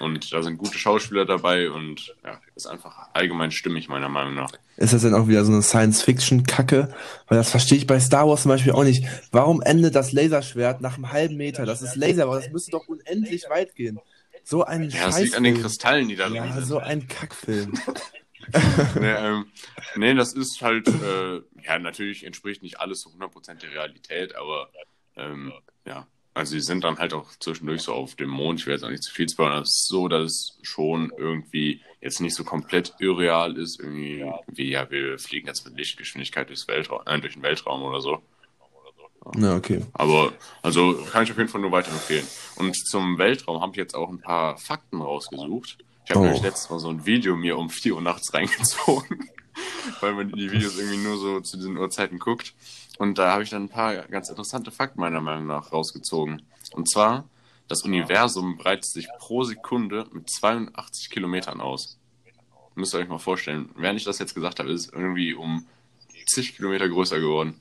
Und 0.00 0.32
da 0.32 0.42
sind 0.42 0.58
gute 0.58 0.78
Schauspieler 0.78 1.24
dabei 1.24 1.70
und 1.70 2.14
ja, 2.24 2.40
ist 2.54 2.66
einfach 2.66 3.08
allgemein 3.12 3.50
stimmig, 3.50 3.88
meiner 3.88 4.08
Meinung 4.08 4.34
nach. 4.34 4.50
Ist 4.76 4.92
das 4.92 5.02
denn 5.02 5.14
auch 5.14 5.28
wieder 5.28 5.44
so 5.44 5.52
eine 5.52 5.62
Science-Fiction-Kacke? 5.62 6.94
Weil 7.28 7.38
das 7.38 7.50
verstehe 7.50 7.78
ich 7.78 7.86
bei 7.86 8.00
Star 8.00 8.28
Wars 8.28 8.42
zum 8.42 8.50
Beispiel 8.50 8.72
auch 8.72 8.84
nicht. 8.84 9.04
Warum 9.32 9.62
endet 9.62 9.94
das 9.94 10.12
Laserschwert 10.12 10.80
nach 10.80 10.94
einem 10.94 11.12
halben 11.12 11.36
Meter? 11.36 11.66
Das 11.66 11.82
ist 11.82 11.96
Laser, 11.96 12.24
aber 12.24 12.40
das 12.40 12.50
müsste 12.50 12.72
doch 12.72 12.86
unendlich 12.88 13.44
weit 13.48 13.74
gehen. 13.74 13.98
So 14.44 14.64
ein 14.64 14.90
Ja, 14.90 15.06
das 15.06 15.20
liegt 15.20 15.36
an 15.36 15.42
den 15.42 15.60
Kristallen, 15.60 16.08
die 16.08 16.16
da 16.16 16.28
drin 16.28 16.36
ja, 16.36 16.52
sind. 16.52 16.66
so 16.66 16.78
ein 16.78 17.08
Kackfilm. 17.08 17.78
nee, 19.00 19.12
ähm, 19.12 19.46
nee, 19.96 20.14
das 20.14 20.32
ist 20.34 20.62
halt, 20.62 20.86
äh, 20.86 21.40
ja, 21.64 21.78
natürlich 21.78 22.24
entspricht 22.24 22.62
nicht 22.62 22.78
alles 22.78 23.00
zu 23.00 23.10
100% 23.10 23.54
der 23.54 23.72
Realität, 23.72 24.36
aber 24.36 24.70
ähm, 25.16 25.52
ja, 25.86 26.06
also 26.34 26.52
sie 26.52 26.60
sind 26.60 26.84
dann 26.84 26.98
halt 26.98 27.14
auch 27.14 27.30
zwischendurch 27.40 27.80
so 27.80 27.94
auf 27.94 28.14
dem 28.14 28.28
Mond, 28.28 28.60
ich 28.60 28.66
werde 28.66 28.76
jetzt 28.76 28.84
auch 28.84 28.90
nicht 28.90 29.02
zu 29.02 29.12
viel 29.12 29.28
spoilern, 29.28 29.62
es 29.62 29.70
ist 29.70 29.88
so, 29.88 30.06
dass 30.06 30.22
es 30.22 30.58
schon 30.62 31.10
irgendwie 31.16 31.80
jetzt 32.00 32.20
nicht 32.20 32.34
so 32.34 32.44
komplett 32.44 32.94
irreal 32.98 33.56
ist, 33.56 33.80
irgendwie 33.80 34.24
wie, 34.48 34.70
ja, 34.70 34.90
wir 34.90 35.18
fliegen 35.18 35.46
jetzt 35.46 35.64
mit 35.64 35.78
Lichtgeschwindigkeit 35.78 36.48
durchs 36.48 36.68
Weltraum, 36.68 37.00
äh, 37.06 37.20
durch 37.20 37.34
den 37.34 37.42
Weltraum 37.42 37.82
oder 37.82 38.00
so. 38.00 38.22
Ja, 39.34 39.56
okay. 39.56 39.80
Aber, 39.92 40.32
also 40.62 40.94
kann 41.10 41.24
ich 41.24 41.30
auf 41.32 41.38
jeden 41.38 41.48
Fall 41.48 41.60
nur 41.60 41.72
weiterempfehlen. 41.72 42.26
Und 42.56 42.76
zum 42.76 43.18
Weltraum 43.18 43.60
habe 43.60 43.72
ich 43.72 43.78
jetzt 43.78 43.94
auch 43.94 44.08
ein 44.08 44.20
paar 44.20 44.56
Fakten 44.58 45.00
rausgesucht. 45.00 45.78
Ich 46.04 46.10
habe 46.10 46.20
oh. 46.20 46.24
nämlich 46.24 46.42
letztes 46.42 46.70
Mal 46.70 46.78
so 46.78 46.90
ein 46.90 47.06
Video 47.06 47.34
mir 47.34 47.58
um 47.58 47.68
4 47.68 47.94
Uhr 47.94 48.02
nachts 48.02 48.32
reingezogen, 48.34 49.28
weil 50.00 50.14
man 50.14 50.30
die 50.30 50.50
Videos 50.50 50.78
irgendwie 50.78 50.98
nur 50.98 51.16
so 51.18 51.40
zu 51.40 51.56
diesen 51.56 51.76
Uhrzeiten 51.76 52.18
guckt. 52.18 52.54
Und 52.98 53.18
da 53.18 53.32
habe 53.32 53.42
ich 53.42 53.50
dann 53.50 53.64
ein 53.64 53.68
paar 53.68 53.94
ganz 54.08 54.28
interessante 54.28 54.70
Fakten 54.70 55.00
meiner 55.00 55.20
Meinung 55.20 55.46
nach 55.46 55.72
rausgezogen. 55.72 56.42
Und 56.72 56.88
zwar, 56.88 57.28
das 57.68 57.82
Universum 57.82 58.56
breitet 58.56 58.86
sich 58.86 59.08
pro 59.18 59.44
Sekunde 59.44 60.06
mit 60.12 60.30
82 60.30 61.10
Kilometern 61.10 61.60
aus. 61.60 61.98
Müsst 62.74 62.94
ihr 62.94 62.98
euch 62.98 63.08
mal 63.08 63.18
vorstellen. 63.18 63.70
Während 63.76 63.98
ich 63.98 64.04
das 64.04 64.18
jetzt 64.18 64.34
gesagt 64.34 64.58
habe, 64.58 64.70
ist 64.70 64.86
es 64.86 64.92
irgendwie 64.92 65.34
um 65.34 65.66
zig 66.26 66.56
Kilometer 66.56 66.88
größer 66.88 67.20
geworden. 67.20 67.54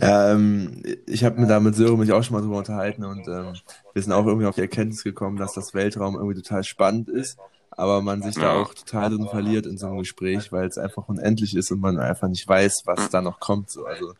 Ja, 0.00 0.32
ähm, 0.32 0.82
ich 1.06 1.24
habe 1.24 1.40
mir 1.40 1.46
da 1.46 1.60
mit 1.60 1.74
Sören 1.74 1.98
mich 1.98 2.12
auch 2.12 2.22
schon 2.22 2.34
mal 2.34 2.42
drüber 2.42 2.58
unterhalten 2.58 3.04
und 3.04 3.26
ähm, 3.26 3.54
wir 3.94 4.02
sind 4.02 4.12
auch 4.12 4.26
irgendwie 4.26 4.46
auf 4.46 4.54
die 4.54 4.60
Erkenntnis 4.60 5.02
gekommen, 5.02 5.38
dass 5.38 5.54
das 5.54 5.74
Weltraum 5.74 6.14
irgendwie 6.14 6.40
total 6.40 6.62
spannend 6.62 7.08
ist, 7.08 7.38
aber 7.78 8.02
man 8.02 8.22
sich 8.22 8.34
ja. 8.34 8.42
da 8.42 8.54
auch 8.54 8.74
total 8.74 9.10
drin 9.10 9.28
verliert 9.28 9.64
in 9.64 9.78
so 9.78 9.86
einem 9.86 9.98
Gespräch, 9.98 10.50
weil 10.50 10.66
es 10.66 10.78
einfach 10.78 11.08
unendlich 11.08 11.54
ist 11.54 11.70
und 11.70 11.78
man 11.78 11.96
einfach 12.00 12.26
nicht 12.26 12.48
weiß, 12.48 12.82
was 12.86 13.08
da 13.08 13.22
noch 13.22 13.38
kommt. 13.38 13.70
So. 13.70 13.84
Also 13.84 14.14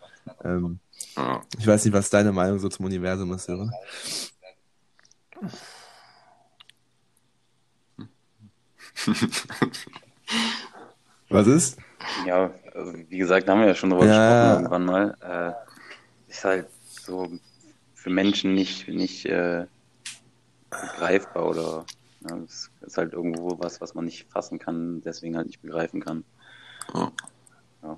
ähm, 0.44 0.78
ja. 1.16 1.42
Ich 1.58 1.66
weiß 1.66 1.84
nicht, 1.84 1.92
was 1.92 2.08
deine 2.08 2.30
Meinung 2.30 2.60
so 2.60 2.68
zum 2.68 2.84
Universum 2.84 3.32
ist, 3.32 3.50
oder? 3.50 3.68
was 11.28 11.48
ist? 11.48 11.78
Ja, 12.26 12.52
also 12.72 12.92
wie 13.08 13.18
gesagt, 13.18 13.48
haben 13.48 13.58
wir 13.60 13.66
ja 13.66 13.74
schon 13.74 13.90
darüber 13.90 14.06
ja. 14.06 14.12
gesprochen 14.60 14.62
irgendwann 14.62 14.84
mal. 14.84 15.16
Äh, 15.20 16.30
ist 16.30 16.44
halt 16.44 16.68
so 17.02 17.28
für 17.94 18.10
Menschen 18.10 18.54
nicht, 18.54 18.86
nicht 18.86 19.26
äh, 19.26 19.66
greifbar 20.70 21.48
oder 21.48 21.84
ja, 22.28 22.36
es 22.44 22.70
ist 22.80 22.98
halt 22.98 23.12
irgendwo 23.12 23.58
was, 23.58 23.80
was 23.80 23.94
man 23.94 24.04
nicht 24.04 24.30
fassen 24.30 24.58
kann, 24.58 25.02
deswegen 25.04 25.36
halt 25.36 25.46
nicht 25.46 25.62
begreifen 25.62 26.00
kann. 26.00 26.24
Ja. 26.94 27.12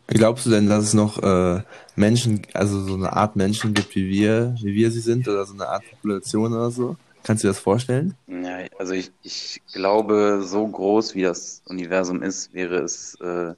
Glaubst 0.09 0.47
du 0.47 0.51
denn, 0.51 0.69
dass 0.69 0.85
es 0.85 0.95
noch 0.95 1.23
äh, 1.23 1.63
Menschen, 1.97 2.43
also 2.53 2.83
so 2.83 2.95
eine 2.95 3.15
Art 3.15 3.37
Menschen 3.37 3.73
gibt, 3.73 3.95
wie 3.95 4.09
wir, 4.09 4.55
wie 4.61 4.75
wir 4.75 4.91
sie 4.91 5.01
sind, 5.01 5.27
oder 5.27 5.47
so 5.47 5.55
eine 5.55 5.69
Art 5.69 5.85
Population 5.91 6.53
oder 6.53 6.71
so? 6.71 6.97
Kannst 7.23 7.43
du 7.43 7.49
dir 7.49 7.53
das 7.53 7.61
vorstellen? 7.61 8.15
Ja, 8.27 8.59
also 8.79 8.93
ich, 8.93 9.11
ich 9.23 9.63
glaube, 9.73 10.43
so 10.43 10.67
groß 10.67 11.15
wie 11.15 11.23
das 11.23 11.63
Universum 11.67 12.23
ist, 12.23 12.53
wäre 12.55 12.77
es 12.77 13.15
äh, 13.21 13.55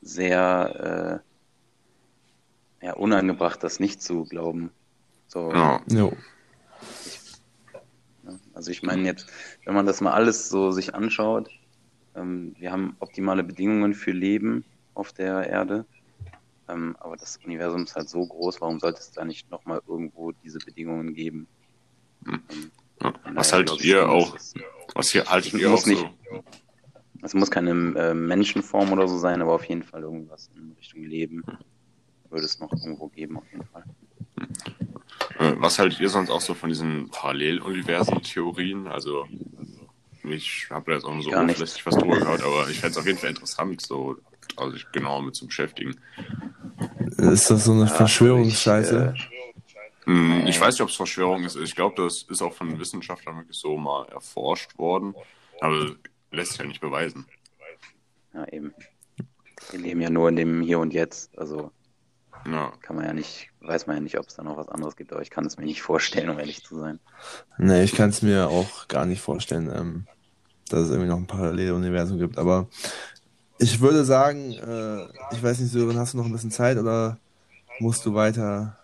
sehr 0.00 1.20
äh, 2.82 2.86
ja, 2.86 2.94
unangebracht, 2.94 3.62
das 3.62 3.80
nicht 3.80 4.02
zu 4.02 4.24
glauben. 4.24 4.70
So, 5.28 5.52
ja. 5.52 5.80
Also 8.54 8.70
ich 8.70 8.82
meine 8.82 9.02
jetzt, 9.02 9.26
wenn 9.64 9.74
man 9.74 9.86
das 9.86 10.00
mal 10.00 10.12
alles 10.12 10.48
so 10.48 10.70
sich 10.70 10.94
anschaut, 10.94 11.48
ähm, 12.14 12.54
wir 12.58 12.72
haben 12.72 12.96
optimale 13.00 13.42
Bedingungen 13.44 13.94
für 13.94 14.12
Leben 14.12 14.64
auf 14.94 15.12
der 15.12 15.46
Erde. 15.46 15.86
Ähm, 16.68 16.96
aber 17.00 17.16
das 17.16 17.38
Universum 17.44 17.84
ist 17.84 17.96
halt 17.96 18.08
so 18.08 18.24
groß, 18.26 18.60
warum 18.60 18.78
sollte 18.78 19.00
es 19.00 19.10
da 19.10 19.24
nicht 19.24 19.50
nochmal 19.50 19.80
irgendwo 19.86 20.32
diese 20.32 20.58
Bedingungen 20.58 21.14
geben? 21.14 21.48
Hm. 22.24 22.42
Ähm, 22.50 22.70
ja, 23.02 23.14
was 23.34 23.52
haltet 23.52 23.82
ihr 23.84 24.08
auch? 24.08 24.36
Was 24.94 25.10
hier 25.10 25.24
haltet 25.24 25.54
ihr 25.54 25.72
auch 25.72 25.86
nicht, 25.86 26.00
so? 26.30 26.44
Es 27.22 27.34
muss 27.34 27.50
keine 27.50 27.70
äh, 27.70 28.14
Menschenform 28.14 28.92
oder 28.92 29.08
so 29.08 29.18
sein, 29.18 29.40
aber 29.42 29.52
auf 29.52 29.64
jeden 29.64 29.82
Fall 29.82 30.02
irgendwas 30.02 30.50
in 30.56 30.72
Richtung 30.72 31.02
Leben 31.04 31.42
hm. 31.46 31.58
würde 32.30 32.44
es 32.44 32.58
noch 32.60 32.72
irgendwo 32.72 33.08
geben, 33.08 33.38
auf 33.38 33.50
jeden 33.50 33.64
Fall. 33.64 33.84
Hm. 34.38 34.91
Äh, 35.38 35.54
was 35.56 35.78
haltet 35.78 36.00
ihr 36.00 36.08
sonst 36.08 36.30
auch 36.30 36.40
so 36.40 36.54
von 36.54 36.68
diesen 36.68 37.08
Paralleluniversen-Theorien? 37.10 38.86
Also, 38.88 39.26
ich 40.24 40.68
habe 40.70 40.90
da 40.90 40.96
jetzt 40.96 41.04
auch 41.04 41.14
nur 41.14 41.22
so 41.22 41.30
oberflächlich 41.30 41.84
was 41.86 41.96
drüber 41.96 42.18
gehört, 42.18 42.42
aber 42.42 42.68
ich 42.68 42.78
fände 42.80 42.92
es 42.92 42.98
auf 42.98 43.06
jeden 43.06 43.18
Fall 43.18 43.30
interessant, 43.30 43.80
so 43.80 44.16
also 44.56 44.72
sich 44.72 44.86
genauer 44.92 45.22
mit 45.22 45.34
zu 45.34 45.46
beschäftigen. 45.46 45.96
Ist 47.16 47.50
das 47.50 47.64
so 47.64 47.72
eine 47.72 47.82
ja, 47.82 47.86
Verschwörungsscheiße? 47.86 49.14
Ich, 49.16 49.30
Hm, 50.04 50.46
ich 50.46 50.60
weiß 50.60 50.74
nicht, 50.74 50.80
ob 50.82 50.88
es 50.88 50.96
Verschwörung 50.96 51.44
ist. 51.44 51.56
Ich 51.56 51.76
glaube, 51.76 52.02
das 52.02 52.22
ist 52.22 52.42
auch 52.42 52.52
von 52.52 52.78
Wissenschaftlern 52.78 53.36
wirklich 53.36 53.56
so 53.56 53.76
mal 53.76 54.08
erforscht 54.08 54.76
worden. 54.78 55.14
Aber 55.60 55.94
lässt 56.32 56.52
sich 56.52 56.60
ja 56.60 56.66
nicht 56.66 56.80
beweisen. 56.80 57.26
Ja, 58.34 58.46
eben. 58.48 58.74
Wir 59.70 59.80
leben 59.80 60.00
ja 60.00 60.10
nur 60.10 60.28
in 60.28 60.36
dem 60.36 60.62
Hier 60.62 60.80
und 60.80 60.92
Jetzt. 60.92 61.36
Also 61.38 61.70
Ja. 62.46 62.72
kann 62.82 62.96
man 62.96 63.04
ja 63.04 63.12
nicht, 63.12 63.50
weiß 63.60 63.86
man 63.86 63.96
ja 63.96 64.02
nicht, 64.02 64.18
ob 64.18 64.26
es 64.28 64.34
da 64.34 64.42
noch 64.42 64.56
was 64.56 64.68
anderes 64.68 64.96
gibt, 64.96 65.12
aber 65.12 65.22
ich 65.22 65.30
kann 65.30 65.44
es 65.46 65.56
mir 65.56 65.64
nicht 65.64 65.82
vorstellen, 65.82 66.28
um 66.28 66.38
ehrlich 66.38 66.64
zu 66.64 66.78
sein. 66.78 66.98
Nee, 67.58 67.84
ich 67.84 67.94
kann 67.94 68.10
es 68.10 68.22
mir 68.22 68.48
auch 68.48 68.88
gar 68.88 69.06
nicht 69.06 69.20
vorstellen, 69.20 69.70
ähm, 69.74 70.06
dass 70.68 70.80
es 70.80 70.90
irgendwie 70.90 71.08
noch 71.08 71.18
ein 71.18 71.26
Paralleluniversum 71.26 72.18
gibt. 72.18 72.38
Aber 72.38 72.68
ich 73.58 73.80
würde 73.80 74.04
sagen, 74.04 74.52
äh, 74.52 75.06
ich 75.30 75.42
weiß 75.42 75.60
nicht, 75.60 75.70
Sören, 75.70 75.98
hast 75.98 76.14
du 76.14 76.18
noch 76.18 76.26
ein 76.26 76.32
bisschen 76.32 76.50
Zeit 76.50 76.78
oder 76.78 77.18
musst 77.78 78.04
du 78.06 78.14
weiter? 78.14 78.81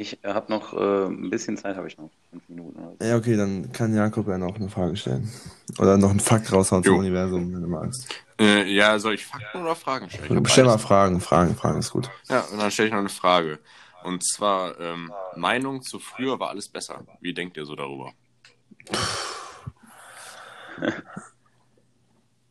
Ich 0.00 0.16
habe 0.24 0.52
noch 0.52 0.74
äh, 0.74 1.06
ein 1.06 1.28
bisschen 1.28 1.56
Zeit, 1.56 1.74
habe 1.74 1.88
ich 1.88 1.98
noch. 1.98 2.08
Fünf 2.30 2.48
Minuten 2.48 2.78
oder 2.78 2.94
so. 3.00 3.04
Ja, 3.04 3.16
okay, 3.16 3.36
dann 3.36 3.72
kann 3.72 3.92
Jakob 3.92 4.28
ja 4.28 4.38
noch 4.38 4.54
eine 4.54 4.68
Frage 4.68 4.96
stellen. 4.96 5.28
Oder 5.76 5.98
noch 5.98 6.10
einen 6.10 6.20
Fakt 6.20 6.52
raushauen 6.52 6.84
zum 6.84 6.92
Jo. 6.94 7.00
Universum, 7.00 7.52
wenn 7.52 7.62
du 7.62 7.66
magst. 7.66 8.06
Äh, 8.38 8.72
ja, 8.72 8.96
soll 9.00 9.14
ich 9.14 9.26
Fakten 9.26 9.60
oder 9.60 9.74
Fragen 9.74 10.08
stellen? 10.08 10.46
Stell 10.46 10.66
mal. 10.66 10.78
Fragen, 10.78 11.20
Fragen, 11.20 11.56
Fragen 11.56 11.80
ist 11.80 11.90
gut. 11.90 12.08
Ja, 12.28 12.42
und 12.42 12.60
dann 12.60 12.70
stelle 12.70 12.86
ich 12.86 12.92
noch 12.92 13.00
eine 13.00 13.08
Frage. 13.08 13.58
Und 14.04 14.24
zwar, 14.24 14.78
ähm, 14.78 15.10
Meinung 15.34 15.82
zu 15.82 15.98
früher 15.98 16.38
war 16.38 16.50
alles 16.50 16.68
besser. 16.68 17.04
Wie 17.20 17.34
denkt 17.34 17.56
ihr 17.56 17.64
so 17.64 17.74
darüber? 17.74 18.12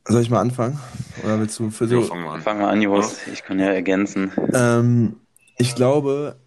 Soll 0.04 0.22
ich 0.22 0.30
mal 0.30 0.42
anfangen? 0.42 0.78
Oder 1.24 1.40
willst 1.40 1.58
du 1.60 1.70
für 1.70 1.86
Jo, 1.86 2.02
so? 2.02 2.10
fangen 2.10 2.26
wir 2.26 2.32
an. 2.32 2.42
Fangen 2.42 2.60
wir 2.60 2.68
an, 2.68 2.82
Jos. 2.82 3.26
Ich 3.28 3.46
kann 3.46 3.58
ja 3.58 3.68
ergänzen. 3.68 4.34
Ähm, 4.54 5.22
ich 5.58 5.76
glaube, 5.76 6.42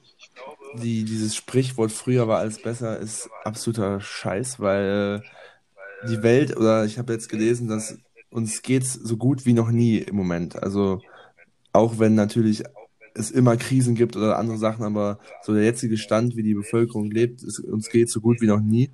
die, 0.74 1.04
dieses 1.04 1.34
Sprichwort 1.36 1.92
früher 1.92 2.28
war 2.28 2.38
alles 2.38 2.60
besser 2.60 2.98
ist 2.98 3.28
absoluter 3.44 4.00
Scheiß, 4.00 4.60
weil 4.60 5.22
äh, 5.22 6.08
die 6.08 6.22
Welt, 6.22 6.56
oder 6.56 6.84
ich 6.84 6.98
habe 6.98 7.12
jetzt 7.12 7.28
gelesen, 7.28 7.68
dass 7.68 7.98
uns 8.30 8.62
geht's 8.62 8.94
so 8.94 9.16
gut 9.16 9.44
wie 9.44 9.52
noch 9.52 9.70
nie 9.70 9.98
im 9.98 10.16
Moment. 10.16 10.62
Also 10.62 11.00
auch 11.72 11.98
wenn 11.98 12.14
natürlich 12.14 12.62
es 13.14 13.30
immer 13.30 13.56
Krisen 13.56 13.94
gibt 13.94 14.16
oder 14.16 14.38
andere 14.38 14.58
Sachen, 14.58 14.84
aber 14.84 15.18
so 15.42 15.52
der 15.52 15.64
jetzige 15.64 15.98
Stand, 15.98 16.36
wie 16.36 16.42
die 16.42 16.54
Bevölkerung 16.54 17.10
lebt, 17.10 17.42
ist, 17.42 17.58
uns 17.58 17.90
geht 17.90 18.08
so 18.08 18.20
gut 18.20 18.40
wie 18.40 18.46
noch 18.46 18.60
nie. 18.60 18.90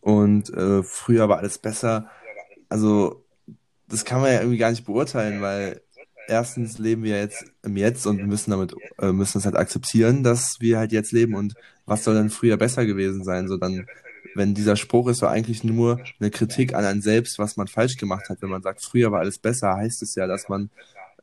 Und 0.00 0.52
äh, 0.52 0.82
früher 0.82 1.28
war 1.28 1.38
alles 1.38 1.58
besser. 1.58 2.10
Also 2.68 3.24
das 3.88 4.04
kann 4.04 4.20
man 4.20 4.32
ja 4.32 4.40
irgendwie 4.40 4.58
gar 4.58 4.70
nicht 4.70 4.84
beurteilen, 4.84 5.40
weil 5.40 5.80
erstens 6.28 6.78
leben 6.78 7.02
wir 7.02 7.18
jetzt 7.18 7.44
im 7.62 7.76
Jetzt 7.76 8.06
und 8.06 8.26
müssen 8.26 8.50
damit, 8.50 8.74
äh, 8.98 9.12
müssen 9.12 9.38
es 9.38 9.44
halt 9.44 9.56
akzeptieren, 9.56 10.22
dass 10.22 10.56
wir 10.60 10.78
halt 10.78 10.92
jetzt 10.92 11.12
leben 11.12 11.34
und 11.34 11.54
was 11.86 12.04
soll 12.04 12.14
denn 12.14 12.30
früher 12.30 12.56
besser 12.56 12.86
gewesen 12.86 13.24
sein? 13.24 13.48
So 13.48 13.56
dann, 13.56 13.86
wenn 14.34 14.54
dieser 14.54 14.76
Spruch 14.76 15.08
ist 15.08 15.18
so 15.18 15.26
eigentlich 15.26 15.64
nur 15.64 16.00
eine 16.18 16.30
Kritik 16.30 16.74
an 16.74 16.84
ein 16.84 17.02
selbst, 17.02 17.38
was 17.38 17.56
man 17.56 17.68
falsch 17.68 17.96
gemacht 17.96 18.28
hat. 18.28 18.40
Wenn 18.40 18.48
man 18.50 18.62
sagt, 18.62 18.82
früher 18.82 19.12
war 19.12 19.20
alles 19.20 19.38
besser, 19.38 19.74
heißt 19.76 20.02
es 20.02 20.14
ja, 20.14 20.26
dass 20.26 20.48
man 20.48 20.70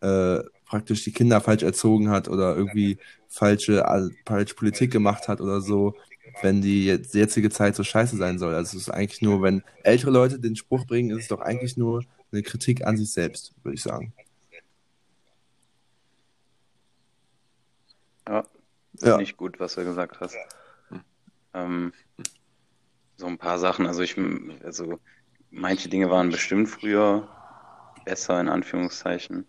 äh, 0.01 0.39
praktisch 0.65 1.03
die 1.03 1.11
Kinder 1.11 1.41
falsch 1.41 1.63
erzogen 1.63 2.09
hat 2.09 2.29
oder 2.29 2.55
irgendwie 2.55 2.97
falsche, 3.27 3.83
falsche 4.25 4.55
Politik 4.55 4.91
gemacht 4.91 5.27
hat 5.27 5.41
oder 5.41 5.61
so, 5.61 5.95
wenn 6.41 6.61
die 6.61 6.85
jetzige 6.85 7.49
Zeit 7.49 7.75
so 7.75 7.83
scheiße 7.83 8.17
sein 8.17 8.39
soll. 8.39 8.53
Also 8.53 8.77
es 8.77 8.83
ist 8.83 8.89
eigentlich 8.89 9.21
nur, 9.21 9.41
wenn 9.41 9.63
ältere 9.83 10.11
Leute 10.11 10.39
den 10.39 10.55
Spruch 10.55 10.85
bringen, 10.85 11.11
ist 11.11 11.23
es 11.23 11.27
doch 11.27 11.41
eigentlich 11.41 11.75
nur 11.75 12.03
eine 12.31 12.43
Kritik 12.43 12.85
an 12.85 12.97
sich 12.97 13.11
selbst, 13.11 13.53
würde 13.63 13.75
ich 13.75 13.81
sagen. 13.81 14.13
Ja, 18.27 18.45
Ja. 19.01 19.09
finde 19.11 19.23
ich 19.23 19.37
gut, 19.37 19.59
was 19.59 19.75
du 19.75 19.83
gesagt 19.83 20.19
hast. 20.19 20.37
Ähm, 21.53 21.93
so 23.17 23.27
ein 23.27 23.37
paar 23.37 23.59
Sachen, 23.59 23.85
also 23.87 24.01
ich, 24.01 24.15
also 24.63 24.99
manche 25.49 25.89
Dinge 25.89 26.09
waren 26.09 26.29
bestimmt 26.29 26.69
früher 26.69 27.27
besser, 28.05 28.39
in 28.39 28.49
Anführungszeichen. 28.49 29.45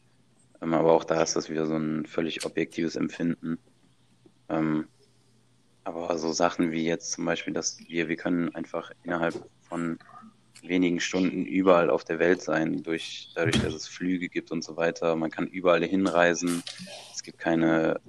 Ähm, 0.61 0.75
aber 0.75 0.93
auch 0.93 1.05
da 1.05 1.23
ist 1.23 1.37
das 1.37 1.49
wieder 1.49 1.67
so 1.67 1.77
ein 1.77 2.07
völlig 2.07 2.45
objektives 2.45 2.97
Empfinden. 2.97 3.59
Ähm, 4.49 4.89
aber 5.85 6.17
so 6.19 6.33
Sachen 6.33 6.71
wie 6.71 6.85
jetzt 6.85 7.13
zum 7.13 7.25
Beispiel, 7.25 7.53
dass 7.55 7.79
wir, 7.89 8.09
wir 8.09 8.17
können 8.17 8.55
einfach 8.55 8.93
innerhalb 9.03 9.35
von 9.63 9.99
wenigen 10.63 11.01
Stunden 11.01 11.45
überall 11.45 11.91
auf 11.91 12.05
der 12.05 12.19
Welt 12.21 12.41
sein, 12.43 12.83
durch, 12.85 13.33
dadurch, 13.35 13.61
dass 13.61 13.75
es 13.75 13.89
Flüge 13.89 14.29
gibt 14.29 14.53
und 14.53 14.63
so 14.63 14.77
weiter. 14.77 15.17
Man 15.17 15.31
kann 15.31 15.49
überall 15.49 15.85
hinreisen. 15.85 16.63
Es 17.13 17.23
gibt 17.23 17.39
keine, 17.39 18.01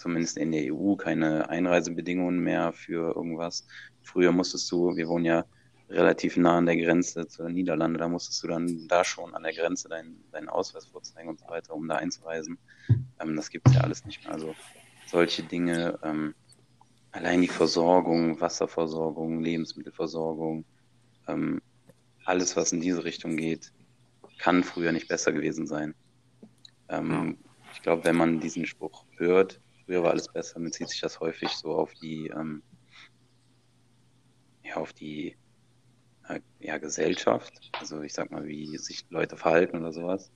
zumindest 0.00 0.38
in 0.38 0.52
der 0.52 0.74
EU, 0.74 0.96
keine 0.96 1.48
Einreisebedingungen 1.48 2.40
mehr 2.40 2.72
für 2.72 3.14
irgendwas. 3.14 3.66
Früher 4.02 4.32
musstest 4.32 4.70
du, 4.72 4.96
wir 4.96 5.08
wohnen 5.08 5.24
ja 5.24 5.44
relativ 5.90 6.36
nah 6.36 6.58
an 6.58 6.66
der 6.66 6.76
Grenze 6.76 7.26
zur 7.26 7.48
Niederlande, 7.48 7.98
da 7.98 8.08
musstest 8.08 8.42
du 8.42 8.48
dann 8.48 8.86
da 8.88 9.04
schon 9.04 9.34
an 9.34 9.42
der 9.42 9.52
Grenze 9.52 9.88
deinen, 9.88 10.24
deinen 10.30 10.48
Ausweis 10.48 10.86
vorzeigen 10.86 11.28
und 11.28 11.40
so 11.40 11.48
weiter, 11.48 11.74
um 11.74 11.86
da 11.88 11.96
einzureisen. 11.96 12.58
Ähm, 13.20 13.36
das 13.36 13.50
gibt 13.50 13.68
es 13.68 13.74
ja 13.74 13.82
alles 13.82 14.04
nicht 14.04 14.24
mehr. 14.24 14.32
Also 14.32 14.54
solche 15.06 15.42
Dinge, 15.42 15.98
ähm, 16.02 16.34
allein 17.12 17.40
die 17.42 17.48
Versorgung, 17.48 18.40
Wasserversorgung, 18.40 19.40
Lebensmittelversorgung, 19.40 20.64
ähm, 21.26 21.60
alles, 22.24 22.56
was 22.56 22.72
in 22.72 22.80
diese 22.80 23.04
Richtung 23.04 23.36
geht, 23.36 23.72
kann 24.38 24.62
früher 24.62 24.92
nicht 24.92 25.08
besser 25.08 25.32
gewesen 25.32 25.66
sein. 25.66 25.94
Ähm, 26.88 27.38
ich 27.74 27.82
glaube, 27.82 28.04
wenn 28.04 28.16
man 28.16 28.40
diesen 28.40 28.66
Spruch 28.66 29.04
hört, 29.16 29.60
früher 29.90 30.04
war 30.04 30.12
alles 30.12 30.28
besser, 30.28 30.60
bezieht 30.60 30.88
sich 30.88 31.00
das 31.00 31.18
häufig 31.18 31.50
so 31.50 31.72
auf 31.72 31.92
die, 31.94 32.28
ähm, 32.28 32.62
ja, 34.62 34.76
auf 34.76 34.92
die 34.92 35.36
äh, 36.28 36.40
ja, 36.60 36.78
Gesellschaft. 36.78 37.52
Also 37.72 38.00
ich 38.02 38.12
sag 38.12 38.30
mal, 38.30 38.46
wie 38.46 38.78
sich 38.78 39.04
Leute 39.08 39.36
verhalten 39.36 39.78
oder 39.78 39.92
sowas. 39.92 40.30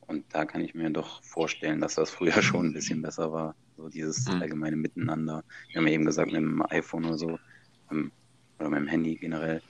Und 0.00 0.24
da 0.34 0.46
kann 0.46 0.62
ich 0.62 0.72
mir 0.72 0.88
doch 0.90 1.22
vorstellen, 1.24 1.82
dass 1.82 1.96
das 1.96 2.10
früher 2.10 2.32
schon 2.42 2.68
ein 2.68 2.72
bisschen 2.72 3.02
besser 3.02 3.32
war. 3.32 3.54
So 3.76 3.90
dieses 3.90 4.26
Mhm. 4.26 4.40
allgemeine 4.40 4.76
Miteinander. 4.76 5.44
Wir 5.72 5.80
haben 5.80 5.86
ja 5.86 5.92
eben 5.92 6.06
gesagt, 6.06 6.32
mit 6.32 6.40
dem 6.40 6.62
iPhone 6.70 7.04
oder 7.04 7.18
so, 7.18 7.38
ähm, 7.90 8.10
oder 8.58 8.70
mit 8.70 8.78
dem 8.80 8.88
Handy 8.88 9.16
generell. 9.16 9.62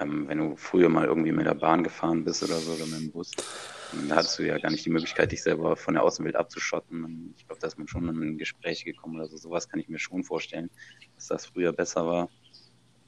Ähm, 0.00 0.28
wenn 0.28 0.38
du 0.38 0.56
früher 0.56 0.88
mal 0.88 1.06
irgendwie 1.06 1.32
mit 1.32 1.46
der 1.46 1.54
Bahn 1.54 1.84
gefahren 1.84 2.24
bist 2.24 2.42
oder 2.42 2.56
so, 2.56 2.72
oder 2.72 2.86
mit 2.86 3.00
dem 3.00 3.10
Bus, 3.10 3.32
ähm, 3.92 4.08
da 4.08 4.16
hattest 4.16 4.38
du 4.38 4.46
ja 4.46 4.58
gar 4.58 4.70
nicht 4.70 4.84
die 4.84 4.90
Möglichkeit, 4.90 5.32
dich 5.32 5.42
selber 5.42 5.76
von 5.76 5.94
der 5.94 6.02
Außenwelt 6.02 6.36
abzuschotten. 6.36 7.04
Und 7.04 7.34
ich 7.36 7.46
glaube, 7.46 7.60
da 7.60 7.66
ist 7.66 7.78
man 7.78 7.88
schon 7.88 8.08
in 8.08 8.38
Gespräche 8.38 8.84
gekommen 8.84 9.16
oder 9.16 9.28
so. 9.28 9.36
Sowas 9.36 9.68
kann 9.68 9.80
ich 9.80 9.88
mir 9.88 9.98
schon 9.98 10.24
vorstellen, 10.24 10.70
dass 11.16 11.26
das 11.26 11.46
früher 11.46 11.72
besser 11.72 12.06
war. 12.06 12.30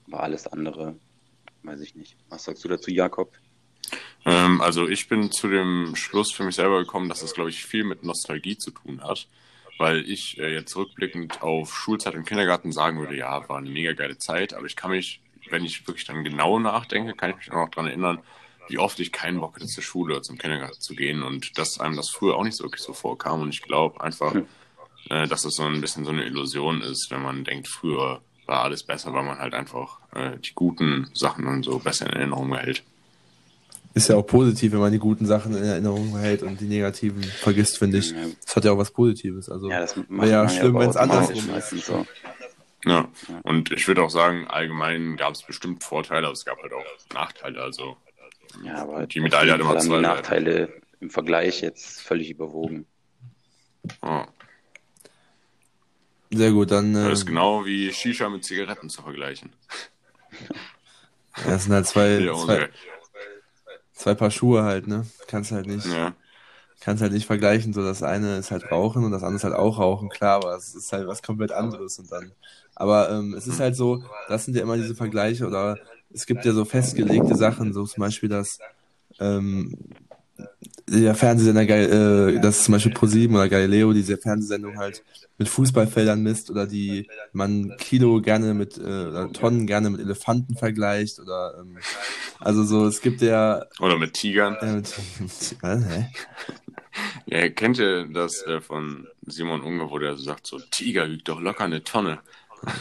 Aber 0.08 0.22
alles 0.22 0.46
andere, 0.46 0.96
weiß 1.62 1.80
ich 1.80 1.94
nicht. 1.94 2.16
Was 2.28 2.44
sagst 2.44 2.64
du 2.64 2.68
dazu, 2.68 2.90
Jakob? 2.90 3.32
Ähm, 4.24 4.60
also 4.60 4.88
ich 4.88 5.08
bin 5.08 5.30
zu 5.30 5.48
dem 5.48 5.94
Schluss 5.96 6.32
für 6.32 6.44
mich 6.44 6.56
selber 6.56 6.80
gekommen, 6.80 7.08
dass 7.08 7.20
das, 7.20 7.34
glaube 7.34 7.50
ich, 7.50 7.64
viel 7.64 7.84
mit 7.84 8.04
Nostalgie 8.04 8.56
zu 8.56 8.70
tun 8.70 9.02
hat. 9.02 9.28
Weil 9.78 10.08
ich 10.08 10.38
äh, 10.38 10.52
jetzt 10.52 10.76
rückblickend 10.76 11.42
auf 11.42 11.74
Schulzeit 11.74 12.14
und 12.14 12.26
Kindergarten 12.26 12.72
sagen 12.72 12.98
würde, 12.98 13.16
ja, 13.16 13.48
war 13.48 13.58
eine 13.58 13.70
mega 13.70 13.94
geile 13.94 14.18
Zeit, 14.18 14.52
aber 14.52 14.66
ich 14.66 14.76
kann 14.76 14.90
mich, 14.90 15.22
wenn 15.52 15.64
ich 15.64 15.86
wirklich 15.86 16.04
dann 16.06 16.24
genau 16.24 16.58
nachdenke, 16.58 17.14
kann 17.14 17.30
ich 17.30 17.36
mich 17.36 17.50
auch 17.52 17.56
noch 17.66 17.68
daran 17.70 17.86
erinnern, 17.88 18.18
wie 18.68 18.78
oft 18.78 18.98
ich 19.00 19.12
keinen 19.12 19.38
Bock 19.40 19.54
hatte, 19.56 19.66
zur 19.66 19.82
Schule 19.82 20.14
oder 20.14 20.22
zum 20.22 20.38
Kindergarten 20.38 20.80
zu 20.80 20.94
gehen 20.94 21.22
und 21.22 21.58
dass 21.58 21.78
einem 21.80 21.96
das 21.96 22.10
früher 22.10 22.36
auch 22.36 22.44
nicht 22.44 22.56
so 22.56 22.64
wirklich 22.64 22.82
so 22.82 22.92
vorkam. 22.92 23.42
Und 23.42 23.50
ich 23.50 23.62
glaube 23.62 24.00
einfach, 24.02 24.34
Hm. 24.34 24.46
äh, 25.10 25.26
dass 25.28 25.44
es 25.44 25.54
so 25.56 25.62
ein 25.64 25.80
bisschen 25.80 26.04
so 26.04 26.10
eine 26.10 26.24
Illusion 26.24 26.80
ist, 26.82 27.08
wenn 27.10 27.22
man 27.22 27.44
denkt, 27.44 27.68
früher 27.68 28.20
war 28.46 28.64
alles 28.64 28.82
besser, 28.82 29.12
weil 29.12 29.24
man 29.24 29.38
halt 29.38 29.54
einfach 29.54 29.98
äh, 30.14 30.36
die 30.38 30.52
guten 30.54 31.08
Sachen 31.14 31.46
und 31.46 31.64
so 31.64 31.78
besser 31.78 32.06
in 32.06 32.12
Erinnerung 32.14 32.50
behält. 32.50 32.82
Ist 33.94 34.08
ja 34.08 34.16
auch 34.16 34.26
positiv, 34.26 34.72
wenn 34.72 34.80
man 34.80 34.90
die 34.92 34.98
guten 34.98 35.26
Sachen 35.26 35.54
in 35.54 35.62
Erinnerung 35.64 36.12
behält 36.12 36.42
und 36.42 36.58
die 36.60 36.64
negativen 36.64 37.22
vergisst, 37.22 37.76
finde 37.78 37.98
ich. 37.98 38.14
Das 38.46 38.56
hat 38.56 38.64
ja 38.64 38.72
auch 38.72 38.78
was 38.78 38.90
Positives. 38.90 39.50
Also, 39.50 39.68
Ja, 39.68 39.80
das 39.80 39.96
macht 39.96 40.08
wäre 40.08 40.30
ja 40.30 40.44
man 40.44 40.48
schlimm, 40.54 40.74
wenn 40.78 40.88
es 40.90 40.96
andersrum 40.96 41.50
ist. 41.56 41.70
so. 41.84 42.06
Ja, 42.84 43.08
Ja. 43.28 43.40
und 43.44 43.70
ich 43.70 43.86
würde 43.86 44.02
auch 44.02 44.10
sagen, 44.10 44.46
allgemein 44.48 45.16
gab 45.16 45.34
es 45.34 45.42
bestimmt 45.42 45.84
Vorteile, 45.84 46.26
aber 46.26 46.32
es 46.34 46.44
gab 46.44 46.60
halt 46.62 46.72
auch 46.72 46.84
Nachteile. 47.14 47.62
Also 47.62 47.96
Ja, 48.64 48.76
aber 48.82 49.06
Die 49.06 49.20
Medaille 49.20 49.52
hat 49.52 49.60
immer 49.60 49.78
zwei 49.78 49.94
haben 49.94 50.02
die. 50.02 50.08
Nachteile 50.08 50.82
im 51.00 51.10
Vergleich 51.10 51.60
jetzt 51.60 52.00
völlig 52.02 52.30
überwogen. 52.30 52.86
ja. 54.02 54.26
Sehr 56.34 56.50
gut, 56.50 56.70
dann. 56.70 56.94
Äh, 56.94 57.10
das 57.10 57.20
ist 57.20 57.26
genau 57.26 57.64
wie 57.66 57.92
Shisha 57.92 58.28
mit 58.30 58.42
Zigaretten 58.44 58.88
zu 58.88 59.02
vergleichen. 59.02 59.52
das 61.44 61.64
sind 61.64 61.74
halt 61.74 61.86
zwei, 61.86 62.08
Ja, 62.20 62.34
zwei, 62.34 62.70
zwei 63.92 64.14
Paar 64.14 64.30
Schuhe 64.30 64.62
halt, 64.62 64.86
ne? 64.86 65.06
Kannst 65.26 65.52
halt 65.52 65.66
nicht, 65.66 65.84
ja. 65.86 66.14
Kannst 66.80 67.02
halt 67.02 67.12
nicht 67.12 67.26
vergleichen. 67.26 67.72
So, 67.72 67.82
das 67.82 68.02
eine 68.02 68.38
ist 68.38 68.50
halt 68.50 68.70
Rauchen 68.70 69.04
und 69.04 69.12
das 69.12 69.22
andere 69.22 69.36
ist 69.36 69.44
halt 69.44 69.54
auch 69.54 69.78
Rauchen, 69.78 70.08
klar, 70.08 70.36
aber 70.36 70.56
es 70.56 70.74
ist 70.74 70.92
halt 70.92 71.06
was 71.06 71.22
komplett 71.22 71.52
anderes 71.52 71.98
und 71.98 72.10
dann. 72.10 72.32
Aber 72.74 73.10
ähm, 73.10 73.34
es 73.34 73.46
ist 73.46 73.60
halt 73.60 73.76
so, 73.76 74.02
das 74.28 74.44
sind 74.44 74.56
ja 74.56 74.62
immer 74.62 74.76
diese 74.76 74.94
Vergleiche 74.94 75.46
oder 75.46 75.78
es 76.12 76.26
gibt 76.26 76.44
ja 76.44 76.52
so 76.52 76.64
festgelegte 76.64 77.34
Sachen, 77.34 77.72
so 77.72 77.84
zum 77.84 78.00
Beispiel, 78.00 78.28
dass 78.28 78.58
ähm, 79.20 79.76
der 80.88 81.14
Fernsehsender, 81.14 81.62
äh, 81.62 82.40
das 82.40 82.58
ist 82.58 82.64
zum 82.64 82.72
Beispiel 82.72 82.92
ProSieben 82.92 83.36
oder 83.36 83.48
Galileo, 83.48 83.92
diese 83.92 84.18
Fernsehsendung 84.18 84.78
halt 84.78 85.02
mit 85.38 85.48
Fußballfeldern 85.48 86.22
misst 86.22 86.50
oder 86.50 86.66
die 86.66 87.08
man 87.32 87.76
Kilo 87.78 88.20
gerne 88.20 88.54
mit, 88.54 88.78
äh, 88.78 88.80
oder 88.80 89.32
Tonnen 89.32 89.66
gerne 89.66 89.90
mit 89.90 90.00
Elefanten 90.00 90.56
vergleicht 90.56 91.18
oder, 91.18 91.58
ähm, 91.60 91.78
also 92.40 92.64
so, 92.64 92.86
es 92.86 93.00
gibt 93.00 93.22
ja... 93.22 93.64
Oder 93.80 93.98
mit 93.98 94.14
Tigern. 94.14 94.56
Äh, 94.60 94.76
mit, 94.76 94.94
was, 95.20 95.54
hä? 95.62 96.08
Ja, 97.26 97.48
kennt 97.48 97.78
ihr 97.78 98.06
das 98.08 98.42
äh, 98.42 98.60
von 98.60 99.08
Simon 99.22 99.62
Unge, 99.62 99.90
wo 99.90 99.98
der 99.98 100.18
sagt, 100.18 100.46
so 100.46 100.58
Tiger 100.70 101.08
wiegt 101.08 101.28
doch 101.28 101.40
locker 101.40 101.64
eine 101.64 101.82
Tonne. 101.82 102.18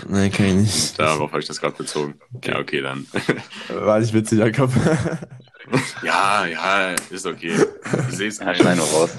Nein, 0.07 0.31
kann 0.31 0.45
ich 0.47 0.53
nicht. 0.55 0.99
Darauf 0.99 1.31
habe 1.31 1.41
ich 1.41 1.47
das 1.47 1.59
gerade 1.59 1.75
bezogen. 1.75 2.19
Ja, 2.43 2.59
okay, 2.59 2.81
dann. 2.81 3.07
War 3.69 3.99
nicht 3.99 4.13
witzig, 4.13 4.39
Jakob. 4.39 4.71
ja, 6.03 6.45
ja, 6.45 6.95
ist 7.09 7.25
okay. 7.25 7.55
Ich 8.09 8.15
sehe 8.15 8.27
es 8.27 8.39
Ja, 8.39 8.53
schneid 8.53 8.77
noch 8.77 8.93
raus. 8.93 9.09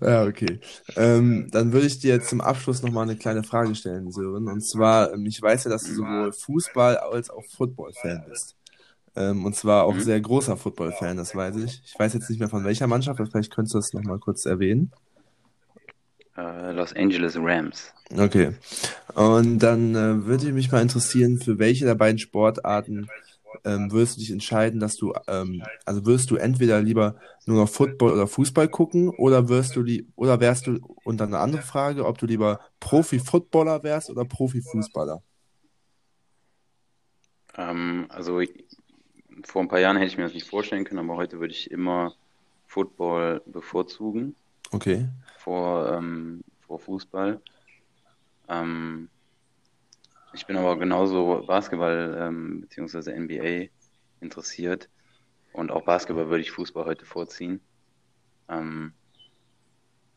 Ja, 0.00 0.24
okay. 0.24 0.60
Ähm, 0.96 1.48
dann 1.50 1.72
würde 1.72 1.86
ich 1.86 1.98
dir 1.98 2.14
jetzt 2.14 2.30
zum 2.30 2.40
Abschluss 2.40 2.82
nochmal 2.82 3.04
eine 3.04 3.16
kleine 3.16 3.42
Frage 3.42 3.74
stellen, 3.74 4.10
Sören. 4.10 4.48
Und 4.48 4.62
zwar, 4.62 5.12
ähm, 5.12 5.26
ich 5.26 5.40
weiß 5.42 5.64
ja, 5.64 5.70
dass 5.70 5.84
du 5.84 5.92
sowohl 5.94 6.32
Fußball 6.32 6.96
als 6.96 7.28
auch 7.28 7.44
Football-Fan 7.56 8.24
bist. 8.28 8.56
Ähm, 9.14 9.44
und 9.44 9.54
zwar 9.54 9.84
auch 9.84 9.94
Mhm. 9.94 10.00
sehr 10.00 10.20
großer 10.20 10.56
Football-Fan, 10.56 11.18
das 11.18 11.34
weiß 11.34 11.56
ich. 11.56 11.82
Ich 11.84 11.98
weiß 11.98 12.14
jetzt 12.14 12.30
nicht 12.30 12.38
mehr 12.38 12.48
von 12.48 12.64
welcher 12.64 12.86
Mannschaft, 12.86 13.20
aber 13.20 13.30
vielleicht 13.30 13.54
könntest 13.54 13.74
du 13.74 13.78
das 13.78 13.92
nochmal 13.92 14.18
kurz 14.18 14.46
erwähnen. 14.46 14.90
Äh, 16.36 16.72
Los 16.72 16.94
Angeles 16.94 17.36
Rams. 17.36 17.92
Okay. 18.16 18.54
Und 19.14 19.58
dann 19.58 19.94
äh, 19.94 20.24
würde 20.24 20.52
mich 20.52 20.72
mal 20.72 20.80
interessieren, 20.80 21.38
für 21.38 21.58
welche 21.58 21.84
der 21.84 21.94
beiden 21.94 22.18
Sportarten 22.18 23.08
ähm, 23.64 23.92
würdest 23.92 24.16
du 24.16 24.20
dich 24.20 24.30
entscheiden, 24.30 24.80
dass 24.80 24.96
du, 24.96 25.12
ähm, 25.28 25.62
also 25.84 26.06
wirst 26.06 26.30
du 26.30 26.36
entweder 26.36 26.80
lieber 26.80 27.16
nur 27.46 27.58
noch 27.58 27.68
Football 27.68 28.12
oder 28.12 28.26
Fußball 28.26 28.68
gucken 28.68 29.10
oder 29.10 29.48
wirst 29.48 29.76
du 29.76 29.82
die, 29.82 30.06
oder 30.16 30.40
wärst 30.40 30.66
du, 30.66 30.78
und 31.04 31.20
dann 31.20 31.34
eine 31.34 31.42
andere 31.42 31.62
Frage, 31.62 32.06
ob 32.06 32.16
du 32.18 32.26
lieber 32.26 32.60
Profi-Footballer 32.80 33.82
wärst 33.82 34.08
oder 34.08 34.24
Profi-Fußballer? 34.24 35.22
Ähm, 37.58 38.06
also 38.08 38.40
vor 39.44 39.62
ein 39.62 39.68
paar 39.68 39.80
Jahren 39.80 39.98
hätte 39.98 40.08
ich 40.08 40.16
mir 40.16 40.24
das 40.24 40.34
nicht 40.34 40.48
vorstellen 40.48 40.84
können, 40.84 41.00
aber 41.00 41.16
heute 41.16 41.40
würde 41.40 41.52
ich 41.52 41.70
immer 41.70 42.14
Football 42.66 43.42
bevorzugen 43.44 44.34
Okay. 44.72 45.06
Vor, 45.42 45.92
ähm, 45.92 46.42
vor 46.60 46.78
Fußball. 46.78 47.40
Ähm, 48.48 49.08
ich 50.32 50.46
bin 50.46 50.56
aber 50.56 50.78
genauso 50.78 51.44
Basketball 51.46 52.16
ähm, 52.18 52.60
bzw. 52.62 53.18
NBA 53.18 53.70
interessiert 54.20 54.88
und 55.52 55.70
auch 55.70 55.84
Basketball 55.84 56.28
würde 56.28 56.42
ich 56.42 56.50
Fußball 56.50 56.84
heute 56.84 57.04
vorziehen. 57.04 57.60
Ähm, 58.48 58.94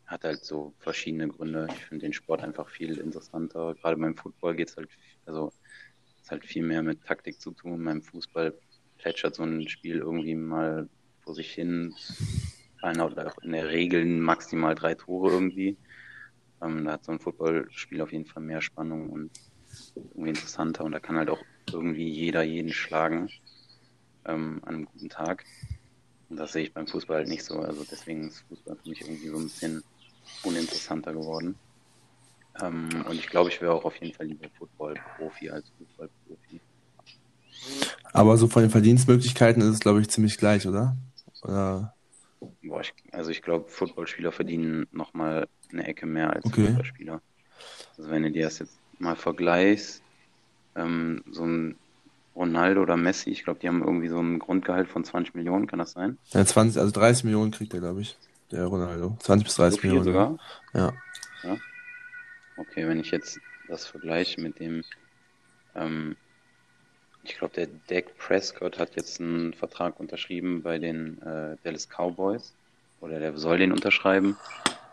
hat 0.05 0.23
halt 0.23 0.45
so 0.45 0.73
verschiedene 0.79 1.27
Gründe. 1.27 1.67
Ich 1.71 1.85
finde 1.85 2.05
den 2.05 2.13
Sport 2.13 2.41
einfach 2.41 2.69
viel 2.69 2.97
interessanter. 2.99 3.73
Gerade 3.75 3.97
beim 3.97 4.15
Football 4.15 4.55
geht 4.55 4.69
es 4.69 4.77
halt, 4.77 4.89
also 5.25 5.51
halt 6.29 6.45
viel 6.45 6.63
mehr 6.63 6.83
mit 6.83 7.03
Taktik 7.03 7.41
zu 7.41 7.51
tun. 7.51 7.83
Beim 7.83 8.03
Fußball 8.03 8.53
plätschert 8.99 9.35
so 9.35 9.43
ein 9.43 9.67
Spiel 9.67 9.97
irgendwie 9.97 10.35
mal 10.35 10.87
vor 11.21 11.33
sich 11.33 11.51
hin. 11.51 11.95
Fallen 12.85 13.01
auch 13.01 13.37
in 13.41 13.53
der 13.53 13.69
Regel 13.69 14.05
maximal 14.05 14.75
drei 14.75 14.93
Tore 14.93 15.31
irgendwie. 15.31 15.75
Ähm, 16.61 16.85
da 16.85 16.93
hat 16.93 17.03
so 17.03 17.11
ein 17.11 17.19
Footballspiel 17.19 17.99
auf 17.99 18.11
jeden 18.11 18.25
Fall 18.25 18.43
mehr 18.43 18.61
Spannung 18.61 19.09
und 19.09 19.31
irgendwie 19.95 20.29
interessanter 20.29 20.83
und 20.83 20.91
da 20.91 20.99
kann 20.99 21.17
halt 21.17 21.31
auch 21.31 21.43
irgendwie 21.71 22.07
jeder 22.07 22.43
jeden 22.43 22.71
schlagen 22.71 23.29
ähm, 24.25 24.61
an 24.65 24.75
einem 24.75 24.85
guten 24.85 25.09
Tag. 25.09 25.45
Und 26.29 26.37
das 26.37 26.53
sehe 26.53 26.61
ich 26.63 26.73
beim 26.73 26.85
Fußball 26.85 27.17
halt 27.17 27.27
nicht 27.27 27.43
so. 27.43 27.59
Also 27.59 27.83
deswegen 27.89 28.27
ist 28.27 28.45
Fußball 28.49 28.75
für 28.75 28.89
mich 28.89 29.01
irgendwie 29.01 29.29
so 29.29 29.37
ein 29.37 29.43
bisschen 29.45 29.83
uninteressanter 30.43 31.13
geworden. 31.13 31.55
Ähm, 32.61 32.89
und 33.09 33.15
ich 33.15 33.27
glaube, 33.27 33.49
ich 33.49 33.61
wäre 33.61 33.73
auch 33.73 33.85
auf 33.85 33.95
jeden 33.95 34.13
Fall 34.13 34.27
lieber 34.27 34.47
Football-Profi 34.59 35.49
als 35.49 35.71
Fußball-Profi. 35.79 36.61
Aber 38.13 38.37
so 38.37 38.47
von 38.47 38.61
den 38.61 38.71
Verdienstmöglichkeiten 38.71 39.63
ist 39.63 39.69
es, 39.69 39.79
glaube 39.79 40.01
ich, 40.01 40.09
ziemlich 40.09 40.37
gleich, 40.37 40.67
oder? 40.67 40.95
Oder? 41.41 41.94
Boah, 42.65 42.81
ich, 42.81 42.93
also 43.11 43.31
ich 43.31 43.41
glaube, 43.41 43.69
Footballspieler 43.69 44.31
verdienen 44.31 44.87
nochmal 44.91 45.47
eine 45.71 45.87
Ecke 45.87 46.05
mehr 46.05 46.31
als 46.33 46.45
Okay. 46.45 46.67
Fußballspieler. 46.67 47.21
Also 47.97 48.09
wenn 48.09 48.23
du 48.23 48.31
dir 48.31 48.45
das 48.45 48.59
jetzt 48.59 48.79
mal 48.99 49.15
vergleichst, 49.15 50.01
ähm, 50.75 51.23
so 51.31 51.45
ein 51.45 51.75
Ronaldo 52.35 52.81
oder 52.81 52.97
Messi, 52.97 53.29
ich 53.29 53.43
glaube, 53.43 53.59
die 53.59 53.67
haben 53.67 53.81
irgendwie 53.81 54.09
so 54.09 54.19
ein 54.19 54.39
Grundgehalt 54.39 54.89
von 54.89 55.03
20 55.03 55.35
Millionen, 55.35 55.67
kann 55.67 55.79
das 55.79 55.91
sein? 55.91 56.17
Ja, 56.31 56.45
20, 56.45 56.79
also 56.81 56.91
30 56.91 57.23
Millionen 57.23 57.51
kriegt 57.51 57.73
er, 57.73 57.79
glaube 57.79 58.01
ich, 58.01 58.17
der 58.51 58.65
Ronaldo. 58.65 59.15
20 59.19 59.45
bis 59.45 59.55
30 59.55 59.81
so 59.81 59.87
Millionen. 59.87 60.05
sogar? 60.05 60.39
Ja. 60.73 60.93
Ja. 61.43 61.57
Okay, 62.57 62.87
wenn 62.87 62.99
ich 62.99 63.11
jetzt 63.11 63.39
das 63.67 63.85
vergleiche 63.85 64.41
mit 64.41 64.59
dem, 64.59 64.83
ähm, 65.75 66.15
ich 67.29 67.37
glaube, 67.37 67.53
der 67.55 67.67
Dak 67.87 68.17
Prescott 68.17 68.77
hat 68.79 68.95
jetzt 68.95 69.19
einen 69.19 69.53
Vertrag 69.53 69.99
unterschrieben 69.99 70.61
bei 70.63 70.77
den 70.79 71.21
äh, 71.21 71.57
Dallas 71.63 71.87
Cowboys. 71.89 72.53
Oder 73.01 73.19
der 73.19 73.37
soll 73.37 73.57
den 73.57 73.71
unterschreiben. 73.71 74.37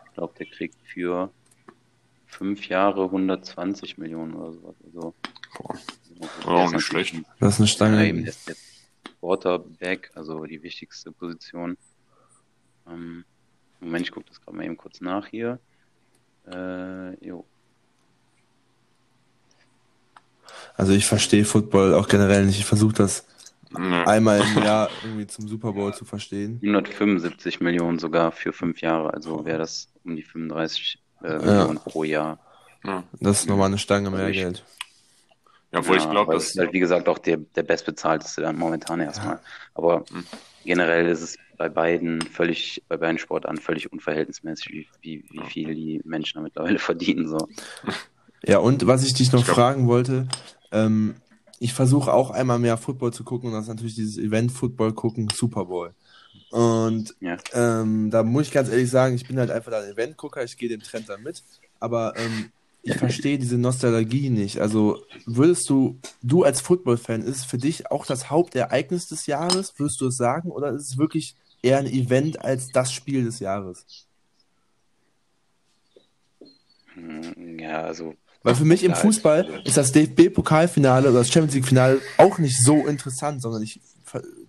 Ich 0.07 0.13
glaube, 0.15 0.33
der 0.37 0.45
kriegt 0.45 0.75
für 0.85 1.31
fünf 2.27 2.67
Jahre 2.67 3.05
120 3.05 3.97
Millionen 3.97 4.33
oder 4.35 4.51
sowas. 4.53 4.75
Also, 4.85 5.13
Boah. 5.57 5.79
der 6.19 6.47
Auch 6.47 6.65
ist 6.67 6.73
nicht 6.73 6.85
schlecht. 6.85 7.15
Das 7.39 7.59
ist 7.59 7.81
eine 7.81 7.95
Ja, 7.95 8.01
Stange. 8.01 8.07
eben, 8.07 8.25
der 8.25 8.33
der 8.47 8.55
Quarterback, 9.19 10.11
also 10.15 10.43
die 10.45 10.61
wichtigste 10.63 11.11
Position. 11.11 11.77
Ähm, 12.87 13.23
Moment, 13.79 14.05
ich 14.05 14.11
gucke 14.11 14.27
das 14.27 14.41
gerade 14.41 14.57
mal 14.57 14.65
eben 14.65 14.77
kurz 14.77 15.01
nach 15.01 15.27
hier. 15.27 15.59
Äh, 16.47 17.25
jo. 17.25 17.45
Also 20.75 20.93
ich 20.93 21.05
verstehe 21.05 21.45
Football 21.45 21.93
auch 21.93 22.07
generell 22.07 22.45
nicht. 22.45 22.59
Ich 22.59 22.65
versuche 22.65 22.93
das 22.93 23.25
Ja. 23.77 24.03
einmal 24.07 24.41
im 24.41 24.63
Jahr 24.63 24.89
irgendwie 25.03 25.27
zum 25.27 25.47
Super 25.47 25.73
Bowl 25.73 25.93
zu 25.93 26.05
verstehen. 26.05 26.59
175 26.63 27.59
Millionen 27.61 27.99
sogar 27.99 28.31
für 28.31 28.53
fünf 28.53 28.81
Jahre, 28.81 29.13
also 29.13 29.45
wäre 29.45 29.59
das 29.59 29.87
um 30.03 30.15
die 30.15 30.23
35 30.23 30.99
äh, 31.23 31.37
Millionen 31.37 31.77
pro 31.77 32.03
Jahr. 32.03 32.39
Ja. 32.85 33.03
Das 33.19 33.41
ist 33.41 33.49
nochmal 33.49 33.67
eine 33.67 33.77
Stange 33.77 34.09
mehr 34.09 34.19
Also 34.19 34.31
ich- 34.31 34.37
Geld. 34.37 34.63
Ja, 35.71 35.79
obwohl 35.79 35.97
ich 35.97 36.03
Ja, 36.03 36.11
glaube, 36.11 36.33
das 36.33 36.49
ist 36.49 36.59
halt, 36.59 36.71
wie 36.71 36.79
gesagt, 36.79 37.07
auch 37.09 37.17
der, 37.17 37.37
der 37.37 37.63
bestbezahlteste 37.63 38.41
dann 38.41 38.55
momentan 38.57 38.99
erstmal. 38.99 39.39
Aber 39.73 40.03
Hm. 40.11 40.23
generell 40.65 41.07
ist 41.07 41.21
es 41.21 41.37
bei 41.57 41.67
beiden 41.67 42.21
völlig, 42.21 42.83
bei 42.89 42.97
beiden 42.97 43.17
Sportarten 43.17 43.57
völlig 43.57 43.91
unverhältnismäßig, 43.91 44.69
wie, 44.71 44.87
wie, 45.01 45.23
wie 45.31 45.37
Ja. 45.37 45.45
viel 45.45 45.73
die 45.73 46.01
Menschen 46.03 46.37
da 46.37 46.41
mittlerweile 46.43 46.77
verdienen. 46.79 47.27
So. 47.27 47.47
Ja, 48.45 48.59
und 48.59 48.85
was 48.85 49.03
ich 49.03 49.15
dich 49.15 49.31
noch 49.31 49.39
Ich 49.39 49.45
glaub- 49.45 49.55
fragen 49.55 49.87
wollte, 49.87 50.27
ähm, 50.73 51.15
ich 51.59 51.73
versuche 51.73 52.13
auch 52.13 52.31
einmal 52.31 52.59
mehr 52.59 52.77
Football 52.77 53.13
zu 53.13 53.23
gucken 53.23 53.49
und 53.49 53.55
das 53.55 53.63
ist 53.63 53.69
natürlich 53.69 53.95
dieses 53.95 54.17
Event 54.17 54.51
Football 54.51 54.93
gucken, 54.93 55.29
Super 55.29 55.65
Bowl. 55.65 55.95
Und 56.51 57.15
Ja. 57.21 57.37
ähm, 57.53 58.11
da 58.11 58.23
muss 58.23 58.47
ich 58.47 58.51
ganz 58.53 58.69
ehrlich 58.69 58.89
sagen, 58.89 59.15
ich 59.15 59.27
bin 59.27 59.39
halt 59.39 59.51
einfach 59.51 59.71
ein 59.73 59.91
Eventgucker, 59.91 60.43
ich 60.43 60.57
gehe 60.57 60.69
dem 60.69 60.83
Trend 60.83 61.09
dann 61.09 61.23
mit, 61.23 61.43
aber 61.79 62.17
ähm, 62.17 62.51
ich 62.83 62.97
verstehe 62.97 63.39
diese 63.39 63.57
Nostalgie 63.57 64.29
nicht. 64.29 64.59
Also 64.59 65.05
würdest 65.25 65.69
du, 65.69 65.99
du 66.21 66.43
als 66.43 66.61
Football-Fan, 66.61 67.21
ist 67.21 67.37
es 67.37 67.45
für 67.45 67.57
dich 67.57 67.91
auch 67.91 68.05
das 68.05 68.29
Hauptereignis 68.29 69.07
des 69.07 69.25
Jahres, 69.25 69.73
würdest 69.79 70.01
du 70.01 70.07
es 70.07 70.17
sagen, 70.17 70.51
oder 70.51 70.71
ist 70.71 70.89
es 70.89 70.97
wirklich 70.97 71.37
eher 71.61 71.77
ein 71.79 71.87
Event 71.87 72.41
als 72.41 72.71
das 72.71 72.91
Spiel 72.91 73.23
des 73.23 73.39
Jahres? 73.39 73.87
Hm, 76.93 77.59
Ja, 77.59 77.83
also 77.83 78.15
Weil 78.43 78.55
für 78.55 78.65
mich 78.65 78.83
im 78.83 78.93
Fußball 78.93 79.61
ist 79.63 79.77
das 79.77 79.93
DFB-Pokalfinale 79.93 81.09
oder 81.09 81.19
das 81.19 81.31
Champions 81.31 81.55
League-Finale 81.55 82.01
auch 82.17 82.37
nicht 82.39 82.61
so 82.63 82.85
interessant, 82.85 83.41
sondern 83.41 83.63
ich 83.63 83.79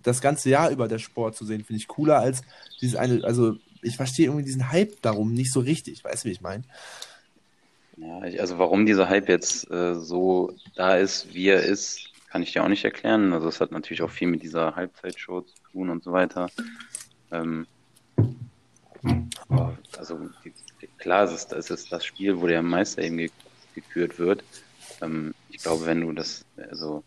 das 0.03 0.21
ganze 0.21 0.51
Jahr 0.51 0.71
über 0.71 0.89
der 0.89 0.99
Sport 0.99 1.37
zu 1.37 1.45
sehen, 1.45 1.65
finde 1.65 1.79
ich 1.79 1.89
cooler 1.89 2.19
als 2.19 2.43
dieses 2.81 2.97
eine, 2.97 3.25
also 3.25 3.57
ich 3.83 3.97
verstehe 3.97 4.27
irgendwie 4.27 4.45
diesen 4.45 4.71
Hype 4.71 5.01
darum 5.03 5.33
nicht 5.33 5.53
so 5.53 5.61
richtig, 5.61 6.05
weißt 6.05 6.25
du, 6.25 6.29
wie 6.29 6.33
ich 6.33 6.41
meine? 6.41 6.65
Ja, 7.97 8.25
ich, 8.25 8.41
also 8.41 8.59
warum 8.59 8.87
dieser 8.87 9.09
Hype 9.09 9.29
jetzt 9.29 9.71
äh, 9.71 9.95
so 9.95 10.53
da 10.75 10.97
ist, 10.97 11.33
wie 11.33 11.49
er 11.49 11.63
ist, 11.63 12.11
kann 12.29 12.43
ich 12.43 12.53
dir 12.53 12.65
auch 12.65 12.69
nicht 12.69 12.85
erklären. 12.85 13.33
Also 13.33 13.49
es 13.49 13.61
hat 13.61 13.71
natürlich 13.71 14.03
auch 14.03 14.11
viel 14.11 14.27
mit 14.27 14.43
dieser 14.43 14.75
Halbzeitshow 14.75 15.43
zu 15.43 15.55
tun 15.71 15.91
und 15.91 16.03
so 16.03 16.13
weiter. 16.13 16.51
Ähm, 17.31 17.67
also 19.97 20.19
klar, 20.99 21.25
es 21.25 21.33
ist, 21.33 21.53
es 21.53 21.71
ist 21.71 21.93
das 21.93 22.05
Spiel, 22.05 22.41
wo 22.41 22.49
der 22.49 22.63
Meister 22.63 23.03
eben 23.03 23.31
ge 23.75 23.83
gekürt 23.83 24.19
wird. 24.19 24.45
Ähm, 25.01 25.35
ich 25.51 25.59
glaube, 25.59 25.87
wenn 25.87 26.01
du 26.01 26.13
das, 26.13 26.45
also 26.57 27.03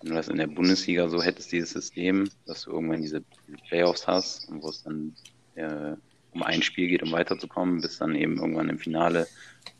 wenn 0.00 0.10
du 0.10 0.16
das 0.16 0.28
in 0.28 0.36
der 0.36 0.46
Bundesliga 0.46 1.08
so 1.08 1.22
hättest, 1.22 1.52
dieses 1.52 1.70
System, 1.70 2.28
dass 2.46 2.62
du 2.62 2.72
irgendwann 2.72 3.02
diese 3.02 3.22
Playoffs 3.68 4.06
hast, 4.06 4.48
und 4.48 4.62
wo 4.62 4.68
es 4.68 4.82
dann 4.82 5.14
äh, 5.54 5.94
um 6.32 6.42
ein 6.42 6.62
Spiel 6.62 6.88
geht, 6.88 7.02
um 7.02 7.12
weiterzukommen, 7.12 7.80
bis 7.80 7.98
dann 7.98 8.14
eben 8.14 8.38
irgendwann 8.38 8.68
im 8.68 8.78
Finale 8.78 9.28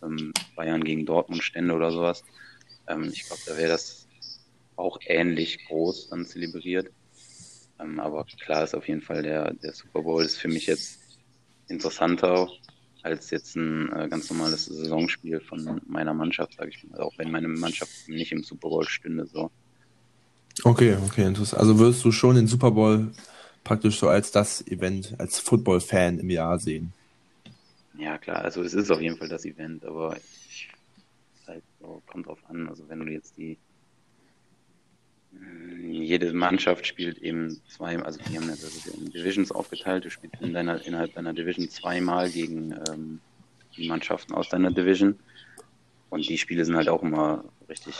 ähm, 0.03 0.33
Bayern 0.55 0.85
gegen 0.85 1.07
Dortmund 1.07 1.43
stände 1.43 1.75
oder 1.75 1.91
sowas. 1.91 2.23
Ähm, 2.89 3.11
ich 3.13 3.25
glaube, 3.27 3.43
da 3.47 3.57
wäre 3.57 3.71
das 3.71 4.07
auch 4.77 4.99
ähnlich 5.07 5.65
groß 5.67 6.11
dann 6.11 6.27
zelebriert. 6.27 6.91
Ähm, 7.81 8.01
aber 8.01 8.25
klar 8.25 8.65
ist 8.65 8.75
auf 8.75 8.89
jeden 8.89 9.03
Fall 9.03 9.23
der, 9.23 9.55
der 9.55 9.73
Super 9.73 10.03
Bowl 10.03 10.25
ist 10.25 10.39
für 10.39 10.49
mich 10.49 10.67
jetzt 10.67 11.01
interessanter 11.69 12.49
als 13.03 13.31
jetzt 13.31 13.57
ein 13.57 13.93
äh, 13.93 14.09
ganz 14.09 14.31
normales 14.31 14.67
Saisonspiel 14.67 15.41
von 15.41 15.81
meiner 15.87 16.15
Mannschaft, 16.15 16.55
sage 16.55 16.71
ich 16.71 16.85
mal. 16.85 16.93
Also 16.93 17.09
auch 17.09 17.19
wenn 17.19 17.31
meine 17.31 17.49
Mannschaft 17.49 18.09
nicht 18.09 18.33
im 18.33 18.43
Super 18.43 18.69
Bowl 18.69 18.87
stünde, 18.89 19.27
so. 19.27 19.51
Okay, 20.65 20.97
okay, 21.05 21.27
interessant. 21.27 21.61
Also 21.61 21.79
würdest 21.79 22.05
du 22.05 22.13
schon 22.13 22.37
den 22.37 22.47
Super 22.47 22.71
Bowl 22.71 23.13
praktisch 23.65 23.99
so 23.99 24.09
als 24.09 24.31
das 24.31 24.67
Event, 24.67 25.15
als 25.19 25.39
Football-Fan 25.39 26.19
im 26.19 26.31
Jahr 26.31 26.59
sehen? 26.59 26.93
Ja, 27.99 28.19
klar, 28.19 28.43
also 28.43 28.63
es 28.63 28.75
ist 28.75 28.91
auf 28.91 29.01
jeden 29.01 29.17
Fall 29.17 29.29
das 29.29 29.45
Event, 29.45 29.85
aber 29.85 30.17
ich, 30.51 30.69
halt 31.47 31.63
so, 31.81 32.03
kommt 32.07 32.27
drauf 32.27 32.39
an. 32.49 32.69
Also 32.69 32.89
wenn 32.89 33.01
du 33.01 33.13
jetzt 33.13 33.37
die 33.37 33.59
jede 36.03 36.33
Mannschaft 36.33 36.87
spielt 36.87 37.19
eben 37.19 37.61
zwei, 37.69 37.99
also 37.99 38.19
die 38.29 38.37
haben 38.37 38.49
das 38.49 38.87
in 38.87 39.11
Divisions 39.11 39.53
aufgeteilt, 39.53 40.05
du 40.05 40.11
spielst 40.11 40.41
in 40.41 40.53
deiner, 40.53 40.85
innerhalb 40.87 41.15
deiner 41.15 41.33
Division 41.33 41.69
zweimal 41.69 42.31
gegen 42.31 42.73
ähm, 42.89 43.21
die 43.77 43.89
Mannschaften 43.89 44.35
aus 44.35 44.49
deiner 44.49 44.71
Division. 44.71 45.19
Und 46.11 46.29
die 46.29 46.37
Spiele 46.37 46.65
sind 46.65 46.77
halt 46.77 46.89
auch 46.89 47.03
immer 47.03 47.45
richtig, 47.69 47.95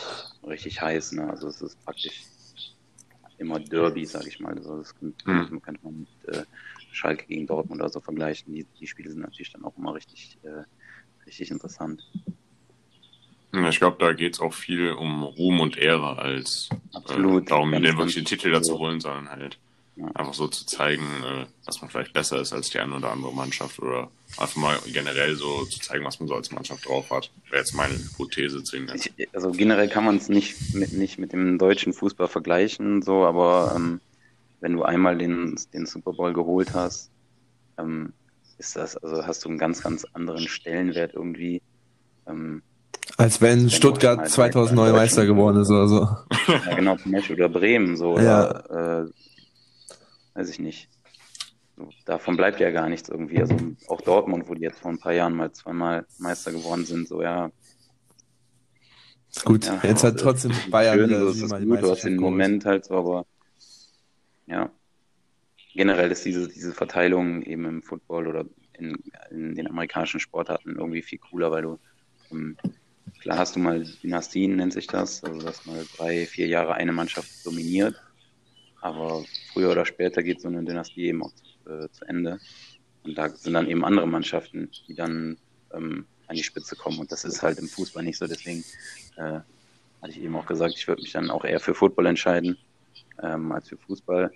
richtig 0.47 0.81
heiß. 0.83 1.13
Ne? 1.13 1.31
Also 1.31 1.49
es 1.49 1.63
ist 1.63 1.83
praktisch 1.85 2.25
immer 3.39 3.59
Derby, 3.59 4.05
sag 4.05 4.27
ich 4.27 4.39
mal. 4.39 4.55
Also 4.55 4.79
das 4.79 4.95
könnte, 4.95 5.31
mhm. 5.31 5.63
könnte 5.63 5.81
man 5.83 6.01
mit 6.01 6.35
äh, 6.35 6.45
Schalke 6.93 7.27
gegen 7.27 7.47
Dortmund 7.47 7.81
oder 7.81 7.91
so 7.91 8.01
vergleichen. 8.01 8.53
Die, 8.53 8.67
die 8.79 8.87
Spiele 8.87 9.11
sind 9.11 9.21
natürlich 9.21 9.53
dann 9.53 9.65
auch 9.65 9.77
immer 9.79 9.95
richtig, 9.95 10.39
äh, 10.43 10.65
richtig 11.27 11.51
interessant. 11.51 12.03
Ich 13.53 13.79
glaube, 13.79 13.99
da 14.01 14.13
geht 14.15 14.35
es 14.35 14.41
auch 14.41 14.55
viel 14.55 14.93
um 14.93 15.23
Ruhm 15.23 15.61
und 15.61 15.77
Ehre, 15.77 16.19
als 16.19 16.71
Absolut, 16.95 17.45
äh, 17.45 17.47
darum, 17.51 17.71
den 17.71 17.85
wirklich 17.85 18.15
den 18.15 18.25
Titel 18.25 18.51
dazu 18.51 18.79
holen, 18.79 19.01
sondern 19.01 19.29
halt 19.29 19.59
ja. 19.97 20.07
einfach 20.15 20.33
so 20.33 20.49
zu 20.49 20.65
zeigen, 20.65 21.05
äh, 21.23 21.45
dass 21.67 21.83
man 21.83 21.91
vielleicht 21.91 22.15
besser 22.15 22.41
ist 22.41 22.55
als 22.55 22.71
die 22.71 22.79
eine 22.79 22.97
oder 22.97 23.11
andere 23.11 23.35
Mannschaft 23.35 23.79
oder 23.79 24.11
einfach 24.39 24.57
mal 24.57 24.79
generell 24.87 25.37
so 25.37 25.67
zu 25.67 25.81
zeigen, 25.81 26.05
was 26.05 26.19
man 26.19 26.29
so 26.29 26.35
als 26.35 26.51
Mannschaft 26.51 26.87
drauf 26.87 27.11
hat. 27.11 27.31
Wäre 27.51 27.61
jetzt 27.61 27.75
meine 27.75 27.95
Hypothese 27.95 28.65
zwingend. 28.65 29.11
Also 29.35 29.51
generell 29.51 29.89
kann 29.89 30.05
man 30.05 30.17
es 30.17 30.31
nicht 30.31 30.75
mit, 30.75 30.95
nicht 30.95 31.19
mit 31.19 31.35
dem 31.35 31.59
deutschen 31.59 31.93
Fußball 31.93 32.29
vergleichen, 32.29 33.03
so, 33.03 33.27
aber 33.27 33.75
ähm, 33.77 34.01
wenn 34.61 34.73
du 34.73 34.83
einmal 34.83 35.19
den, 35.19 35.59
den 35.75 35.85
Super 35.85 36.15
Bowl 36.15 36.33
geholt 36.33 36.73
hast, 36.73 37.11
ähm, 37.79 38.15
ist 38.57 38.77
das, 38.77 38.97
also 38.97 39.27
hast 39.27 39.45
du 39.45 39.51
einen 39.51 39.59
ganz, 39.59 39.83
ganz 39.83 40.07
anderen 40.13 40.49
Stellenwert 40.49 41.13
irgendwie. 41.15 41.61
Ähm, 42.27 42.63
als 43.17 43.41
wenn 43.41 43.71
Stuttgart 43.71 44.29
2009 44.29 44.93
Meister 44.93 45.27
geworden 45.27 45.61
ist 45.61 45.71
oder 45.71 45.89
so. 45.89 46.09
Ja, 46.49 46.75
genau, 46.75 46.97
zum 46.97 47.13
Beispiel. 47.13 47.37
Oder 47.37 47.49
Bremen, 47.49 47.97
so. 47.97 48.19
Ja. 48.19 48.51
Oder, 48.51 49.05
äh, 49.05 50.39
weiß 50.39 50.51
ich 50.51 50.59
nicht. 50.59 50.89
Davon 52.05 52.37
bleibt 52.37 52.61
ja 52.61 52.71
gar 52.71 52.89
nichts 52.89 53.09
irgendwie. 53.09 53.41
Also 53.41 53.57
auch 53.89 54.01
Dortmund, 54.01 54.49
wo 54.49 54.55
die 54.55 54.63
jetzt 54.63 54.81
vor 54.81 54.91
ein 54.91 54.99
paar 54.99 55.13
Jahren 55.13 55.35
mal 55.35 55.53
zweimal 55.53 56.07
Meister 56.19 56.53
geworden 56.53 56.85
sind, 56.85 57.09
so 57.09 57.23
ja. 57.23 57.51
Gut, 59.45 59.65
ja, 59.65 59.81
jetzt 59.83 60.05
hat 60.05 60.21
trotzdem 60.21 60.53
Bayern 60.71 60.99
schön, 60.99 61.11
so, 61.11 61.29
ist 61.29 61.51
gut, 61.51 61.83
du 61.83 61.91
hast 61.91 62.05
den 62.05 62.17
Moment 62.17 62.67
halt 62.67 62.85
so, 62.85 62.95
aber 62.95 63.27
ja. 64.47 64.71
Generell 65.75 66.11
ist 66.11 66.25
diese, 66.27 66.49
diese 66.49 66.73
Verteilung 66.73 67.43
eben 67.43 67.65
im 67.65 67.83
Football 67.83 68.27
oder 68.27 68.45
in, 68.75 68.95
in 69.31 69.55
den 69.55 69.67
amerikanischen 69.69 70.21
Sportarten 70.21 70.77
irgendwie 70.77 71.01
viel 71.01 71.19
cooler, 71.19 71.51
weil 71.51 71.63
du 71.63 71.79
ähm, 72.31 72.59
Klar 73.21 73.39
hast 73.39 73.55
du 73.55 73.61
mal 73.61 73.85
Dynastien, 74.03 74.57
nennt 74.57 74.73
sich 74.73 74.87
das, 74.87 75.23
also 75.23 75.39
dass 75.41 75.65
mal 75.65 75.85
drei, 75.97 76.27
vier 76.27 76.47
Jahre 76.49 76.75
eine 76.75 76.93
Mannschaft 76.93 77.31
dominiert. 77.45 77.95
Aber 78.81 79.25
früher 79.53 79.71
oder 79.71 79.87
später 79.87 80.23
geht 80.23 80.41
so 80.41 80.49
eine 80.49 80.65
Dynastie 80.65 81.07
eben 81.07 81.23
auch 81.23 81.33
äh, 81.67 81.89
zu 81.91 82.05
Ende. 82.07 82.41
Und 83.05 83.17
da 83.17 83.29
sind 83.29 83.55
dann 83.55 83.69
eben 83.69 83.85
andere 83.85 84.07
Mannschaften, 84.07 84.71
die 84.89 84.95
dann 84.95 85.37
ähm, 85.73 86.07
an 86.27 86.37
die 86.37 86.43
Spitze 86.43 86.75
kommen. 86.75 86.99
Und 86.99 87.13
das 87.13 87.25
ist 87.25 87.43
halt 87.43 87.59
im 87.59 87.69
Fußball 87.69 88.03
nicht 88.03 88.19
so. 88.19 88.27
Deswegen 88.27 88.65
äh, 89.17 89.41
hatte 90.03 90.11
ich 90.11 90.21
eben 90.21 90.35
auch 90.35 90.47
gesagt, 90.47 90.75
ich 90.77 90.89
würde 90.89 91.03
mich 91.03 91.13
dann 91.13 91.31
auch 91.31 91.45
eher 91.45 91.61
für 91.61 91.75
Football 91.75 92.07
entscheiden 92.07 92.59
ähm, 93.23 93.53
als 93.53 93.69
für 93.69 93.77
Fußball. 93.77 94.33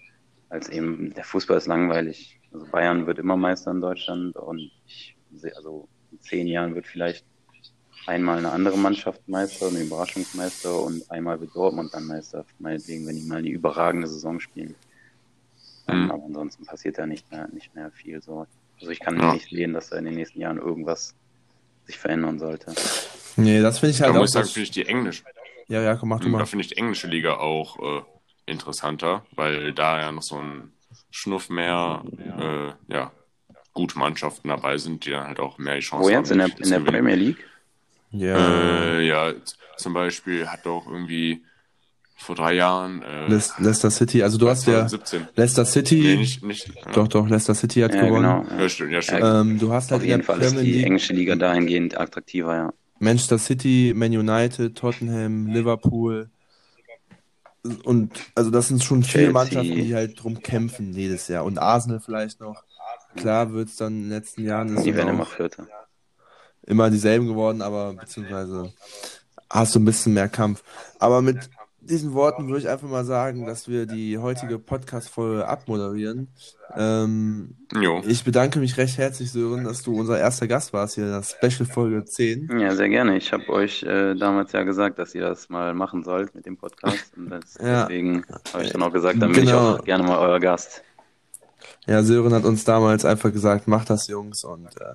Als 0.49 0.69
eben 0.69 1.13
der 1.15 1.25
Fußball 1.25 1.57
ist 1.57 1.67
langweilig. 1.67 2.39
Also 2.53 2.67
Bayern 2.67 3.07
wird 3.07 3.19
immer 3.19 3.37
Meister 3.37 3.73
in 3.73 3.81
Deutschland 3.81 4.37
und 4.37 4.71
ich 4.87 5.17
sehe, 5.33 5.57
also 5.57 5.89
in 6.13 6.21
zehn 6.21 6.47
Jahren 6.47 6.75
wird 6.75 6.87
vielleicht 6.87 7.25
einmal 8.07 8.39
eine 8.39 8.53
andere 8.53 8.79
Mannschaft 8.79 9.29
Meister, 9.29 9.69
eine 9.69 9.81
Überraschungsmeister 9.81 10.81
und 10.81 11.11
einmal 11.11 11.41
wird 11.41 11.55
Dortmund 11.55 11.93
dann 11.93 12.07
Meister, 12.07 12.45
meinetwegen, 12.59 13.07
wenn 13.07 13.17
die 13.17 13.23
mal 13.23 13.39
eine 13.39 13.49
überragende 13.49 14.07
Saison 14.07 14.41
spielen. 14.41 14.75
Mhm. 15.89 16.11
Aber 16.11 16.25
ansonsten 16.25 16.65
passiert 16.65 16.99
da 16.99 17.07
nicht 17.07 17.31
mehr, 17.31 17.49
nicht 17.53 17.75
mehr 17.75 17.91
viel 17.91 18.23
so. 18.23 18.47
Also 18.81 18.91
ich 18.91 19.01
kann 19.01 19.19
ja. 19.19 19.33
nicht 19.33 19.49
sehen, 19.49 19.73
dass 19.73 19.91
da 19.91 19.97
in 19.97 20.05
den 20.05 20.15
nächsten 20.15 20.41
Jahren 20.41 20.59
irgendwas 20.59 21.15
sich 21.87 21.99
verändern 21.99 22.39
sollte. 22.39 22.75
Nee, 23.37 23.61
das 23.61 23.79
finde 23.79 23.95
ich 23.95 24.01
halt 24.01 24.11
da 24.11 24.17
auch. 24.17 24.21
muss 24.21 24.31
ich 24.31 24.35
sagen, 24.35 24.49
finde 24.49 24.65
ich 24.65 24.71
die 24.71 24.87
englische. 24.87 25.25
Ja, 25.69 25.83
ja, 25.83 25.97
komm, 25.97 26.11
mach 26.11 26.21
du 26.21 26.29
mal. 26.29 26.39
Da 26.39 26.47
finde 26.47 26.63
ich 26.63 26.69
die 26.69 26.77
englische 26.77 27.07
Liga 27.07 27.35
auch 27.39 27.79
äh, 27.79 28.03
interessanter, 28.47 29.25
weil 29.33 29.73
da 29.73 30.01
ja 30.01 30.13
noch 30.13 30.23
so 30.23 30.37
ein 30.37 30.73
Schnuff 31.11 31.49
mehr, 31.49 32.05
äh, 32.19 32.93
ja, 32.93 33.13
gute 33.73 33.99
Mannschaften 33.99 34.49
dabei 34.49 34.79
sind, 34.79 35.05
die 35.05 35.11
dann 35.11 35.27
halt 35.27 35.41
auch 35.41 35.59
mehr 35.59 35.77
die 35.77 35.81
Chance 35.81 36.05
Wo 36.05 36.15
haben. 36.15 36.15
Wo 36.15 36.19
jetzt? 36.19 36.31
In 36.31 36.39
der, 36.39 36.49
in 36.59 36.71
der 36.71 36.91
Premier 36.91 37.15
League? 37.15 37.45
Ja. 38.11 38.37
Äh, 38.37 39.07
ja, 39.07 39.33
zum 39.77 39.93
Beispiel 39.93 40.47
hat 40.49 40.65
doch 40.65 40.87
irgendwie 40.87 41.43
vor 42.17 42.35
drei 42.35 42.55
Jahren. 42.55 43.03
Äh, 43.03 43.29
Leicester 43.29 43.91
City, 43.91 44.23
also 44.23 44.39
du 44.39 44.49
hast 44.49 44.67
ja 44.67 44.89
Leicester 45.37 45.65
City. 45.65 46.01
Nee, 46.01 46.17
nicht, 46.17 46.43
nicht, 46.43 46.69
ja. 46.69 46.93
Doch, 46.93 47.09
doch, 47.09 47.29
Leicester 47.29 47.55
City 47.55 47.81
hat 47.81 47.95
ja, 47.95 48.07
gewonnen. 48.07 48.47
Genau, 48.49 48.63
ja. 48.63 48.69
stimmt, 48.69 48.93
ja, 48.93 49.03
stimmt. 49.03 49.23
Ähm, 49.23 49.59
du 49.59 49.73
hast 49.73 49.91
halt 49.91 50.03
Auf 50.03 50.07
jeden 50.07 50.23
Fall 50.23 50.41
ist 50.41 50.59
die 50.59 50.83
englische 50.83 51.13
Liga 51.13 51.37
dahingehend 51.37 51.99
attraktiver, 51.99 52.55
ja. 52.55 52.73
Manchester 52.99 53.39
City, 53.39 53.93
Man 53.95 54.17
United, 54.17 54.77
Tottenham, 54.77 55.47
Liverpool. 55.49 56.31
Und 57.85 58.13
also 58.35 58.51
das 58.51 58.69
sind 58.69 58.83
schon 58.83 59.03
viele. 59.03 59.33
Mannschaften, 59.33 59.75
die 59.75 59.95
halt 59.95 60.23
drum 60.23 60.41
kämpfen 60.41 60.95
jedes 60.95 61.29
Jahr. 61.29 61.45
Und 61.45 61.59
Arsenal 61.59 62.01
vielleicht 62.01 62.41
noch. 62.41 62.63
Klar 63.17 63.53
wird 63.53 63.69
es 63.69 63.77
dann 63.77 63.93
in 63.95 64.03
den 64.05 64.11
letzten 64.11 64.45
Jahren. 64.45 64.83
Die 64.83 64.95
werden 64.95 65.11
immer 65.11 65.27
Vierter 65.27 65.67
immer 66.67 66.91
dieselben 66.91 67.27
geworden, 67.27 67.63
aber 67.63 67.95
beziehungsweise 67.95 68.73
hast 69.51 69.75
du 69.75 69.81
ein 69.81 69.85
bisschen 69.85 70.15
mehr 70.15 70.29
Kampf. 70.29 70.63
Aber 70.99 71.23
mit 71.23 71.49
diesen 71.81 72.15
Worten 72.15 72.49
würde 72.49 72.61
ich 72.61 72.69
einfach 72.69 72.89
mal 72.89 73.05
sagen, 73.05 73.47
dass 73.47 73.69
wir 73.69 73.87
die 73.87 74.19
heutige 74.19 74.59
Podcast-Folge 74.59 75.47
abmoderieren. 75.47 76.29
Ähm, 76.75 77.57
ich 78.07 78.25
bedanke 78.25 78.59
mich 78.59 78.77
recht 78.77 78.99
herzlich, 78.99 79.31
Sören, 79.31 79.65
dass 79.65 79.83
du 79.83 79.99
unser 79.99 80.19
erster 80.19 80.49
Gast 80.49 80.73
warst 80.73 80.97
hier 80.97 81.05
in 81.05 81.13
der 81.13 81.23
Special-Folge 81.23 82.05
10. 82.05 82.59
Ja, 82.59 82.75
sehr 82.75 82.89
gerne. 82.89 83.17
Ich 83.17 83.33
habe 83.33 83.49
euch 83.51 83.83
äh, 83.85 84.15
damals 84.15 84.53
ja 84.53 84.65
gesagt, 84.65 84.99
dass 84.99 85.15
ihr 85.15 85.23
das 85.23 85.49
mal 85.49 85.75
machen 85.75 86.03
sollt 86.03 86.35
mit 86.35 86.45
dem 86.47 86.57
Podcast. 86.57 87.17
Und 87.17 87.31
das, 87.31 87.55
ja. 87.61 87.83
deswegen 87.83 88.25
habe 88.53 88.65
ich 88.65 88.73
dann 88.73 88.83
auch 88.83 88.93
gesagt, 88.93 89.23
dann 89.23 89.33
bin 89.33 89.45
genau. 89.45 89.75
ich 89.75 89.81
auch 89.81 89.85
gerne 89.85 90.05
mal 90.05 90.19
euer 90.19 90.41
Gast. 90.41 90.83
Ja, 91.87 92.03
Sören 92.03 92.35
hat 92.35 92.45
uns 92.45 92.65
damals 92.65 93.05
einfach 93.05 93.33
gesagt, 93.33 93.69
macht 93.69 93.91
das, 93.91 94.09
Jungs. 94.09 94.45
Und 94.45 94.69
äh, 94.81 94.95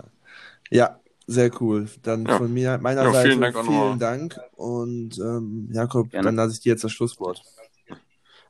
ja, 0.69 0.99
sehr 1.27 1.51
cool. 1.61 1.89
Dann 2.03 2.25
ja. 2.25 2.37
von 2.37 2.53
mir, 2.53 2.77
meiner 2.77 3.03
ja, 3.03 3.11
Seite 3.11 3.29
vielen 3.29 3.41
Dank. 3.41 3.65
Vielen 3.65 3.99
Dank. 3.99 4.39
Und 4.55 5.17
ähm, 5.19 5.69
Jakob, 5.71 6.09
Gerne. 6.09 6.25
dann 6.25 6.35
lasse 6.35 6.53
ich 6.53 6.59
dir 6.61 6.69
jetzt 6.73 6.83
das 6.83 6.91
Schlusswort. 6.91 7.41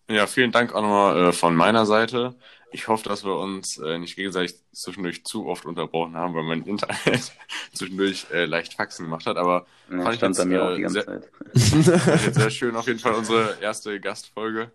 Ja, 0.09 0.27
vielen 0.27 0.51
Dank 0.51 0.73
auch 0.73 0.81
nochmal 0.81 1.29
äh, 1.29 1.31
von 1.31 1.55
meiner 1.55 1.85
Seite. 1.85 2.35
Ich 2.73 2.87
hoffe, 2.87 3.07
dass 3.07 3.23
wir 3.25 3.35
uns 3.37 3.77
äh, 3.77 3.97
nicht 3.97 4.15
gegenseitig 4.15 4.55
zwischendurch 4.71 5.25
zu 5.25 5.47
oft 5.47 5.65
unterbrochen 5.65 6.15
haben, 6.15 6.33
weil 6.33 6.43
mein 6.43 6.63
Internet 6.63 7.33
zwischendurch 7.73 8.27
äh, 8.31 8.45
leicht 8.45 8.73
Faxen 8.73 9.05
gemacht 9.05 9.25
hat. 9.25 9.37
Aber 9.37 9.65
ja, 9.89 10.01
fand 10.01 10.15
ich 10.15 10.21
jetzt, 10.21 10.45
mir 10.45 10.63
auch 10.63 10.75
die 10.75 10.81
ganze 10.81 10.99
äh, 10.99 11.21
sehr, 11.53 11.99
Zeit. 11.99 12.33
sehr 12.33 12.49
schön, 12.49 12.75
auf 12.75 12.87
jeden 12.87 12.99
Fall 12.99 13.13
unsere 13.13 13.57
erste 13.61 13.99
Gastfolge. 13.99 14.71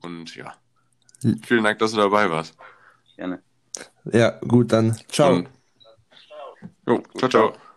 Und 0.00 0.34
ja, 0.36 0.54
hm. 1.22 1.40
vielen 1.44 1.64
Dank, 1.64 1.78
dass 1.78 1.92
du 1.92 1.96
dabei 1.96 2.30
warst. 2.30 2.56
Gerne. 3.16 3.40
Ja, 4.12 4.30
gut, 4.40 4.72
dann 4.72 4.96
ciao. 5.08 5.36
Und 5.36 5.48
Jo, 6.88 7.02
ciao, 7.18 7.28
ciao. 7.28 7.67